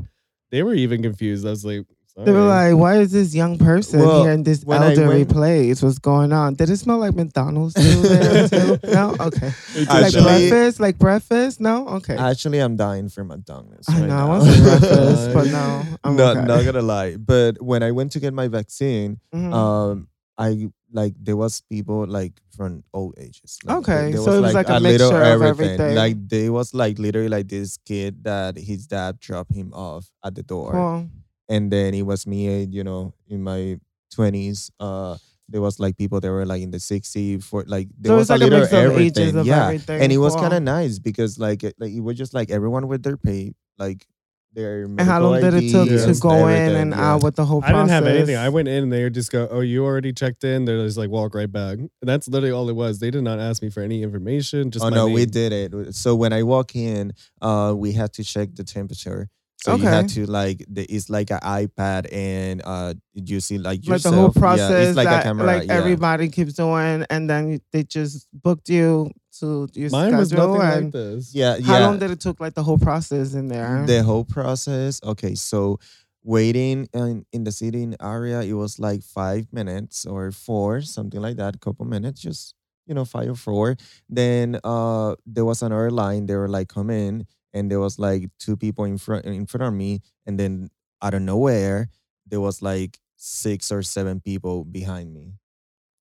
they 0.50 0.62
were 0.62 0.74
even 0.74 1.02
confused. 1.02 1.46
I 1.46 1.50
was 1.50 1.64
like, 1.64 1.84
They 2.24 2.32
were 2.32 2.46
like, 2.46 2.74
"Why 2.76 2.96
is 3.00 3.12
this 3.12 3.34
young 3.34 3.58
person 3.58 4.00
Well, 4.00 4.22
here 4.24 4.32
in 4.32 4.42
this 4.42 4.64
elderly 4.66 5.18
went- 5.24 5.28
place? 5.28 5.82
What's 5.82 5.98
going 5.98 6.32
on? 6.32 6.54
Did 6.54 6.70
it 6.70 6.78
smell 6.78 6.96
like 6.98 7.14
McDonald's 7.14 7.74
too 7.74 8.00
there 8.08 8.48
too? 8.78 8.78
No, 8.84 9.14
okay. 9.20 9.52
It 9.74 9.86
like. 9.88 10.04
Actually- 10.06 10.22
breakfast, 10.48 10.80
like 10.80 10.98
breakfast? 10.98 11.60
No, 11.60 11.86
okay. 12.00 12.16
Actually, 12.16 12.60
I'm 12.60 12.76
dying 12.76 13.10
for 13.10 13.22
McDonald's. 13.22 13.86
I 13.90 14.00
right 14.00 14.08
know 14.08 14.14
I 14.14 14.18
now. 14.18 14.28
want 14.28 14.44
some 14.44 14.62
breakfast, 14.64 15.32
but 15.34 15.46
no, 15.48 15.82
I'm 16.04 16.16
not 16.16 16.36
okay. 16.38 16.46
not 16.46 16.64
gonna 16.64 16.80
lie. 16.82 17.16
But 17.16 17.60
when 17.60 17.82
I 17.82 17.90
went 17.92 18.12
to 18.12 18.20
get 18.20 18.32
my 18.32 18.48
vaccine, 18.48 19.20
Mhm. 19.34 19.52
um, 19.52 20.08
I 20.38 20.70
like 20.92 21.12
there 21.22 21.36
was 21.36 21.60
people 21.68 22.06
like 22.06 22.32
from 22.56 22.82
all 22.92 23.12
ages. 23.18 23.58
Like, 23.64 23.76
Okay, 23.78 24.12
there 24.12 24.22
so 24.22 24.32
it 24.32 24.40
was 24.40 24.54
like 24.54 24.70
a 24.70 24.80
little 24.80 25.10
mixture 25.12 25.22
of 25.34 25.42
everything. 25.42 25.94
Like 25.94 26.16
there 26.30 26.50
was 26.50 26.72
like 26.72 26.98
literally 26.98 27.28
like 27.28 27.48
this 27.48 27.76
kid 27.84 28.24
that 28.24 28.56
his 28.56 28.86
dad 28.86 29.20
dropped 29.20 29.52
him 29.52 29.74
off 29.74 30.08
at 30.24 30.34
the 30.34 30.42
door, 30.42 30.72
Cool. 30.72 31.08
And 31.48 31.70
then 31.70 31.94
it 31.94 32.02
was 32.02 32.26
me, 32.26 32.64
you 32.64 32.84
know, 32.84 33.14
in 33.28 33.42
my 33.42 33.78
twenties. 34.12 34.70
Uh, 34.80 35.16
there 35.48 35.60
was 35.60 35.78
like 35.78 35.96
people 35.96 36.20
that 36.20 36.30
were 36.30 36.44
like 36.44 36.60
in 36.62 36.72
the 36.72 36.78
60s 36.80 37.44
for 37.44 37.62
like 37.68 37.86
there 37.98 38.10
So 38.10 38.16
was 38.16 38.30
it's 38.30 38.30
like 38.30 38.40
a 38.40 38.44
a 38.44 38.46
little 38.46 38.60
mix 38.60 38.72
of 38.72 38.78
everything. 38.78 39.22
ages 39.22 39.34
of 39.36 39.46
yeah, 39.46 39.64
everything. 39.66 40.00
and 40.02 40.12
it 40.12 40.18
was 40.18 40.32
Cool. 40.34 40.42
kind 40.42 40.54
of 40.54 40.62
nice 40.64 40.98
because 40.98 41.38
like 41.38 41.62
it, 41.62 41.74
like 41.78 41.92
it 41.92 42.00
was 42.00 42.16
just 42.18 42.34
like 42.34 42.50
everyone 42.50 42.88
with 42.88 43.04
their 43.04 43.16
pay, 43.16 43.54
like 43.78 44.06
their 44.52 44.84
And 44.84 45.00
how 45.02 45.20
long 45.20 45.40
did 45.40 45.54
it 45.54 45.70
took 45.70 45.86
Yeah. 45.88 46.04
to 46.06 46.14
go 46.18 46.48
in 46.48 46.74
and 46.74 46.92
out 46.94 47.22
with 47.22 47.36
the 47.36 47.44
whole 47.44 47.62
I 47.62 47.70
didn't 47.72 47.90
have 47.90 48.06
anything. 48.06 48.34
I 48.36 48.48
went 48.48 48.66
in 48.66 48.84
and 48.84 48.92
they 48.92 49.04
would 49.04 49.14
just 49.14 49.30
go, 49.30 49.46
"Oh, 49.50 49.60
you 49.60 49.84
already 49.84 50.12
checked 50.12 50.42
in." 50.44 50.64
They're 50.64 50.82
just 50.84 50.96
like 50.98 51.10
walk 51.10 51.34
right 51.34 51.50
back. 51.52 51.78
And 51.78 51.90
that's 52.02 52.26
literally 52.26 52.52
all 52.52 52.68
it 52.68 52.74
was. 52.74 52.98
They 52.98 53.10
did 53.12 53.22
not 53.22 53.38
ask 53.38 53.62
me 53.62 53.68
for 53.70 53.82
any 53.82 54.02
information. 54.02 54.70
Just 54.72 54.84
oh 54.84 54.90
my 54.90 54.96
no, 54.96 55.06
we 55.08 55.26
did 55.26 55.52
it. 55.52 55.94
So 55.94 56.16
when 56.16 56.32
I 56.32 56.42
walk 56.42 56.74
in, 56.74 57.12
uh, 57.40 57.74
we 57.76 57.92
had 57.92 58.12
to 58.14 58.24
check 58.24 58.48
the 58.54 58.64
temperature. 58.64 59.28
So 59.58 59.74
you 59.74 59.84
had 59.84 60.08
to 60.10 60.26
like 60.26 60.64
the, 60.68 60.84
it's 60.84 61.08
like 61.10 61.30
an 61.30 61.40
iPad 61.40 62.12
and 62.12 62.62
uh 62.64 62.94
you 63.14 63.40
see 63.40 63.58
like 63.58 63.80
like 63.80 63.86
yourself. 63.86 64.14
the 64.14 64.20
whole 64.20 64.32
Yeah, 64.34 64.40
process 64.40 64.88
it's 64.88 64.96
like 64.96 65.08
that 65.08 65.20
a 65.20 65.22
camera. 65.24 65.46
like 65.46 65.66
yeah. 65.66 65.74
everybody 65.74 66.28
keeps 66.28 66.52
doing, 66.52 67.04
and 67.10 67.28
then 67.28 67.60
they 67.72 67.82
just 67.82 68.28
booked 68.32 68.68
you 68.68 69.10
to 69.40 69.68
your 69.74 69.90
Mine 69.90 70.16
was 70.16 70.28
schedule. 70.28 70.46
nothing 70.58 70.60
like 70.60 70.78
and 70.84 70.92
this. 70.92 71.34
Yeah, 71.34 71.58
how 71.60 71.78
yeah. 71.78 71.86
long 71.86 71.98
did 71.98 72.10
it 72.10 72.20
took? 72.20 72.38
Like 72.38 72.54
the 72.54 72.62
whole 72.62 72.78
process 72.78 73.34
in 73.34 73.48
there. 73.48 73.84
the 73.86 74.02
whole 74.02 74.24
process. 74.24 75.00
Okay, 75.02 75.34
so 75.34 75.78
waiting 76.22 76.88
in, 76.92 77.24
in 77.32 77.44
the 77.44 77.52
seating 77.52 77.94
area, 78.02 78.40
it 78.42 78.52
was 78.54 78.78
like 78.78 79.02
five 79.02 79.46
minutes 79.52 80.04
or 80.06 80.32
four, 80.32 80.80
something 80.82 81.20
like 81.20 81.36
that, 81.36 81.54
a 81.56 81.58
couple 81.58 81.84
minutes, 81.86 82.20
just 82.20 82.54
you 82.86 82.94
know, 82.94 83.04
five 83.04 83.28
or 83.30 83.34
four. 83.34 83.76
Then 84.08 84.58
uh 84.64 85.14
there 85.26 85.44
was 85.44 85.62
another 85.62 85.90
line, 85.90 86.26
they 86.26 86.36
were 86.36 86.48
like, 86.48 86.68
come 86.68 86.90
in, 86.90 87.26
and 87.54 87.70
there 87.70 87.80
was 87.80 87.98
like 87.98 88.30
two 88.38 88.56
people 88.56 88.84
in 88.84 88.98
front 88.98 89.24
in 89.26 89.46
front 89.46 89.64
of 89.64 89.74
me, 89.74 90.00
and 90.26 90.38
then 90.38 90.70
out 91.02 91.14
of 91.14 91.22
nowhere, 91.22 91.88
there 92.26 92.40
was 92.40 92.62
like 92.62 92.98
six 93.16 93.70
or 93.72 93.82
seven 93.82 94.20
people 94.20 94.64
behind 94.64 95.12
me. 95.14 95.34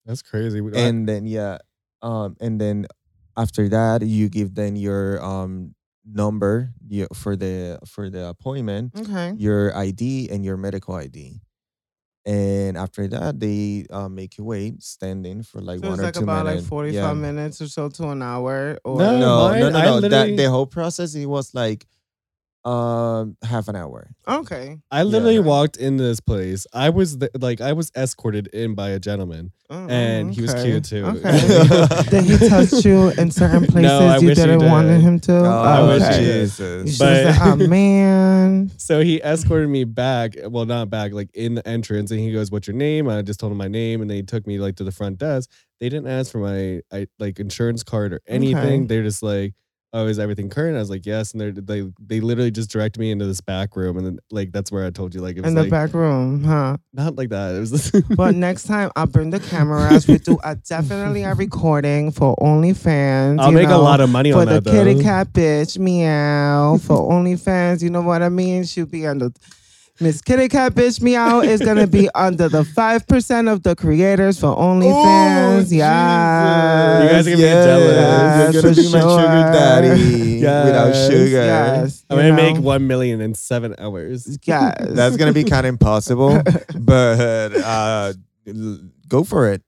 That's 0.06 0.22
crazy. 0.22 0.62
We- 0.62 0.74
And 0.76 1.08
then 1.08 1.26
yeah, 1.26 1.60
um, 2.02 2.36
and 2.40 2.60
then 2.62 2.88
after 3.38 3.68
that, 3.70 4.02
you 4.06 4.30
give 4.30 4.56
them 4.56 4.76
your 4.76 5.24
um 5.24 5.76
number 6.06 6.72
you, 6.88 7.08
for 7.14 7.36
the 7.36 7.80
for 7.88 8.10
the 8.12 8.28
appointment 8.30 8.94
okay. 8.96 9.34
your 9.38 9.76
ID 9.76 10.30
and 10.30 10.46
your 10.46 10.58
medical 10.58 10.94
ID. 10.96 11.42
And 12.28 12.76
after 12.76 13.08
that, 13.10 13.40
they 13.40 13.86
uh, 13.92 14.10
make 14.10 14.38
you 14.40 14.44
wait 14.44 14.82
standing 14.82 15.44
for 15.44 15.62
like 15.62 15.80
So 15.82 15.90
one 15.90 15.94
it's 15.94 16.02
or 16.02 16.06
like 16.06 16.14
two 16.16 16.24
about 16.24 16.46
minutes. 16.46 16.64
like 16.64 16.70
forty 16.70 16.90
five 16.94 17.16
Yeah. 17.16 17.22
minutes 17.22 17.62
or 17.62 17.68
so 17.68 17.88
to 17.90 18.10
an 18.10 18.24
hour. 18.24 18.80
Or 18.84 18.98
No, 18.98 19.20
No, 19.20 19.48
mine- 19.50 19.60
no, 19.60 19.70
no, 19.70 19.78
I 19.78 19.86
no. 19.86 20.02
That 20.02 20.36
the 20.36 20.50
whole 20.50 20.66
process 20.66 21.14
it 21.14 21.28
was 21.28 21.54
like 21.54 21.86
um 22.66 23.38
half 23.44 23.68
an 23.68 23.76
hour. 23.76 24.10
okay. 24.28 24.78
I 24.92 25.04
literally 25.04 25.36
Yeah. 25.36 25.42
walked 25.42 25.78
into 25.78 26.04
this 26.04 26.20
place. 26.20 26.66
I 26.74 26.90
was 26.90 27.20
the, 27.20 27.30
like, 27.40 27.62
I 27.62 27.74
was 27.74 27.92
escorted 27.96 28.48
in 28.48 28.74
by 28.74 28.90
a 28.90 29.00
gentleman, 29.00 29.52
Oh, 29.70 29.88
and 29.88 30.34
he 30.34 30.42
was 30.42 30.52
okay. 30.56 30.64
cute 30.72 30.84
too. 30.86 31.06
Okay. 31.06 32.08
Did 32.10 32.24
he 32.24 32.50
touch 32.50 32.84
you 32.84 33.10
in 33.10 33.30
certain 33.30 33.68
places 33.68 33.92
I 33.92 34.18
you 34.18 34.28
wish 34.28 34.38
he 34.40 34.44
didn't 34.46 34.66
want 34.66 34.88
did. 34.88 35.02
him 35.02 35.20
to? 35.22 35.34
Oh, 35.46 35.62
I 35.62 35.88
wish 35.88 36.02
he 36.02 36.08
okay. 36.08 36.18
did. 36.22 36.36
You 36.36 36.42
Jesus. 36.42 36.92
should 36.98 37.00
But- 37.06 37.26
have 37.26 37.36
said, 37.60 37.62
oh 37.62 37.68
man. 37.70 38.72
So 38.78 39.02
he 39.02 39.22
escorted 39.22 39.70
me 39.70 39.84
back. 39.84 40.34
Well, 40.48 40.66
not 40.66 40.90
back, 40.90 41.14
like 41.14 41.30
in 41.36 41.54
the 41.56 41.68
entrance, 41.68 42.10
and 42.10 42.20
he 42.20 42.32
goes, 42.34 42.50
"What's 42.52 42.68
your 42.68 42.76
name?" 42.76 43.08
I 43.08 43.22
just 43.22 43.40
told 43.40 43.52
him 43.52 43.58
my 43.60 43.68
name, 43.68 44.02
and 44.02 44.10
they 44.10 44.22
took 44.24 44.48
me 44.48 44.58
like 44.60 44.76
to 44.78 44.84
the 44.84 44.92
front 44.92 45.20
desk. 45.20 45.50
They 45.80 45.90
didn't 45.90 46.08
ask 46.08 46.32
for 46.32 46.40
my 46.40 46.82
I, 46.92 47.08
like 47.20 47.40
insurance 47.40 47.84
card 47.84 48.14
or 48.14 48.22
anything. 48.28 48.58
Okay. 48.82 48.86
They're 48.88 49.04
just 49.04 49.22
like, 49.22 49.54
"Oh, 49.94 50.08
is 50.08 50.20
everything 50.20 50.50
current?" 50.50 50.76
I 50.76 50.80
was 50.80 50.90
like, 50.90 51.06
"Yes," 51.06 51.34
and 51.34 51.42
they 51.42 51.52
they 51.52 51.92
they 52.00 52.20
literally 52.20 52.52
just 52.52 52.70
directed 52.70 53.00
me 53.00 53.12
into 53.12 53.26
this 53.26 53.42
back 53.42 53.76
room, 53.76 53.98
and 53.98 54.06
then 54.06 54.20
like 54.32 54.52
that's 54.52 54.72
where 54.72 54.86
I 54.86 54.90
told 54.90 55.14
you 55.16 55.22
like 55.22 55.38
it 55.38 55.42
was 55.42 55.50
In 55.50 55.56
the 55.56 55.62
like 55.64 55.72
back 55.72 55.94
room, 55.94 56.44
huh? 56.44 56.78
not 56.94 57.16
like 57.16 57.30
that. 57.30 57.56
It 57.56 57.60
was 57.60 57.92
But 58.16 58.36
next 58.36 58.64
time 58.64 58.92
I'll 58.96 59.08
bring 59.08 59.30
the 59.30 59.40
cameras. 59.40 60.08
We 60.08 60.18
do 60.18 60.38
a 60.44 60.56
definitely 60.56 61.24
a 61.24 61.34
recording 61.34 62.12
for 62.12 62.36
OnlyFans. 62.38 63.40
I'll 63.40 63.50
you 63.50 63.56
make 63.56 63.70
know, 63.70 63.80
a 63.80 63.82
lot 63.82 64.02
of 64.02 64.10
money 64.10 64.32
for 64.32 64.46
the 64.46 64.60
that 64.62 64.70
kitty 64.72 65.02
cat 65.02 65.34
bitch 65.34 65.78
meow 65.78 66.78
for 66.78 66.98
OnlyFans. 66.98 67.82
You 67.82 67.90
know 67.90 68.02
what 68.02 68.22
I 68.22 68.30
mean? 68.30 68.64
She'll 68.64 68.86
be 68.86 69.06
under 69.08 69.30
Miss 70.02 70.22
Kitty 70.22 70.50
Cat 70.50 70.74
bitch 70.74 71.02
meow 71.02 71.40
is 71.40 71.62
gonna 71.62 71.88
be 71.88 72.10
under 72.16 72.50
the 72.50 72.66
five 72.66 73.08
percent 73.08 73.48
of 73.48 73.64
the 73.64 73.78
creators 73.78 74.38
for 74.38 74.48
OnlyFans. 74.48 75.72
yeah, 75.72 77.04
You 77.04 77.10
guys 77.10 77.28
are 77.28 77.32
gonna 77.32 77.38
be 77.38 77.42
jealous. 77.44 78.54
You're 78.54 78.62
gonna 78.62 78.76
for 78.76 78.82
be 78.82 78.92
my 78.92 79.00
sugar 79.00 79.10
sure. 79.14 79.52
daddy 79.54 80.36
without 80.42 80.94
sugar. 81.10 81.30
Yes, 81.30 82.06
I'm 82.10 82.18
gonna 82.18 82.34
make 82.34 82.58
one 82.58 82.88
million 82.88 83.22
in 83.22 83.34
seven 83.36 83.74
hours. 83.78 84.38
Yes, 84.44 84.76
That's 84.82 85.16
gonna 85.16 85.32
be 85.34 85.46
kind 85.46 85.66
of 85.66 85.70
impossible, 85.70 86.42
but 86.80 87.56
uh, 87.56 88.14
go 89.08 89.24
for 89.24 89.50
it. 89.50 89.62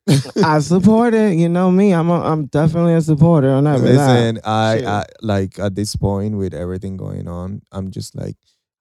I 0.44 0.60
support 0.60 1.14
it. 1.14 1.38
You 1.38 1.48
know 1.48 1.72
me. 1.72 1.94
I'm 1.94 2.10
a, 2.10 2.22
I'm 2.22 2.48
definitely 2.48 2.96
a 2.96 3.02
supporter 3.02 3.52
on 3.52 3.64
that. 3.64 3.80
Listen, 3.80 4.42
I, 4.44 4.86
I 4.86 5.04
like 5.22 5.58
at 5.58 5.76
this 5.76 5.96
point 5.96 6.36
with 6.36 6.54
everything 6.54 6.98
going 6.98 7.30
on, 7.30 7.62
I'm 7.72 7.92
just 7.92 8.14
like, 8.14 8.36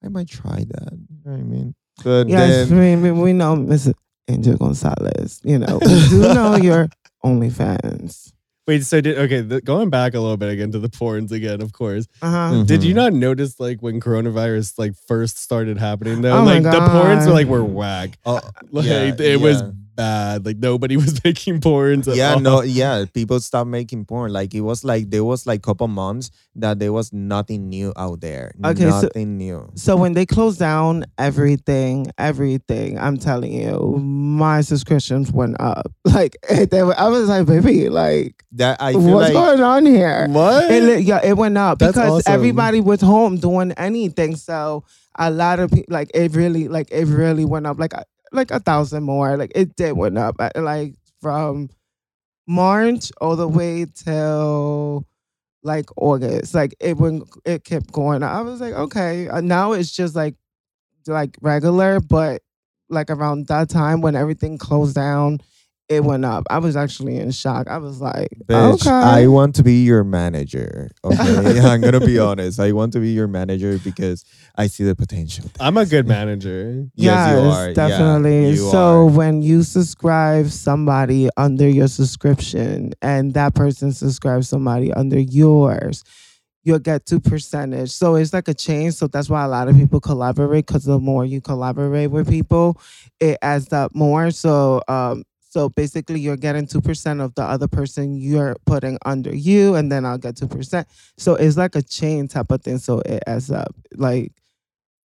I 0.06 0.08
might 0.08 0.28
try 0.28 0.64
that. 0.68 0.92
You 0.92 1.18
know 1.24 1.32
what 1.32 1.40
I 1.40 1.42
mean? 1.42 1.74
But 2.04 2.28
Yes, 2.28 2.68
then, 2.68 3.02
we, 3.02 3.10
we, 3.10 3.22
we 3.22 3.32
know 3.32 3.56
Miss 3.56 3.90
Angel 4.28 4.56
Gonzalez. 4.56 5.40
You 5.44 5.58
know, 5.58 5.78
we 5.82 6.08
do 6.08 6.20
know 6.34 6.56
your 6.56 6.88
OnlyFans. 7.24 8.32
Wait, 8.66 8.84
so 8.84 9.00
did 9.00 9.16
okay? 9.16 9.42
The, 9.42 9.60
going 9.60 9.90
back 9.90 10.14
a 10.14 10.20
little 10.20 10.36
bit 10.36 10.50
again 10.50 10.72
to 10.72 10.78
the 10.80 10.88
porns 10.88 11.30
again, 11.30 11.60
of 11.62 11.72
course. 11.72 12.06
Uh 12.20 12.30
huh. 12.30 12.50
Mhm. 12.52 12.66
Did 12.66 12.82
you 12.82 12.94
not 12.94 13.12
notice 13.12 13.60
like 13.60 13.80
when 13.80 14.00
coronavirus 14.00 14.76
like 14.78 14.94
first 15.06 15.38
started 15.38 15.78
happening 15.78 16.20
though? 16.22 16.38
Oh 16.38 16.44
my 16.44 16.54
like 16.58 16.62
the 16.64 16.80
porns 16.80 17.26
were 17.26 17.32
like 17.32 17.46
were 17.46 17.64
whack. 17.64 18.18
Oh, 18.26 18.40
Like 18.72 18.86
yeah, 18.86 19.14
it 19.18 19.40
was 19.40 19.62
yeah. 19.62 19.70
Bad. 19.96 20.46
Like 20.46 20.58
nobody 20.58 20.96
was 21.04 21.22
making 21.24 21.60
porn. 21.60 22.02
Yeah, 22.06 22.34
all. 22.34 22.40
no, 22.40 22.62
yeah. 22.62 23.04
People 23.12 23.40
stopped 23.40 23.68
making 23.68 24.04
porn. 24.04 24.32
Like 24.32 24.54
it 24.54 24.60
was 24.60 24.84
like 24.84 25.10
there 25.10 25.24
was 25.24 25.46
like 25.46 25.62
couple 25.62 25.88
months 25.88 26.30
that 26.54 26.78
there 26.78 26.92
was 26.92 27.12
nothing 27.12 27.68
new 27.68 27.92
out 27.96 28.20
there. 28.20 28.52
Okay, 28.64 28.90
so- 28.90 29.02
nothing 29.02 29.38
new. 29.38 29.70
So 29.74 29.96
when 29.96 30.12
they 30.12 30.26
closed 30.26 30.58
down 30.58 31.06
everything, 31.18 32.06
everything, 32.18 32.98
I'm 32.98 33.16
telling 33.16 33.52
you, 33.52 33.96
my 33.98 34.60
subscriptions 34.60 35.32
went 35.32 35.60
up. 35.60 35.90
Like 36.16 36.36
they 36.70 36.82
were, 36.82 36.98
I 36.98 37.08
was 37.08 37.28
like, 37.28 37.46
baby, 37.46 37.90
like 37.90 38.42
That 38.52 38.80
I 38.80 38.92
feel 38.92 39.02
what's 39.02 39.34
like 39.34 39.34
going 39.34 39.60
on 39.60 39.84
here? 39.84 40.26
What? 40.28 40.70
It, 40.70 41.02
yeah, 41.02 41.20
it 41.22 41.36
went 41.36 41.58
up 41.58 41.78
That's 41.78 41.92
because 41.92 42.20
awesome. 42.20 42.32
everybody 42.32 42.80
was 42.80 43.02
home 43.02 43.36
doing 43.36 43.72
anything. 43.72 44.36
So 44.36 44.84
a 45.18 45.30
lot 45.30 45.58
of 45.60 45.70
people, 45.70 45.92
like 45.92 46.10
it 46.14 46.34
really, 46.34 46.68
like 46.68 46.88
it 46.90 47.04
really 47.06 47.44
went 47.44 47.66
up, 47.66 47.78
like 47.78 47.92
a, 47.92 48.04
like 48.32 48.50
a 48.50 48.60
thousand 48.60 49.04
more. 49.04 49.36
Like 49.36 49.52
it 49.54 49.76
did 49.76 49.92
went 49.96 50.18
up, 50.18 50.36
uh, 50.38 50.50
like 50.56 50.94
from 51.20 51.70
March 52.46 53.10
all 53.20 53.36
the 53.36 53.48
way 53.48 53.86
till 53.86 55.04
like 55.62 55.86
August. 55.96 56.54
Like 56.54 56.74
it 56.80 56.96
went, 56.96 57.28
it 57.44 57.64
kept 57.64 57.92
going. 57.92 58.22
I 58.22 58.40
was 58.42 58.60
like, 58.60 58.74
okay, 58.74 59.28
uh, 59.28 59.40
now 59.40 59.72
it's 59.72 59.90
just 59.90 60.14
like 60.16 60.36
like 61.06 61.36
regular, 61.40 62.00
but 62.00 62.42
like 62.88 63.10
around 63.10 63.48
that 63.48 63.68
time 63.68 64.00
when 64.00 64.16
everything 64.16 64.58
closed 64.58 64.94
down. 64.94 65.40
It 65.88 66.02
went 66.02 66.24
up. 66.24 66.44
I 66.50 66.58
was 66.58 66.76
actually 66.76 67.16
in 67.16 67.30
shock. 67.30 67.68
I 67.68 67.78
was 67.78 68.00
like, 68.00 68.30
Bitch, 68.46 68.80
okay. 68.80 68.90
I 68.90 69.28
want 69.28 69.54
to 69.56 69.62
be 69.62 69.84
your 69.84 70.02
manager. 70.02 70.90
Okay. 71.04 71.60
I'm 71.64 71.80
gonna 71.80 72.00
be 72.00 72.18
honest. 72.18 72.58
I 72.58 72.72
want 72.72 72.92
to 72.94 73.00
be 73.00 73.10
your 73.10 73.28
manager 73.28 73.78
because 73.78 74.24
I 74.56 74.66
see 74.66 74.82
the 74.82 74.96
potential. 74.96 75.48
I'm 75.60 75.76
a 75.76 75.86
good 75.86 76.06
manager. 76.06 76.88
Yes, 76.96 77.28
you 77.30 77.50
are. 77.50 77.68
Yeah, 77.68 77.74
definitely. 77.74 78.50
you 78.50 78.70
so 78.70 78.78
are. 78.78 79.04
when 79.04 79.42
you 79.42 79.62
subscribe 79.62 80.48
somebody 80.48 81.28
under 81.36 81.68
your 81.68 81.88
subscription 81.88 82.92
and 83.02 83.34
that 83.34 83.54
person 83.54 83.92
subscribes 83.92 84.48
somebody 84.48 84.92
under 84.92 85.20
yours, 85.20 86.02
you'll 86.64 86.80
get 86.80 87.06
two 87.06 87.20
percentage. 87.20 87.90
So 87.90 88.16
it's 88.16 88.32
like 88.32 88.48
a 88.48 88.54
chain. 88.54 88.90
So 88.90 89.06
that's 89.06 89.30
why 89.30 89.44
a 89.44 89.48
lot 89.48 89.68
of 89.68 89.76
people 89.76 90.00
collaborate 90.00 90.66
because 90.66 90.84
the 90.84 90.98
more 90.98 91.24
you 91.24 91.40
collaborate 91.40 92.10
with 92.10 92.28
people, 92.28 92.80
it 93.20 93.38
adds 93.40 93.72
up 93.72 93.94
more. 93.94 94.32
So 94.32 94.82
um 94.88 95.22
so 95.48 95.68
basically 95.68 96.20
you're 96.20 96.36
getting 96.36 96.66
two 96.66 96.80
percent 96.80 97.20
of 97.20 97.34
the 97.34 97.42
other 97.42 97.68
person 97.68 98.16
you're 98.16 98.56
putting 98.66 98.98
under 99.04 99.34
you, 99.34 99.74
and 99.74 99.90
then 99.90 100.04
I'll 100.04 100.18
get 100.18 100.36
two 100.36 100.48
percent. 100.48 100.86
So 101.16 101.34
it's 101.34 101.56
like 101.56 101.74
a 101.76 101.82
chain 101.82 102.28
type 102.28 102.50
of 102.50 102.62
thing. 102.62 102.78
So 102.78 103.00
it 103.00 103.22
adds 103.26 103.50
up. 103.50 103.74
Like 103.94 104.32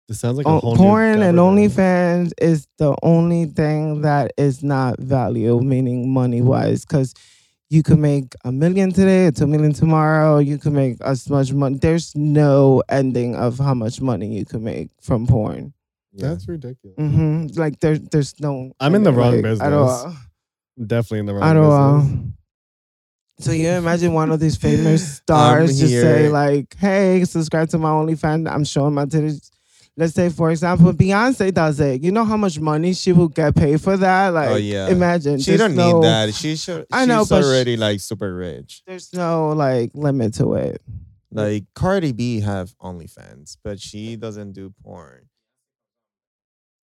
This 0.08 0.18
sounds 0.20 0.38
like 0.38 0.46
a 0.46 0.50
Oh, 0.50 0.58
whole 0.58 0.72
new 0.74 0.78
porn 0.78 1.22
and. 1.22 1.38
OnlyFans 1.38 2.32
is 2.40 2.66
the 2.78 2.96
only 3.02 3.46
thing 3.46 4.00
that 4.02 4.32
is 4.36 4.62
not 4.62 4.98
value, 4.98 5.60
meaning 5.60 6.12
money 6.12 6.42
wise, 6.42 6.84
because 6.84 7.14
you 7.68 7.84
can 7.84 8.00
make 8.00 8.34
a 8.44 8.50
million 8.50 8.90
today, 8.90 9.26
or 9.26 9.30
two 9.30 9.46
million 9.46 9.72
tomorrow. 9.72 10.38
You 10.38 10.58
can 10.58 10.72
make 10.72 11.00
as 11.02 11.30
much 11.30 11.52
money. 11.52 11.78
There's 11.78 12.16
no 12.16 12.82
ending 12.88 13.36
of 13.36 13.58
how 13.58 13.74
much 13.74 14.00
money 14.00 14.36
you 14.36 14.44
can 14.44 14.64
make 14.64 14.88
from 15.00 15.26
porn. 15.28 15.72
Yeah. 16.12 16.30
That's 16.30 16.48
ridiculous. 16.48 16.96
hmm 16.98 17.46
Like 17.54 17.78
there's 17.78 18.00
there's 18.10 18.40
no. 18.40 18.72
I'm 18.80 18.96
in 18.96 19.04
the 19.04 19.12
wrong 19.12 19.34
like, 19.34 19.42
business. 19.42 19.64
at 19.64 19.72
all. 19.72 20.12
Definitely 20.84 21.20
in 21.20 21.26
the 21.26 21.34
wrong 21.34 21.42
I 21.42 21.52
don't 21.52 22.00
business. 22.02 22.24
know. 22.24 22.32
So 23.40 23.52
you 23.52 23.68
imagine 23.70 24.12
one 24.12 24.30
of 24.30 24.38
these 24.38 24.56
famous 24.56 25.16
stars 25.16 25.78
just 25.80 25.92
say 25.92 26.28
like, 26.28 26.74
"Hey, 26.76 27.24
subscribe 27.24 27.68
to 27.70 27.78
my 27.78 27.88
OnlyFans. 27.88 28.50
I'm 28.50 28.64
showing 28.64 28.94
my 28.94 29.06
titties." 29.06 29.50
Let's 29.96 30.14
say, 30.14 30.28
for 30.28 30.50
example, 30.50 30.92
Beyonce 30.92 31.52
does 31.52 31.80
it. 31.80 32.02
You 32.02 32.12
know 32.12 32.24
how 32.24 32.36
much 32.36 32.58
money 32.58 32.94
she 32.94 33.12
will 33.12 33.28
get 33.28 33.54
paid 33.54 33.80
for 33.80 33.96
that? 33.96 34.28
Oh, 34.28 34.32
like, 34.32 34.50
oh 34.50 34.56
yeah. 34.56 34.88
imagine. 34.88 35.40
She 35.40 35.56
don't 35.56 35.74
no, 35.74 36.00
need 36.00 36.04
that. 36.04 36.34
She 36.34 36.56
should. 36.56 36.86
I 36.92 37.06
know, 37.06 37.24
she's 37.24 37.32
already 37.32 37.76
like 37.76 38.00
super 38.00 38.34
rich. 38.34 38.82
There's 38.86 39.12
no 39.12 39.48
like 39.48 39.90
limit 39.94 40.34
to 40.34 40.54
it. 40.54 40.80
Like 41.32 41.64
Cardi 41.74 42.12
B 42.12 42.40
have 42.40 42.76
OnlyFans, 42.78 43.56
but 43.62 43.80
she 43.80 44.16
doesn't 44.16 44.52
do 44.52 44.74
porn. 44.82 45.29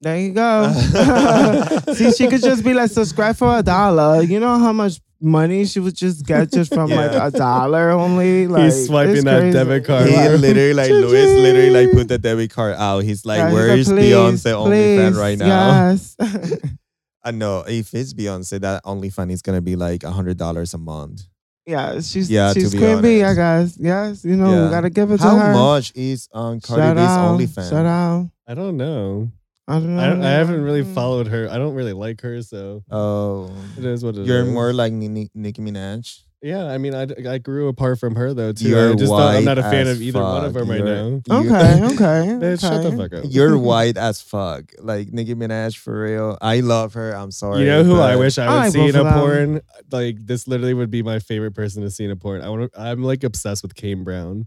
There 0.02 0.20
you 0.20 0.32
go. 0.34 0.72
See, 1.94 2.12
she 2.12 2.28
could 2.28 2.42
just 2.42 2.64
be 2.64 2.74
like, 2.74 2.92
subscribe 2.92 3.36
for 3.36 3.58
a 3.58 3.64
dollar. 3.64 4.22
You 4.22 4.40
know 4.40 4.58
how 4.60 4.72
much 4.72 5.00
money 5.20 5.66
she 5.66 5.80
would 5.80 5.96
just 5.96 6.24
get 6.26 6.52
just 6.52 6.72
from 6.72 6.92
like 6.92 7.12
a 7.12 7.32
dollar 7.36 7.90
only? 7.92 8.48
Like 8.48 8.66
He's 8.66 8.86
swiping 8.86 9.26
that 9.26 9.52
debit 9.52 9.86
card. 9.86 10.08
He 10.08 10.16
literally 10.16 10.74
like 10.76 10.88
Ching, 10.90 10.98
Louis 11.02 11.42
literally 11.42 11.70
like 11.72 11.92
put 11.94 12.08
the 12.10 12.20
debit 12.20 12.52
card 12.52 12.76
out. 12.76 13.04
He's 13.04 13.26
like, 13.26 13.40
Yeah, 13.40 13.48
he's 13.50 13.54
"Where's 13.56 13.88
please, 13.90 14.14
Beyonce 14.14 14.54
OnlyFans 14.54 15.08
please, 15.10 15.18
right 15.18 15.38
now?" 15.40 15.90
Yes. 15.90 16.16
I 17.24 17.32
know 17.32 17.64
if 17.68 17.94
it's 17.96 18.14
Beyonce, 18.14 18.62
that 18.62 18.84
OnlyFans 18.86 19.32
is 19.32 19.42
gonna 19.42 19.62
be 19.62 19.76
like 19.76 20.04
a 20.04 20.12
hundred 20.12 20.38
dollars 20.38 20.76
a 20.76 20.78
month. 20.78 21.24
yeah, 21.66 22.00
she's 22.02 22.30
Yeah, 22.30 22.54
to 22.54 22.60
she's 22.60 22.72
be 22.74 22.78
Queen 22.78 23.02
Bee, 23.02 23.24
I 23.24 23.34
guess. 23.34 23.76
Yes, 23.80 24.24
you 24.24 24.36
know, 24.36 24.52
Yeah. 24.52 24.66
we 24.66 24.70
gotta 24.70 24.90
give 24.92 25.10
it 25.10 25.18
to 25.18 25.24
How 25.24 25.36
her. 25.38 25.54
How 25.54 25.74
much 25.74 25.92
is 25.96 26.30
on 26.32 26.62
Cardi 26.62 26.82
Shout 26.84 26.96
B's 26.96 27.06
out, 27.06 27.40
OnlyFans? 27.40 27.70
shout 27.72 27.86
out. 27.88 28.30
I 28.48 28.54
don't 28.54 28.78
know. 28.78 29.32
I 29.68 29.74
don't 29.80 29.96
know. 29.96 30.02
I, 30.04 30.08
don't- 30.10 30.24
I 30.24 30.32
haven't 30.32 30.62
really 30.62 30.84
Mm. 30.84 30.94
followed 30.94 31.28
her. 31.28 31.50
I 31.50 31.58
don't 31.58 31.74
really 31.74 31.94
like 31.94 32.22
her, 32.22 32.42
so 32.42 32.84
Oh, 32.90 33.52
it 33.78 33.84
is 33.86 34.04
what 34.04 34.16
it 34.16 34.22
is. 34.22 34.28
you're 34.28 34.46
more 34.46 34.72
like 34.74 34.94
Ni- 34.94 35.30
Nicki 35.36 35.62
Minaj. 35.62 36.22
Yeah, 36.42 36.66
I 36.68 36.78
mean, 36.78 36.94
I, 36.94 37.08
I 37.28 37.40
grew 37.40 37.68
apart 37.68 38.00
from 38.00 38.16
her 38.16 38.32
though 38.32 38.54
too. 38.54 38.70
You're 38.70 38.92
I 38.92 38.96
just 38.96 39.12
don't, 39.12 39.20
I'm 39.20 39.44
not 39.44 39.58
a 39.58 39.64
white 39.64 39.72
fan 39.72 39.88
as 39.88 39.98
of 39.98 40.04
either 40.04 40.22
one 40.22 40.46
of 40.46 40.54
fuck. 40.54 40.62
them 40.62 40.70
right 40.70 40.80
You're- 40.80 40.92
now. 40.92 41.08
You- 41.08 41.22
Okay, 41.52 41.84
okay. 41.96 42.28
Bitch, 42.40 42.62
shut 42.62 42.84
the 42.84 42.96
fuck 42.96 43.12
up. 43.14 43.26
You're 43.28 43.58
white 43.72 43.98
as 43.98 44.22
fuck. 44.22 44.72
Like 44.80 45.12
Nicki 45.12 45.34
Minaj 45.34 45.76
for 45.78 46.00
real. 46.00 46.38
I 46.40 46.60
love 46.60 46.94
her. 46.94 47.12
I'm 47.14 47.32
sorry. 47.32 47.62
You 47.62 47.66
know 47.66 47.84
who 47.84 48.00
I 48.00 48.14
but- 48.14 48.20
wish 48.20 48.38
I 48.38 48.46
I 48.46 48.50
would 48.54 48.56
like 48.60 48.72
see 48.72 48.80
in 48.86 48.92
both 48.94 48.96
a 48.96 49.00
of 49.00 49.06
them. 49.06 49.20
porn? 49.20 49.62
Like 49.92 50.26
this, 50.26 50.48
literally 50.48 50.76
would 50.76 50.92
be 50.92 51.02
my 51.02 51.18
favorite 51.20 51.56
person 51.56 51.82
to 51.82 51.90
see 51.90 52.06
in 52.06 52.12
a 52.12 52.16
porn. 52.16 52.42
I 52.44 52.50
want. 52.50 52.72
to 52.72 52.80
I'm 52.80 53.04
like 53.04 53.24
obsessed 53.24 53.64
with 53.64 53.74
Kane 53.74 54.04
Brown, 54.04 54.46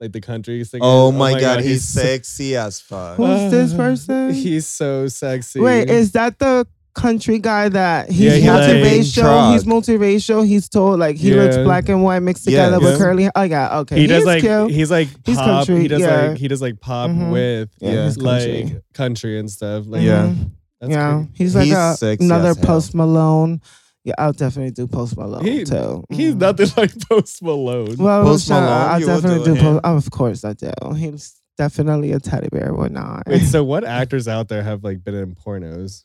like 0.00 0.12
the 0.12 0.20
country 0.20 0.62
singer. 0.64 0.82
Oh 0.84 1.10
my, 1.12 1.38
god, 1.40 1.60
he's 1.60 1.70
he's 1.70 1.84
so- 1.88 2.00
sexy 2.02 2.56
as 2.56 2.80
fuck. 2.80 3.16
Who's 3.16 3.50
this 3.50 3.74
person? 3.74 4.32
He's 4.34 4.66
so 4.66 5.08
sexy. 5.08 5.60
Wait, 5.60 5.88
is 5.90 6.12
that 6.12 6.38
the 6.38 6.66
country 6.94 7.38
guy 7.38 7.68
that 7.68 8.10
he's 8.10 8.20
Yeah, 8.20 8.32
he 8.36 8.50
like- 8.50 8.70
multiracial? 8.70 9.52
he's 9.52 9.64
multiracial. 9.64 10.46
He's 10.46 10.68
told 10.68 10.98
like 10.98 11.16
he 11.16 11.34
looks 11.34 11.56
Yeah. 11.56 11.64
black 11.64 11.88
and 11.90 12.02
white 12.02 12.20
mixed 12.20 12.46
Yeah. 12.46 12.64
together 12.66 12.80
with 12.84 12.92
Yeah. 12.92 12.98
curly. 12.98 13.28
Oh 13.34 13.42
yeah, 13.42 13.78
okay. 13.80 13.96
he 14.00 14.06
does 14.06 14.18
He's 14.18 14.26
like 14.26 14.40
cute. 14.40 14.70
he's 14.70 14.90
like 14.90 15.08
He's 15.26 15.36
pop. 15.36 15.46
country, 15.66 15.80
he 15.82 15.88
does 15.88 16.00
yeah. 16.00 16.28
like 16.28 16.38
he 16.38 16.48
does 16.48 16.62
like 16.62 16.80
pop 16.80 17.10
Mhm. 17.10 17.30
with 17.32 17.70
yeah, 17.80 17.92
Yeah. 17.92 18.04
he's 18.06 18.16
country. 18.16 18.62
like 18.64 18.82
country 18.94 19.38
and 19.38 19.50
stuff. 19.50 19.84
Like, 19.86 20.02
Yeah. 20.02 20.26
Mhm. 20.28 20.50
that's 20.80 20.90
yeah, 20.92 21.12
pretty- 21.16 21.30
he's 21.34 21.54
like 21.54 21.64
He's 21.66 21.74
a, 21.74 21.96
sexy 21.98 22.24
another 22.24 22.48
as 22.50 22.56
hell. 22.56 22.66
Post 22.66 22.94
Malone. 22.94 23.60
Yeah, 24.06 24.14
I'll 24.18 24.32
definitely 24.32 24.70
do 24.70 24.86
Post 24.86 25.16
Malone 25.16 25.44
He- 25.44 25.64
too. 25.64 26.04
He's 26.10 26.34
Mhm. 26.34 26.38
nothing 26.38 26.68
like 26.76 26.92
Post 27.08 27.42
Malone. 27.42 27.96
Well, 27.98 28.22
Post 28.22 28.46
shout 28.46 28.62
Malone, 28.62 28.88
I'll 28.88 29.00
definitely 29.00 29.38
do 29.44 29.44
do. 29.44 29.54
him? 29.54 29.64
Post, 29.74 29.80
oh, 29.82 29.96
of 29.96 30.10
course, 30.12 30.44
I 30.44 30.52
do. 30.52 30.70
He's 30.94 31.34
definitely 31.58 32.12
a 32.12 32.20
teddy 32.20 32.48
bear. 32.52 32.72
Why 32.72 32.86
not? 32.86 33.24
Wait, 33.26 33.42
so 33.46 33.64
what 33.72 33.82
actors 33.84 34.28
out 34.28 34.46
there 34.46 34.62
have 34.62 34.84
like 34.84 35.02
been 35.02 35.16
in 35.16 35.34
pornos? 35.34 36.04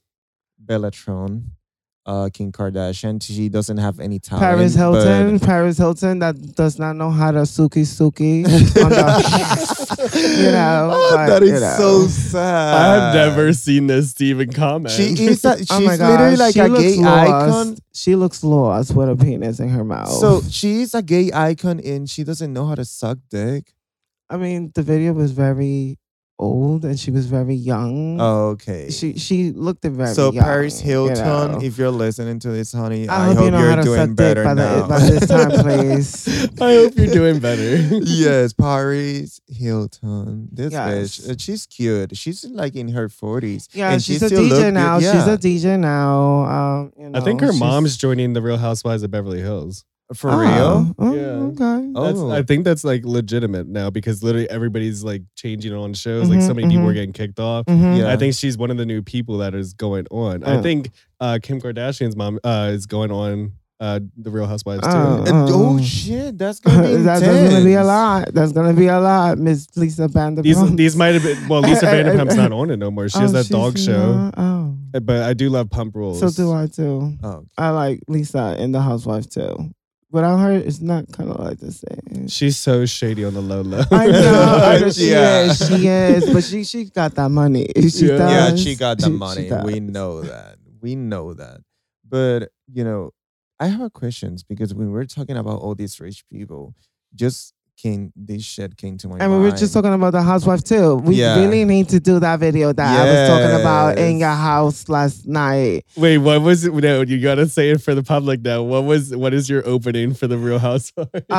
Bella 0.58 0.90
Thorne, 0.92 1.52
uh, 2.06 2.30
Kim 2.34 2.52
Kardashian. 2.52 3.22
She 3.22 3.48
doesn't 3.50 3.78
have 3.78 4.00
any 4.00 4.20
talent. 4.20 4.44
Paris 4.44 4.76
but- 4.76 4.80
Hilton, 4.80 5.40
Paris 5.40 5.78
Hilton 5.78 6.20
that 6.20 6.56
does 6.56 6.80
not 6.80 6.96
know 6.96 7.12
how 7.12 7.32
to 7.32 7.40
suki 7.42 7.82
suki. 7.86 8.44
on 8.84 8.90
the- 8.90 10.28
you 10.38 10.52
know, 10.52 10.90
Oh, 10.94 11.12
but, 11.16 11.26
that 11.28 11.44
is 11.44 11.50
you 11.50 11.60
know. 11.60 11.76
so 11.78 12.08
sad. 12.08 12.76
I've 12.76 13.14
never 13.14 13.54
seen 13.54 13.88
this 13.88 14.12
Steven 14.12 14.52
comment. 14.52 14.92
She 14.94 15.04
is. 15.26 15.46
A, 15.46 15.58
she's 15.58 15.68
Oh 15.72 15.80
my 15.82 15.96
literally 15.96 16.36
like 16.38 16.54
she 16.54 16.60
a 16.60 16.70
gay 16.70 16.96
lost. 16.98 17.30
icon. 17.30 17.78
She 17.94 18.16
looks 18.16 18.44
lost 18.44 18.96
with 18.96 19.10
a 19.10 19.16
penis 19.16 19.60
in 19.60 19.70
her 19.70 19.84
mouth. 19.84 20.10
So 20.10 20.42
she's 20.50 20.94
a 20.96 21.02
gay 21.02 21.32
icon, 21.34 21.80
and 21.82 22.10
she 22.10 22.24
doesn't 22.24 22.52
know 22.52 22.66
how 22.66 22.76
to 22.76 22.86
suck 22.86 23.20
dick. 23.30 23.74
I 24.30 24.38
mean, 24.38 24.72
the 24.74 24.82
video 24.82 25.14
was 25.14 25.32
very 25.34 26.00
old 26.42 26.84
and 26.84 27.00
she 27.00 27.12
was 27.12 27.28
very 27.28 27.54
young. 27.56 28.20
Okay. 28.20 28.90
She 28.90 29.18
she 29.18 29.52
looked 29.52 29.84
very 29.86 30.14
so 30.14 30.32
young, 30.34 30.44
Paris 30.44 30.82
you 30.82 30.90
Hilton, 30.90 31.52
know. 31.54 31.60
if 31.62 31.78
you're 31.78 31.92
listening 31.92 32.40
to 32.40 32.50
this, 32.50 32.74
honey, 32.74 33.08
I 33.08 33.16
I, 33.22 33.26
hope 33.28 33.36
hope, 33.38 33.46
you 33.46 33.52
know 33.52 33.58
are 33.60 33.70
how 33.70 33.76
to 33.78 33.84
doing 33.84 34.16
better 34.16 34.44
by 34.44 34.54
the- 34.56 34.80
now. 34.82 34.88
by 34.88 35.00
this 35.00 35.28
time, 35.28 35.52
please. 35.64 36.28
I 36.60 36.74
hope 36.76 36.96
you're 36.98 37.08
doing 37.14 37.40
better. 37.40 37.76
yes, 38.04 38.54
Paris 38.54 39.40
Hilton. 39.48 40.50
This 40.52 40.74
Yes. 40.74 41.20
bitch, 41.20 41.30
uh, 41.30 41.36
she's 41.38 41.66
cute. 41.66 42.18
She's 42.18 42.44
like 42.46 42.76
in 42.76 42.90
her 42.90 43.08
forties. 43.10 43.70
Yeah, 43.74 43.92
and 43.92 44.02
she's 44.04 44.20
she 44.20 44.26
a 44.26 44.28
still 44.28 44.44
DJ 44.44 44.50
good. 44.50 44.74
now. 44.74 45.00
She's 45.00 45.28
a 45.28 45.38
DJ 45.38 45.80
now. 45.80 46.46
Um, 46.46 46.94
you 46.98 47.10
know, 47.10 47.20
I 47.20 47.22
think 47.24 47.42
her 47.42 47.54
mom's 47.54 47.98
joining 47.98 48.34
the 48.34 48.42
Real 48.42 48.58
Housewives 48.58 49.04
of 49.04 49.12
Beverly 49.12 49.42
Hills. 49.42 49.86
For 50.14 50.30
Oh, 50.32 50.38
real. 50.40 50.96
oh, 51.00 51.14
Yeah. 51.16 51.22
Okay. 51.22 51.92
That's, 51.94 52.20
Oh. 52.20 52.32
I 52.32 52.44
think 52.44 52.66
that's 52.66 52.84
like 52.84 53.06
legitimate 53.06 53.68
now 53.68 53.90
because 53.90 54.22
literally 54.24 54.50
everybody's 54.50 55.04
like 55.04 55.24
changing 55.36 55.74
on 55.74 55.94
shows. 55.94 56.30
Like 56.30 56.42
so 56.42 56.52
Mhm, 56.52 56.56
many 56.58 56.68
people 56.70 56.88
are 56.88 56.92
mhm. 56.92 56.96
getting 56.96 57.14
kicked 57.14 57.40
off. 57.40 57.66
Mhm. 57.68 58.00
Yeah. 58.00 58.12
I 58.12 58.18
think 58.18 58.34
she's 58.34 58.58
one 58.58 58.72
of 58.72 58.78
the 58.78 58.86
new 58.86 59.02
people 59.02 59.38
that 59.40 59.54
is 59.56 59.74
going 59.74 60.08
on. 60.12 60.44
I 60.44 60.58
Oh. 60.58 60.62
think 60.62 60.92
uh, 61.20 61.40
Kim 61.42 61.62
Kardashian's 61.62 62.16
mom 62.16 62.40
uh, 62.44 62.70
is 62.74 62.86
going 62.86 63.12
on 63.12 63.54
uh, 63.80 64.00
the 64.16 64.30
Real 64.30 64.46
Housewives 64.46 64.84
too. 64.84 64.90
Oh. 64.94 65.18
And- 65.26 65.50
oh 65.50 65.78
Oh. 65.80 65.82
shit, 65.82 66.38
that's 66.38 66.60
gonna 66.64 66.84
be 66.88 66.96
That's 66.98 67.22
gonna 67.22 67.50
be 67.64 67.74
a 67.74 67.82
intense. 67.82 67.88
lot. 67.88 68.34
That's 68.34 68.52
gonna 68.52 68.74
be 68.74 68.86
a 68.88 69.00
lot, 69.00 69.40
Miss 69.40 69.68
Lisa 69.76 70.08
Vanderpump. 70.08 70.44
These 70.44 70.76
these 70.76 70.96
might 70.96 71.16
have 71.16 71.24
been 71.24 71.48
well. 71.48 71.62
Lisa 71.62 71.86
Vanderpump's 71.88 72.36
not 72.36 72.52
on 72.52 72.70
it 72.70 72.78
no 72.78 72.92
more. 72.92 73.10
She 73.10 73.18
has 73.18 73.32
Oh, 73.32 73.38
that 73.38 73.46
she's 73.46 73.50
dog 73.50 73.78
show. 73.80 74.14
not? 74.16 74.34
Oh, 74.38 74.76
But 75.02 75.24
I 75.24 75.34
do 75.34 75.50
love 75.50 75.72
Pump 75.72 75.96
Rules. 75.96 76.20
so 76.20 76.30
do 76.30 76.52
I 76.52 76.68
too. 76.68 77.18
Oh, 77.24 77.44
I 77.58 77.70
like 77.72 78.02
Lisa 78.08 78.56
in 78.60 78.72
The 78.72 78.82
Housewife 78.82 79.28
too. 79.30 79.72
Without 80.12 80.38
her, 80.40 80.52
it's 80.52 80.82
not 80.82 81.10
kind 81.14 81.30
of 81.32 81.40
like 81.40 81.60
the 81.60 81.72
same. 81.72 82.28
She's 82.28 82.58
so 82.58 82.86
shady 82.86 83.24
on 83.24 83.34
the 83.34 83.42
low 83.42 83.62
low. 83.62 83.82
I 83.92 84.08
know, 84.08 84.60
I 84.62 84.80
know 84.82 84.90
she 84.90 85.10
Yeah. 85.12 85.44
is, 85.44 85.68
she 85.68 85.88
is, 85.88 86.34
but 86.34 86.44
she 86.44 86.64
she 86.66 86.86
got 86.86 87.16
that 87.16 87.30
money. 87.30 87.68
She 87.90 88.08
Yeah. 88.08 88.30
yeah, 88.30 88.56
she 88.56 88.76
got 88.76 88.98
the 88.98 89.06
She- 89.06 89.12
she 89.12 89.18
money. 89.18 89.48
does. 89.50 89.64
we 89.66 89.80
know 89.80 90.22
that. 90.22 90.58
We 90.82 90.96
know 90.96 91.34
that. 91.34 91.62
But 92.08 92.50
you 92.68 92.84
know, 92.84 93.12
I 93.60 93.68
have 93.68 93.94
questions 93.94 94.44
because 94.44 94.74
when 94.74 94.92
we're 94.92 95.06
talking 95.06 95.38
about 95.38 95.60
all 95.62 95.76
these 95.76 95.98
rich 96.00 96.26
people, 96.30 96.76
just 97.16 97.54
came 97.82 98.12
this 98.16 98.44
shit 98.44 98.78
came 98.78 98.98
to 99.00 99.08
my 99.08 99.18
And 99.20 99.32
we 99.32 99.40
were 99.40 99.52
just 99.52 99.74
talking 99.74 99.94
about 99.94 100.12
the 100.12 100.22
housewife 100.22 100.64
too. 100.64 100.96
We 100.98 101.16
Yeah. 101.16 101.40
really 101.40 101.66
need 101.66 101.90
to 101.90 102.00
do 102.00 102.20
that 102.20 102.40
video 102.40 102.72
that 102.74 103.00
I 103.00 103.04
was 103.12 103.30
talking 103.30 103.60
about 103.60 103.98
in 103.98 104.20
your 104.20 104.30
house 104.52 104.88
last 104.90 105.28
night. 105.28 105.86
Wait, 105.98 106.20
what 106.20 106.42
was 106.42 106.66
it? 106.66 106.74
No, 106.74 107.02
you 107.02 107.20
gotta 107.20 107.48
say 107.48 107.72
it 107.72 107.82
for 107.82 107.96
the 107.96 108.04
public 108.04 108.42
now. 108.42 108.62
What 108.64 108.84
was 108.84 109.16
what 109.16 109.34
is 109.34 109.50
your 109.50 109.66
opening 109.68 110.14
for 110.14 110.28
the 110.28 110.38
Real 110.38 110.60
Housewives? 110.60 111.10
Uh, 111.30 111.34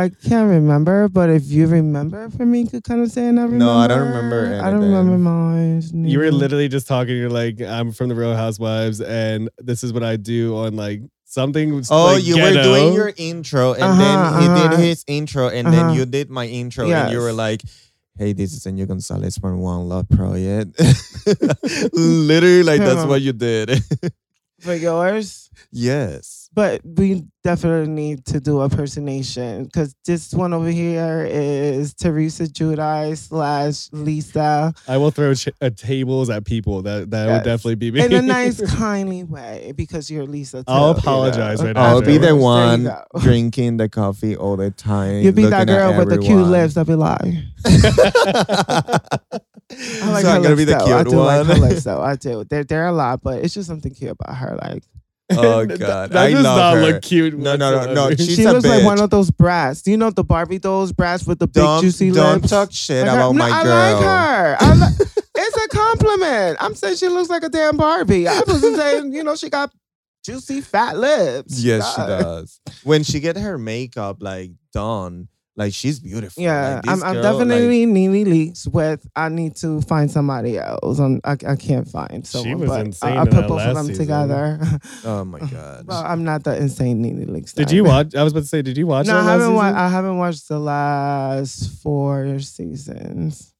I 0.00 0.10
can't 0.28 0.48
remember, 0.48 1.08
but 1.08 1.28
if 1.30 1.44
you 1.46 1.66
remember 1.66 2.30
for 2.30 2.46
me, 2.46 2.66
could 2.66 2.84
kind 2.84 3.02
of 3.02 3.10
say 3.10 3.26
and 3.28 3.38
I 3.38 3.44
remember. 3.44 3.64
No, 3.64 3.72
I 3.72 3.86
don't 3.86 4.06
remember 4.08 4.60
I 4.62 4.70
don't 4.70 4.80
remember 4.82 5.18
mine. 5.18 5.82
you 6.06 6.18
were 6.18 6.30
literally 6.32 6.68
just 6.68 6.86
talking. 6.86 7.16
You're 7.16 7.30
like, 7.30 7.60
I'm 7.60 7.92
from 7.92 8.08
the 8.08 8.14
Real 8.14 8.34
Housewives, 8.36 9.00
and 9.00 9.48
this 9.58 9.82
is 9.84 9.92
what 9.92 10.02
I 10.02 10.16
do 10.16 10.56
on 10.56 10.76
like 10.76 11.02
something. 11.32 11.82
Oh, 11.90 12.14
like, 12.14 12.24
you 12.24 12.36
were 12.36 12.52
doing 12.52 12.92
your 12.92 13.12
intro, 13.16 13.72
and 13.72 13.82
Uh-huh, 13.82 13.96
then 13.98 14.18
he 14.42 14.46
uh-huh. 14.48 14.68
did 14.76 14.80
his 14.80 15.04
intro, 15.08 15.48
and 15.48 15.66
Uh-huh. 15.66 15.76
then 15.76 15.86
you 15.96 16.04
did 16.04 16.28
my 16.28 16.44
intro, 16.46 16.84
and 16.90 17.10
you 17.12 17.18
were 17.18 17.32
like, 17.32 17.62
"Hey, 18.20 18.32
this 18.36 18.52
is 18.52 18.62
Senor 18.62 18.86
Gonzalez 18.86 19.38
from 19.40 19.58
One 19.58 19.88
Love 19.88 20.08
Project." 20.12 20.76
Literally, 21.92 22.62
like 22.62 22.80
that's 22.80 23.04
what 23.06 23.22
you 23.22 23.32
did. 23.32 23.80
for 24.60 24.74
yours. 24.74 25.50
yes. 25.72 26.41
But 26.54 26.82
we 26.84 27.24
definitely 27.42 27.88
need 27.90 28.26
to 28.26 28.38
do 28.38 28.60
a 28.60 28.68
personation 28.68 29.64
because 29.64 29.94
this 30.04 30.32
one 30.34 30.52
over 30.52 30.68
here 30.68 31.26
is 31.28 31.94
Teresa 31.94 32.44
Giudice 32.44 33.28
slash 33.28 33.88
Lisa 33.90 34.74
I 34.86 34.98
will 34.98 35.10
throw 35.10 35.32
ch- 35.34 35.48
uh, 35.62 35.70
tables 35.74 36.28
at 36.28 36.44
people. 36.44 36.82
That 36.82 37.10
that 37.10 37.26
Yes. 37.26 37.32
would 37.38 37.44
definitely 37.44 37.74
be 37.76 37.90
me. 37.90 38.04
in 38.04 38.12
a 38.12 38.20
nice, 38.38 38.60
kindly 38.76 39.24
way 39.24 39.72
because 39.74 40.10
you're 40.10 40.26
Lisa. 40.26 40.58
Too, 40.58 40.64
I'll 40.68 40.88
you 40.88 40.92
know? 40.94 40.98
apologize 40.98 41.62
right 41.62 41.74
now. 41.74 41.82
I'll 41.84 41.98
after. 41.98 42.10
be 42.10 42.18
the 42.18 42.36
one 42.36 42.90
drinking 43.20 43.78
the 43.78 43.88
coffee 43.88 44.36
all 44.36 44.56
the 44.58 44.70
time. 44.70 45.22
You 45.22 45.32
be 45.32 45.46
that 45.46 45.66
girl 45.66 45.96
with 45.96 46.10
the 46.10 46.18
cute 46.18 46.32
everyone. 46.32 46.50
lips. 46.50 46.76
I'll 46.76 46.84
be 46.84 46.94
like, 46.96 47.34
I 47.64 47.70
like 50.10 50.22
so 50.22 50.30
her 50.30 50.36
I'm 50.36 50.42
gonna 50.42 50.56
be 50.56 50.66
lips 50.66 50.84
the 50.84 50.84
though. 50.84 50.98
I 50.98 51.02
cute 51.02 51.08
do 51.08 51.16
like 51.20 51.46
her 51.46 51.54
lips 51.54 51.84
though. 51.84 52.02
I 52.02 52.16
do. 52.16 52.44
They're 52.44 52.64
they're 52.64 52.86
a 52.88 52.92
lot, 52.92 53.22
but 53.22 53.42
it's 53.42 53.54
just 53.54 53.68
something 53.68 53.94
cute 53.94 54.10
about 54.10 54.36
her. 54.36 54.58
Like 54.62 54.82
oh 55.38 55.66
That- 55.66 55.78
god, 55.78 56.10
that 56.10 56.16
I 56.24 56.30
does 56.30 56.44
love 56.44 56.56
not 56.56 56.74
her. 56.74 56.80
look 56.92 57.02
cute. 57.02 57.38
No, 57.38 57.56
no, 57.56 57.84
no, 57.86 57.94
no. 57.94 58.10
She's 58.16 58.36
she 58.36 58.44
a 58.44 58.52
looks 58.52 58.66
like 58.66 58.84
one 58.84 59.00
of 59.00 59.10
those 59.10 59.30
brats. 59.30 59.82
Do 59.82 59.90
you 59.90 59.96
know 59.96 60.10
the 60.10 60.24
Barbie 60.24 60.58
dolls 60.58 60.92
brats 60.92 61.26
with 61.26 61.38
the 61.38 61.46
big 61.46 61.62
don't 61.62 61.82
juicy 61.82 62.10
don't 62.10 62.38
lips? 62.42 62.50
talk 62.50 62.70
shit 62.72 63.06
Like 63.06 63.14
about 63.16 63.32
No, 63.34 63.38
my 63.38 63.62
girl. 63.62 63.72
I 63.72 63.92
like 63.92 64.04
her. 64.04 64.56
I 64.60 64.74
li- 64.74 65.06
it's 65.36 65.56
a 65.64 65.68
compliment. 65.76 66.56
I'm 66.60 66.74
saying 66.74 66.96
she 66.96 67.08
looks 67.08 67.30
like 67.30 67.42
a 67.42 67.48
damn 67.48 67.76
Barbie. 67.76 68.28
I 68.28 68.40
wasn't 68.46 68.76
saying, 68.76 69.12
you 69.14 69.22
know, 69.24 69.36
she 69.36 69.50
got 69.50 69.72
juicy 70.24 70.60
fat 70.60 70.96
lips. 70.98 71.62
Yes, 71.62 71.94
she 71.94 72.00
does. 72.02 72.60
When 72.84 73.02
she 73.02 73.20
get 73.20 73.36
her 73.36 73.58
makeup 73.58 74.18
like 74.22 74.52
done, 74.72 75.28
like 75.54 75.74
she's 75.74 76.00
beautiful. 76.00 76.42
Yeah, 76.42 76.76
Like, 76.76 76.82
this 76.84 76.92
I'm, 76.92 77.02
I'm 77.02 77.14
girl, 77.14 77.22
like- 77.22 77.32
definitely 77.48 77.86
NeNe 77.86 78.24
Leakes 78.24 78.66
with. 78.66 79.06
I 79.14 79.28
need 79.28 79.54
to 79.56 79.82
find 79.82 80.10
somebody 80.10 80.58
else. 80.58 80.98
I'm, 80.98 81.20
I, 81.24 81.32
I 81.46 81.56
can't 81.56 81.86
find 81.86 82.26
someone. 82.26 82.48
She 82.48 82.54
was 82.54 82.70
but 82.70 82.86
insane 82.86 83.18
I, 83.18 83.20
I 83.20 83.24
put 83.24 83.32
that 83.34 83.48
both 83.48 83.60
of 83.60 83.74
them 83.76 83.86
season. 83.86 84.02
together. 84.06 84.60
oh 85.04 85.24
my 85.26 85.38
god. 85.50 85.86
well, 85.86 86.02
I'm 86.04 86.24
not 86.24 86.44
the 86.44 86.56
insane 86.56 87.02
NeNe 87.02 87.26
Leakes. 87.26 87.52
Did 87.54 87.70
you 87.70 87.84
watch? 87.84 88.14
I 88.14 88.22
was 88.24 88.32
about 88.32 88.40
to 88.44 88.46
say, 88.46 88.62
did 88.62 88.76
you 88.78 88.86
watch? 88.86 89.06
No, 89.06 89.18
I 89.18 89.24
haven't. 89.24 89.54
Wa- 89.54 89.72
I 89.76 89.88
haven't 89.88 90.16
watched 90.16 90.48
the 90.48 90.58
last 90.58 91.82
four 91.82 92.38
seasons. 92.40 93.52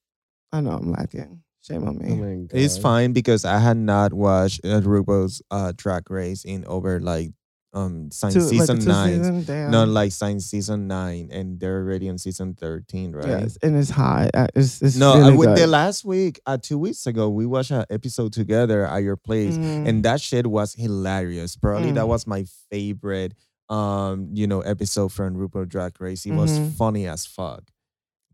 I 0.53 0.61
know 0.61 0.71
I'm 0.73 0.91
lacking. 0.91 1.41
Shame 1.63 1.87
on 1.87 1.99
me. 1.99 2.11
Oh 2.11 2.17
my 2.17 2.35
God. 2.47 2.51
It's 2.59 2.77
fine 2.77 3.13
because 3.13 3.45
I 3.45 3.59
had 3.59 3.77
not 3.77 4.13
watched 4.13 4.65
uh, 4.65 4.81
RuPaul's 4.81 5.43
uh, 5.51 5.73
Drag 5.77 6.11
Race 6.11 6.45
in 6.45 6.65
over 6.65 7.01
like 7.01 7.31
um 7.75 8.11
Two- 8.11 8.27
like 8.27 8.33
season 8.51 8.81
two 8.81 8.87
nine. 8.89 9.19
seasons? 9.19 9.47
Damn. 9.47 9.71
No, 9.71 9.85
like 9.85 10.13
since 10.13 10.45
season 10.47 10.87
nine, 10.89 11.31
and 11.33 11.59
they're 11.59 11.79
already 11.79 12.09
on 12.11 12.19
season 12.19 12.55
thirteen, 12.55 13.13
right? 13.13 13.27
Yes, 13.27 13.57
and 13.63 13.77
it's 13.77 13.89
hot. 13.91 14.31
Uh, 14.35 14.47
It's, 14.55 14.83
it's 14.83 14.97
No, 14.97 15.17
really 15.17 15.37
with 15.37 15.49
good. 15.51 15.59
the 15.59 15.67
last 15.67 16.05
week, 16.05 16.39
uh, 16.45 16.59
two 16.61 16.79
weeks 16.79 17.07
ago, 17.07 17.31
we 17.31 17.47
watched 17.47 17.71
an 17.71 17.87
episode 17.89 18.33
together 18.35 18.85
at 18.87 18.99
your 19.03 19.17
place, 19.17 19.57
Mm. 19.57 19.89
and 19.89 20.05
that 20.05 20.21
shit 20.21 20.47
was 20.47 20.75
hilarious. 20.75 21.57
Probably 21.57 21.93
that 21.93 22.05
Mm. 22.05 22.09
was 22.09 22.27
my 22.27 22.45
favorite, 22.71 23.33
um, 23.71 24.29
you 24.35 24.47
know, 24.47 24.61
episode 24.61 25.11
from 25.13 25.35
RuPaul 25.37 25.67
Drag 25.67 25.99
Race. 26.01 26.27
It 26.27 26.33
was 26.33 26.53
Mhm. 26.53 26.73
funny 26.73 27.09
as 27.09 27.25
fuck. 27.25 27.65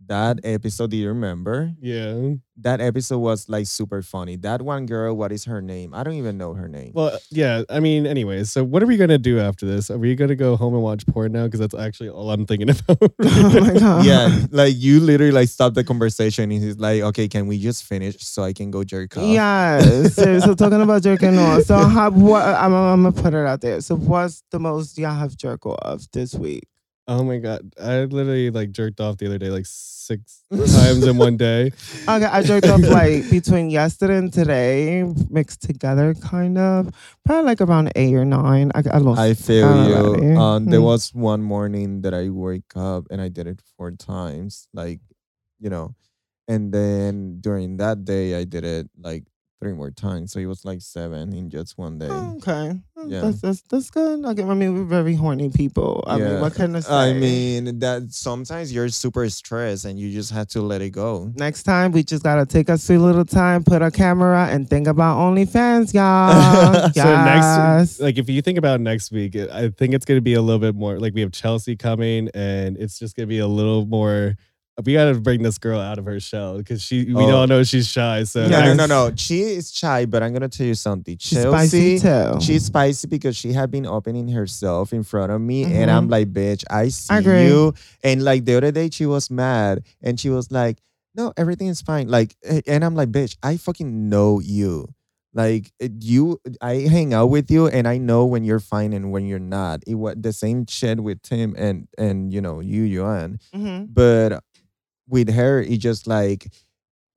That 0.08 0.40
episode, 0.42 0.90
do 0.90 0.96
you 0.96 1.08
remember? 1.08 1.74
Yeah. 1.82 2.32
That 2.56 2.80
episode 2.80 3.18
was 3.18 3.46
like 3.46 3.66
super 3.66 4.00
funny. 4.00 4.36
That 4.36 4.62
one 4.62 4.86
girl, 4.86 5.14
what 5.14 5.32
is 5.32 5.44
her 5.44 5.60
name? 5.60 5.92
I 5.92 6.02
don't 6.02 6.14
even 6.14 6.38
know 6.38 6.54
her 6.54 6.66
name. 6.66 6.92
Well, 6.94 7.18
yeah. 7.30 7.62
I 7.68 7.80
mean, 7.80 8.06
anyways. 8.06 8.50
So, 8.50 8.64
what 8.64 8.82
are 8.82 8.86
we 8.86 8.96
gonna 8.96 9.18
do 9.18 9.38
after 9.38 9.66
this? 9.66 9.90
Are 9.90 9.98
we 9.98 10.14
gonna 10.14 10.34
go 10.34 10.56
home 10.56 10.72
and 10.72 10.82
watch 10.82 11.06
porn 11.06 11.32
now? 11.32 11.44
Because 11.44 11.60
that's 11.60 11.74
actually 11.74 12.08
all 12.08 12.30
I'm 12.30 12.46
thinking 12.46 12.70
about. 12.88 12.98
oh 13.22 13.60
my 13.60 13.74
god. 13.78 14.06
yeah, 14.06 14.46
like 14.50 14.74
you 14.76 15.00
literally 15.00 15.30
like 15.30 15.50
stopped 15.50 15.74
the 15.74 15.84
conversation 15.84 16.50
and 16.50 16.62
he's 16.62 16.78
like, 16.78 17.02
okay, 17.02 17.28
can 17.28 17.46
we 17.46 17.58
just 17.58 17.84
finish 17.84 18.16
so 18.24 18.42
I 18.42 18.54
can 18.54 18.70
go 18.70 18.84
jerk 18.84 19.14
off? 19.18 19.24
Yes. 19.24 20.14
so, 20.14 20.40
so 20.40 20.54
talking 20.54 20.80
about 20.80 21.02
jerking 21.02 21.38
off. 21.38 21.64
So 21.64 21.76
how, 21.76 22.10
what, 22.10 22.42
I'm, 22.42 22.72
I'm 22.72 23.02
gonna 23.02 23.12
put 23.12 23.34
it 23.34 23.46
out 23.46 23.60
there. 23.60 23.82
So 23.82 23.94
what's 23.94 24.42
the 24.50 24.58
most 24.58 24.96
y'all 24.96 25.14
have 25.14 25.36
jerk 25.36 25.66
off 25.66 26.10
this 26.12 26.34
week? 26.34 26.64
Oh 27.08 27.24
my 27.24 27.38
god! 27.38 27.72
I 27.80 28.04
literally 28.04 28.50
like 28.50 28.70
jerked 28.70 29.00
off 29.00 29.16
the 29.18 29.26
other 29.26 29.38
day 29.38 29.48
like 29.50 29.66
six 29.66 30.44
times 30.72 31.06
in 31.06 31.16
one 31.18 31.36
day. 31.36 31.72
Okay, 32.08 32.24
I 32.24 32.42
jerked 32.42 32.66
off 32.68 32.80
like 32.88 33.28
between 33.30 33.70
yesterday 33.70 34.16
and 34.18 34.32
today, 34.32 35.02
mixed 35.30 35.62
together, 35.62 36.14
kind 36.14 36.56
of. 36.58 36.88
Probably 37.24 37.44
like 37.44 37.60
around 37.60 37.92
eight 37.96 38.14
or 38.14 38.24
nine. 38.24 38.70
I, 38.74 38.82
I 38.92 38.98
lost. 38.98 39.20
I 39.20 39.34
feel 39.34 39.66
already. 39.66 40.26
you. 40.26 40.38
Um, 40.38 40.66
there 40.66 40.80
Mm. 40.80 40.84
was 40.84 41.12
one 41.14 41.42
morning 41.42 42.02
that 42.02 42.14
I 42.14 42.28
wake 42.30 42.72
up 42.76 43.06
and 43.10 43.20
I 43.20 43.28
did 43.28 43.46
it 43.46 43.60
four 43.76 43.90
times, 43.90 44.68
like, 44.72 45.00
you 45.60 45.68
know, 45.70 45.94
and 46.46 46.72
then 46.72 47.40
during 47.40 47.76
that 47.78 48.04
day 48.04 48.34
I 48.38 48.44
did 48.44 48.64
it 48.64 48.88
like 48.98 49.24
three 49.60 49.72
more 49.74 49.90
times, 49.90 50.32
so 50.32 50.38
it 50.40 50.46
was 50.46 50.64
like 50.64 50.80
seven 50.80 51.34
in 51.34 51.50
just 51.50 51.76
one 51.76 51.98
day. 51.98 52.06
Okay, 52.38 52.80
Yeah. 53.10 53.20
that's, 53.20 53.40
that's 53.40 53.60
that's 53.62 53.90
good. 53.90 54.24
Okay, 54.24 54.42
I 54.42 54.54
mean 54.54 54.74
we're 54.74 54.84
very 54.84 55.14
horny 55.14 55.50
people. 55.50 56.04
I 56.06 56.16
mean, 56.18 56.28
Yeah. 56.28 56.40
what 56.40 56.54
can 56.54 56.76
I 56.76 56.80
say? 56.80 56.92
I 56.92 57.12
mean 57.12 57.78
that 57.80 58.12
sometimes 58.12 58.72
you're 58.72 58.88
super 58.88 59.28
stressed 59.30 59.84
and 59.84 59.98
you 59.98 60.12
just 60.12 60.30
have 60.32 60.48
to 60.48 60.62
let 60.62 60.80
it 60.82 60.90
go. 60.90 61.32
Next 61.36 61.62
time, 61.64 61.92
we 61.92 62.02
just 62.02 62.22
gotta 62.22 62.46
take 62.46 62.68
a 62.68 62.78
sweet 62.78 62.98
little 62.98 63.24
time, 63.24 63.64
put 63.64 63.82
a 63.82 63.90
camera, 63.90 64.48
and 64.50 64.68
think 64.68 64.86
about 64.86 65.16
OnlyFans, 65.18 65.92
y'all. 65.94 66.90
So 66.94 67.04
next, 67.24 68.00
like 68.00 68.18
if 68.18 68.28
you 68.28 68.42
think 68.42 68.58
about 68.58 68.80
next 68.80 69.12
week, 69.12 69.36
I 69.36 69.68
think 69.70 69.94
it's 69.94 70.04
gonna 70.04 70.20
be 70.20 70.34
a 70.34 70.42
little 70.42 70.58
bit 70.58 70.74
more. 70.74 70.98
Like 70.98 71.14
we 71.14 71.20
have 71.22 71.32
Chelsea 71.32 71.76
coming, 71.76 72.28
and 72.34 72.76
it's 72.76 72.98
just 72.98 73.16
gonna 73.16 73.26
be 73.26 73.38
a 73.38 73.46
little 73.46 73.86
more. 73.86 74.36
We 74.84 74.92
gotta 74.92 75.14
bring 75.14 75.42
this 75.42 75.58
girl 75.58 75.80
out 75.80 75.98
of 75.98 76.04
her 76.04 76.20
shell 76.20 76.58
because 76.58 76.80
she. 76.82 77.06
We 77.06 77.14
Oh. 77.14 77.30
all 77.36 77.46
know 77.46 77.62
she's 77.64 77.88
shy. 77.88 78.22
So 78.24 78.46
No, 78.46 78.60
no, 78.60 78.74
no, 78.74 78.86
no. 78.86 79.12
She 79.16 79.40
is 79.42 79.72
shy, 79.72 80.06
but 80.06 80.22
I'm 80.22 80.32
gonna 80.32 80.48
tell 80.48 80.66
you 80.66 80.74
something. 80.74 81.16
She's 81.18 81.42
Chelsea, 81.42 81.98
spicy 81.98 82.34
too. 82.34 82.40
She's 82.40 82.64
spicy 82.66 83.08
because 83.08 83.36
she 83.36 83.52
had 83.52 83.70
been 83.70 83.86
opening 83.86 84.28
herself 84.28 84.92
in 84.92 85.02
front 85.02 85.32
of 85.32 85.40
me, 85.40 85.64
and 85.64 85.90
I'm 85.90 86.06
Mhm. 86.06 86.10
like, 86.12 86.32
bitch, 86.32 86.64
I 86.70 86.88
see 86.88 87.14
agree. 87.14 87.46
you. 87.46 87.74
And 88.04 88.22
like 88.22 88.44
the 88.44 88.54
other 88.56 88.70
day, 88.70 88.88
she 88.90 89.06
was 89.06 89.30
mad, 89.30 89.82
and 90.02 90.18
she 90.20 90.30
was 90.30 90.52
like, 90.52 90.78
no, 91.14 91.32
everything 91.36 91.66
is 91.66 91.82
fine. 91.82 92.06
Like, 92.08 92.36
eh, 92.44 92.60
and 92.68 92.84
I'm 92.84 92.94
like, 92.94 93.10
bitch, 93.10 93.36
I 93.42 93.56
fucking 93.56 94.08
know 94.08 94.38
you. 94.38 94.86
Like 95.34 95.70
eh, 95.80 95.88
you, 96.00 96.40
I 96.62 96.76
hang 96.88 97.12
out 97.12 97.26
with 97.26 97.50
you, 97.50 97.66
and 97.68 97.86
I 97.86 97.98
know 97.98 98.24
when 98.24 98.44
you're 98.44 98.60
fine 98.60 98.92
and 98.92 99.12
when 99.12 99.26
you're 99.26 99.38
not. 99.38 99.82
It 99.86 99.96
was 99.96 100.14
the 100.18 100.32
same 100.32 100.64
shit 100.66 101.00
with 101.00 101.20
Tim 101.22 101.54
and 101.58 101.86
and 101.98 102.32
you 102.32 102.40
know 102.40 102.60
you, 102.60 102.82
Yuan. 102.84 103.38
Mhm. 103.54 103.88
But 103.92 104.42
with 105.08 105.30
her, 105.32 105.60
it 105.62 105.78
just 105.78 106.06
like, 106.06 106.50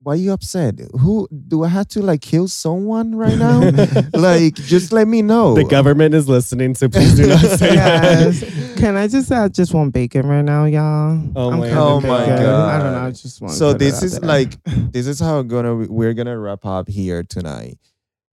why 0.04 0.14
are 0.14 0.16
you 0.16 0.32
upset? 0.32 0.80
Who 1.00 1.28
do 1.30 1.62
I 1.62 1.68
have 1.68 1.86
to 1.88 2.02
like 2.02 2.22
kill 2.22 2.48
someone 2.48 3.14
right 3.14 3.38
now? 3.38 3.60
like, 4.14 4.54
just 4.54 4.92
let 4.92 5.06
me 5.06 5.22
know. 5.22 5.54
the 5.54 5.62
government 5.64 6.12
is 6.14 6.28
listening, 6.28 6.74
so 6.74 6.88
please 6.88 7.14
do 7.14 7.28
not 7.28 7.38
say 7.40 7.74
Yes. 7.74 8.40
that. 8.40 8.76
Can 8.78 8.96
I 8.96 9.06
just 9.06 9.28
say 9.28 9.36
I 9.36 9.46
just 9.46 9.72
one 9.72 9.90
bacon 9.90 10.26
right 10.26 10.42
now, 10.44 10.64
y'all? 10.64 11.22
Oh 11.36 11.52
I'm 11.52 11.60
my- 11.60 11.66
craving 11.68 11.78
Oh 11.78 12.00
my 12.00 12.18
bacon. 12.26 12.46
I 12.46 12.78
don't 12.78 12.92
know. 12.92 13.06
I 13.06 13.10
just 13.12 13.40
want. 13.40 13.54
so 13.54 13.72
this 13.74 14.02
is 14.02 14.20
like 14.24 14.54
this 14.64 15.06
is 15.06 15.20
how 15.20 15.40
gonna 15.42 15.74
we're 15.76 16.14
gonna 16.14 16.36
wrap 16.36 16.66
up 16.66 16.88
here 16.88 17.22
tonight. 17.22 17.78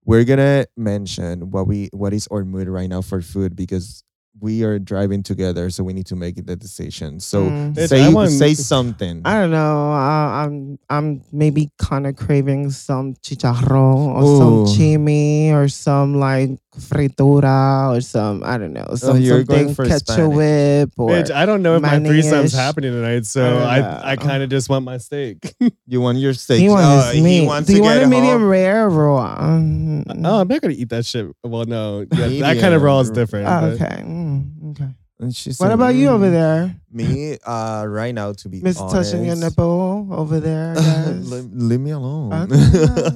We're 0.04 0.24
gonna 0.24 0.66
mention 0.76 1.52
what 1.52 1.68
we 1.68 1.88
what 1.92 2.12
is 2.12 2.26
our 2.32 2.44
mood 2.44 2.66
right 2.66 2.88
now 2.88 3.00
for 3.02 3.20
food 3.22 3.54
because 3.54 4.02
we 4.40 4.64
are 4.64 4.78
driving 4.78 5.22
together, 5.22 5.68
so 5.70 5.84
we 5.84 5.92
need 5.92 6.06
to 6.06 6.16
make 6.16 6.36
the 6.46 6.56
decision. 6.56 7.20
So 7.20 7.44
Mm. 7.44 7.88
Say 7.88 8.04
I 8.04 8.08
want- 8.08 8.30
say 8.30 8.54
something. 8.54 9.20
I 9.24 9.34
don't 9.40 9.50
know. 9.50 9.92
I, 9.92 10.44
I'm 10.44 10.78
I'm 10.88 11.22
maybe 11.32 11.70
kind 11.78 12.06
of 12.06 12.16
craving 12.16 12.70
some 12.70 13.14
chicharron 13.22 14.16
or 14.16 14.22
Ooh. 14.24 14.38
some 14.38 14.76
chimi 14.76 15.52
or 15.52 15.68
some 15.68 16.14
like 16.18 16.50
fritura 16.78 17.96
or 17.96 18.00
some 18.00 18.42
I 18.44 18.56
don't 18.58 18.72
know 18.72 18.86
some 18.94 19.16
Oh, 19.16 19.18
you're 19.18 19.42
going 19.44 19.68
something 19.68 19.74
for 19.74 19.86
ketchup 19.86 20.06
Spanish. 20.08 20.30
Bitch, 20.30 20.36
whip 20.36 20.92
or 20.98 21.34
I 21.34 21.44
don't 21.46 21.62
know 21.62 21.76
if 21.76 21.82
my 21.82 21.98
threesome's 21.98 22.52
Manish. 22.52 22.56
happening 22.56 22.92
tonight, 22.92 23.26
so 23.26 23.58
I 23.58 23.78
I 23.80 24.10
I, 24.12 24.16
kind 24.16 24.42
of 24.42 24.50
just 24.50 24.68
want 24.68 24.84
my 24.84 24.98
steak. 24.98 25.54
you 25.86 26.00
want 26.00 26.18
your 26.18 26.32
steak? 26.34 26.60
he 26.60 26.68
Oh, 26.68 26.72
wants 26.74 27.12
he 27.12 27.20
meat. 27.22 27.46
wants 27.46 27.66
Do 27.68 27.74
you 27.74 27.82
want 27.82 27.98
get 27.98 28.06
a 28.06 28.08
medium 28.08 28.40
home. 28.40 28.48
rare 28.48 28.86
or 28.86 28.90
raw? 28.90 29.38
Mm, 29.40 30.04
oh, 30.24 30.40
I'm 30.40 30.48
not 30.48 30.60
gonna 30.60 30.74
eat 30.74 30.88
that 30.90 31.04
shit. 31.06 31.26
Well, 31.42 31.64
no, 31.64 32.06
yeah, 32.12 32.28
that 32.54 32.60
kind 32.60 32.74
of 32.74 32.82
raw 32.82 33.00
is 33.00 33.10
different. 33.10 33.48
oh, 33.48 33.66
okay. 33.74 34.02
Mm, 34.02 34.70
okay. 34.70 34.88
And 35.18 35.36
she 35.36 35.50
What 35.50 35.56
said, 35.56 35.72
about 35.72 35.94
you 35.94 36.08
over 36.08 36.28
"Mm." 36.28 36.32
there, 36.32 36.76
Me, 36.90 37.36
uh, 37.44 37.84
right 37.86 38.14
now, 38.14 38.32
to 38.32 38.48
be 38.48 38.62
Miss 38.62 38.78
honest, 38.80 39.10
touching 39.12 39.26
your 39.26 39.36
nipple 39.36 40.08
over 40.12 40.40
there? 40.40 40.72
Yes. 40.78 41.26
leave, 41.28 41.50
leave 41.52 41.80
me 41.80 41.90
alone. 41.90 42.32
Okay. 42.50 43.10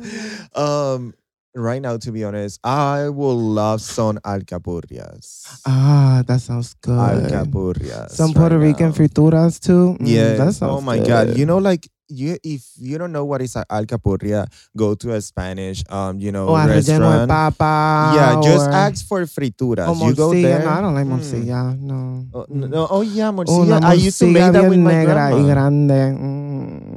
um, 0.55 1.15
right 1.55 1.81
now, 1.81 1.97
to 1.97 2.13
be 2.13 2.25
honest, 2.25 2.61
I 2.65 3.09
will 3.09 3.37
love 3.39 3.81
some 3.81 4.19
alcapurrias. 4.19 5.47
ah, 5.67 6.23
that 6.27 6.41
sounds 6.41 6.75
good. 6.81 6.99
alcapurrias. 6.99 8.11
Some 8.11 8.33
right 8.33 8.37
Puerto 8.37 8.59
Rican 8.59 8.89
now. 8.91 8.95
frituras 8.97 9.61
too. 9.61 9.97
Mm, 10.01 10.07
Yeah. 10.07 10.37
that 10.45 10.55
sounds 10.55 10.73
oh 10.73 10.81
my 10.81 10.99
good. 10.99 11.07
god. 11.07 11.37
You 11.37 11.47
know, 11.47 11.59
like 11.59 11.89
you, 12.09 12.37
if 12.45 12.69
you 12.77 12.99
don't 12.99 13.13
know 13.13 13.25
what 13.25 13.41
is 13.41 13.57
a 13.57 13.65
alcapurria, 13.71 14.47
go 14.77 14.95
to 14.95 15.15
a 15.15 15.21
Spanish, 15.23 15.83
um, 15.89 16.19
you 16.21 16.31
know, 16.33 16.55
a 16.55 16.67
restaurant. 16.69 17.29
papa. 17.29 18.13
yeah, 18.15 18.41
just 18.45 18.69
ask 18.69 19.07
for 19.09 19.23
frituras. 19.25 19.89
or 19.89 20.09
you 20.09 20.15
go 20.15 20.33
there. 20.35 20.65
No, 20.65 20.71
I 20.71 20.81
don't 20.83 20.95
like 20.95 21.07
Mm. 21.07 21.17
morcilla. 21.17 21.79
No. 21.81 22.27
Oh, 22.35 22.47
no, 22.51 22.87
oh 22.91 23.01
yeah, 23.01 23.33
morcilla. 23.33 23.81
I 23.83 23.95
used 23.95 24.19
to 24.21 24.27
make 24.27 24.53
that 24.53 24.69
with 24.69 24.77
bien 24.77 24.85
my 24.85 24.93
negra 25.01 25.31
y 25.33 25.43
grande. 25.49 26.01
Mm. 26.19 26.43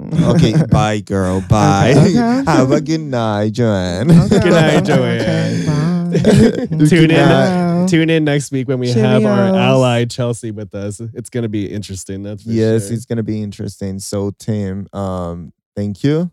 Okay, 0.36 0.54
bye, 0.70 1.00
girl. 1.00 1.42
Bye. 1.42 1.92
Okay, 1.92 2.10
okay. 2.10 2.44
Have 2.52 2.72
a 2.72 2.82
good 2.82 3.02
night, 3.02 3.54
Joanne. 3.54 4.10
Okay, 4.12 4.40
Good 4.40 4.52
night, 4.52 4.90
okay, 4.90 5.62
Joanne. 5.62 5.66
bye. 5.66 6.86
Tune 6.88 7.12
in. 7.12 7.28
Bye. 7.30 7.86
Tune 7.90 8.10
in 8.10 8.24
next 8.24 8.52
week 8.52 8.68
when 8.68 8.80
we 8.80 8.90
have 8.92 9.26
our 9.26 9.56
ally 9.56 10.06
Chelsea 10.06 10.52
with 10.52 10.74
us. 10.76 11.00
It's 11.00 11.30
gonna 11.30 11.50
be 11.50 11.68
interesting. 11.72 12.24
That's 12.24 12.44
for 12.44 12.50
yes, 12.50 12.88
sure. 12.88 12.94
it's 12.96 13.06
gonna 13.06 13.24
be 13.24 13.42
interesting. 13.42 14.00
So, 14.00 14.32
Tim, 14.38 14.88
um, 14.94 15.54
thank 15.76 16.04
you 16.04 16.32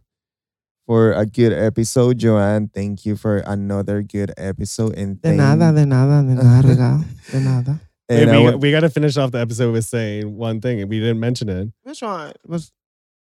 for 0.87 1.13
a 1.13 1.27
good 1.27 1.53
episode, 1.53 2.19
Joanne. 2.19 2.69
Thank 2.75 3.05
you 3.07 3.17
for 3.17 3.39
another 3.39 4.03
good 4.03 4.33
episode. 4.37 4.97
And 4.97 5.21
De 5.21 5.29
thank, 5.29 5.39
nada, 5.39 5.73
de 5.73 5.87
nada, 5.87 6.23
de 6.27 6.35
nada, 6.35 7.05
de 7.31 7.41
nada. 7.41 7.81
And 8.09 8.31
I 8.31 8.39
we, 8.39 8.45
wa- 8.45 8.57
we 8.57 8.71
got 8.71 8.81
to 8.81 8.91
finish 8.91 9.17
off 9.17 9.31
the 9.31 9.39
episode 9.39 9.73
with 9.73 9.85
saying 9.85 10.37
one 10.37 10.61
thing, 10.61 10.81
and 10.81 10.91
we 10.91 11.01
didn't 11.01 11.21
mention 11.21 11.49
it. 11.49 11.69
Which 11.85 12.03
one? 12.03 12.33
Was 12.47 12.71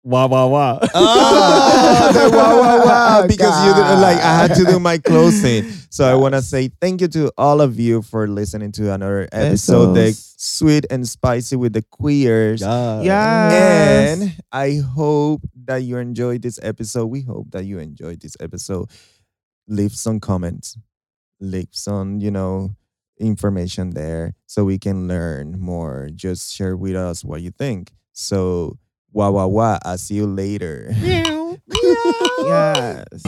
Wah 0.03 0.27
wah 0.27 0.47
wah. 0.47 0.79
Ah, 0.93 2.09
oh, 2.09 2.13
the 2.13 2.35
wow, 2.35 2.59
wow, 2.59 2.85
wow. 2.85 3.27
Because 3.27 3.65
you 3.65 3.73
did, 3.73 3.99
like 4.01 4.17
I 4.17 4.35
had 4.35 4.53
to 4.55 4.65
do 4.65 4.77
my 4.77 4.97
closing. 4.97 5.63
So 5.89 6.03
I 6.03 6.15
want 6.15 6.33
to 6.33 6.41
say 6.41 6.69
thank 6.81 6.99
you 6.99 7.07
to 7.09 7.31
all 7.37 7.61
of 7.61 7.79
you 7.79 8.01
for 8.01 8.27
listening 8.27 8.73
to 8.73 8.91
another 8.93 9.29
episode, 9.31 9.93
the 9.93 10.11
sweet 10.11 10.85
and 10.89 11.07
spicy 11.07 11.55
with 11.55 11.71
the 11.71 11.83
queers. 11.83 12.59
Yeah. 12.59 13.01
Yes. 13.01 14.19
And 14.21 14.43
I 14.51 14.79
hope 14.79 15.41
that 15.65 15.83
you 15.83 15.97
enjoyed 15.97 16.41
this 16.41 16.59
episode. 16.61 17.05
We 17.05 17.21
hope 17.21 17.51
that 17.51 17.63
you 17.63 17.79
enjoyed 17.79 18.19
this 18.19 18.35
episode. 18.41 18.89
Leave 19.67 19.93
some 19.93 20.19
comments. 20.19 20.77
Leave 21.39 21.69
some, 21.71 22.19
you 22.19 22.31
know, 22.31 22.75
information 23.19 23.91
there 23.91 24.35
so 24.47 24.65
we 24.65 24.77
can 24.77 25.07
learn 25.07 25.59
more. 25.59 26.09
Just 26.13 26.53
share 26.53 26.75
with 26.75 26.95
us 26.95 27.23
what 27.23 27.41
you 27.41 27.51
think. 27.51 27.93
So, 28.11 28.77
wah 29.13 29.29
wah 29.29 29.45
wah. 29.45 29.79
I'll 29.85 29.97
see 29.97 30.15
you 30.15 30.27
later. 30.27 30.93
Yes. 32.43 33.23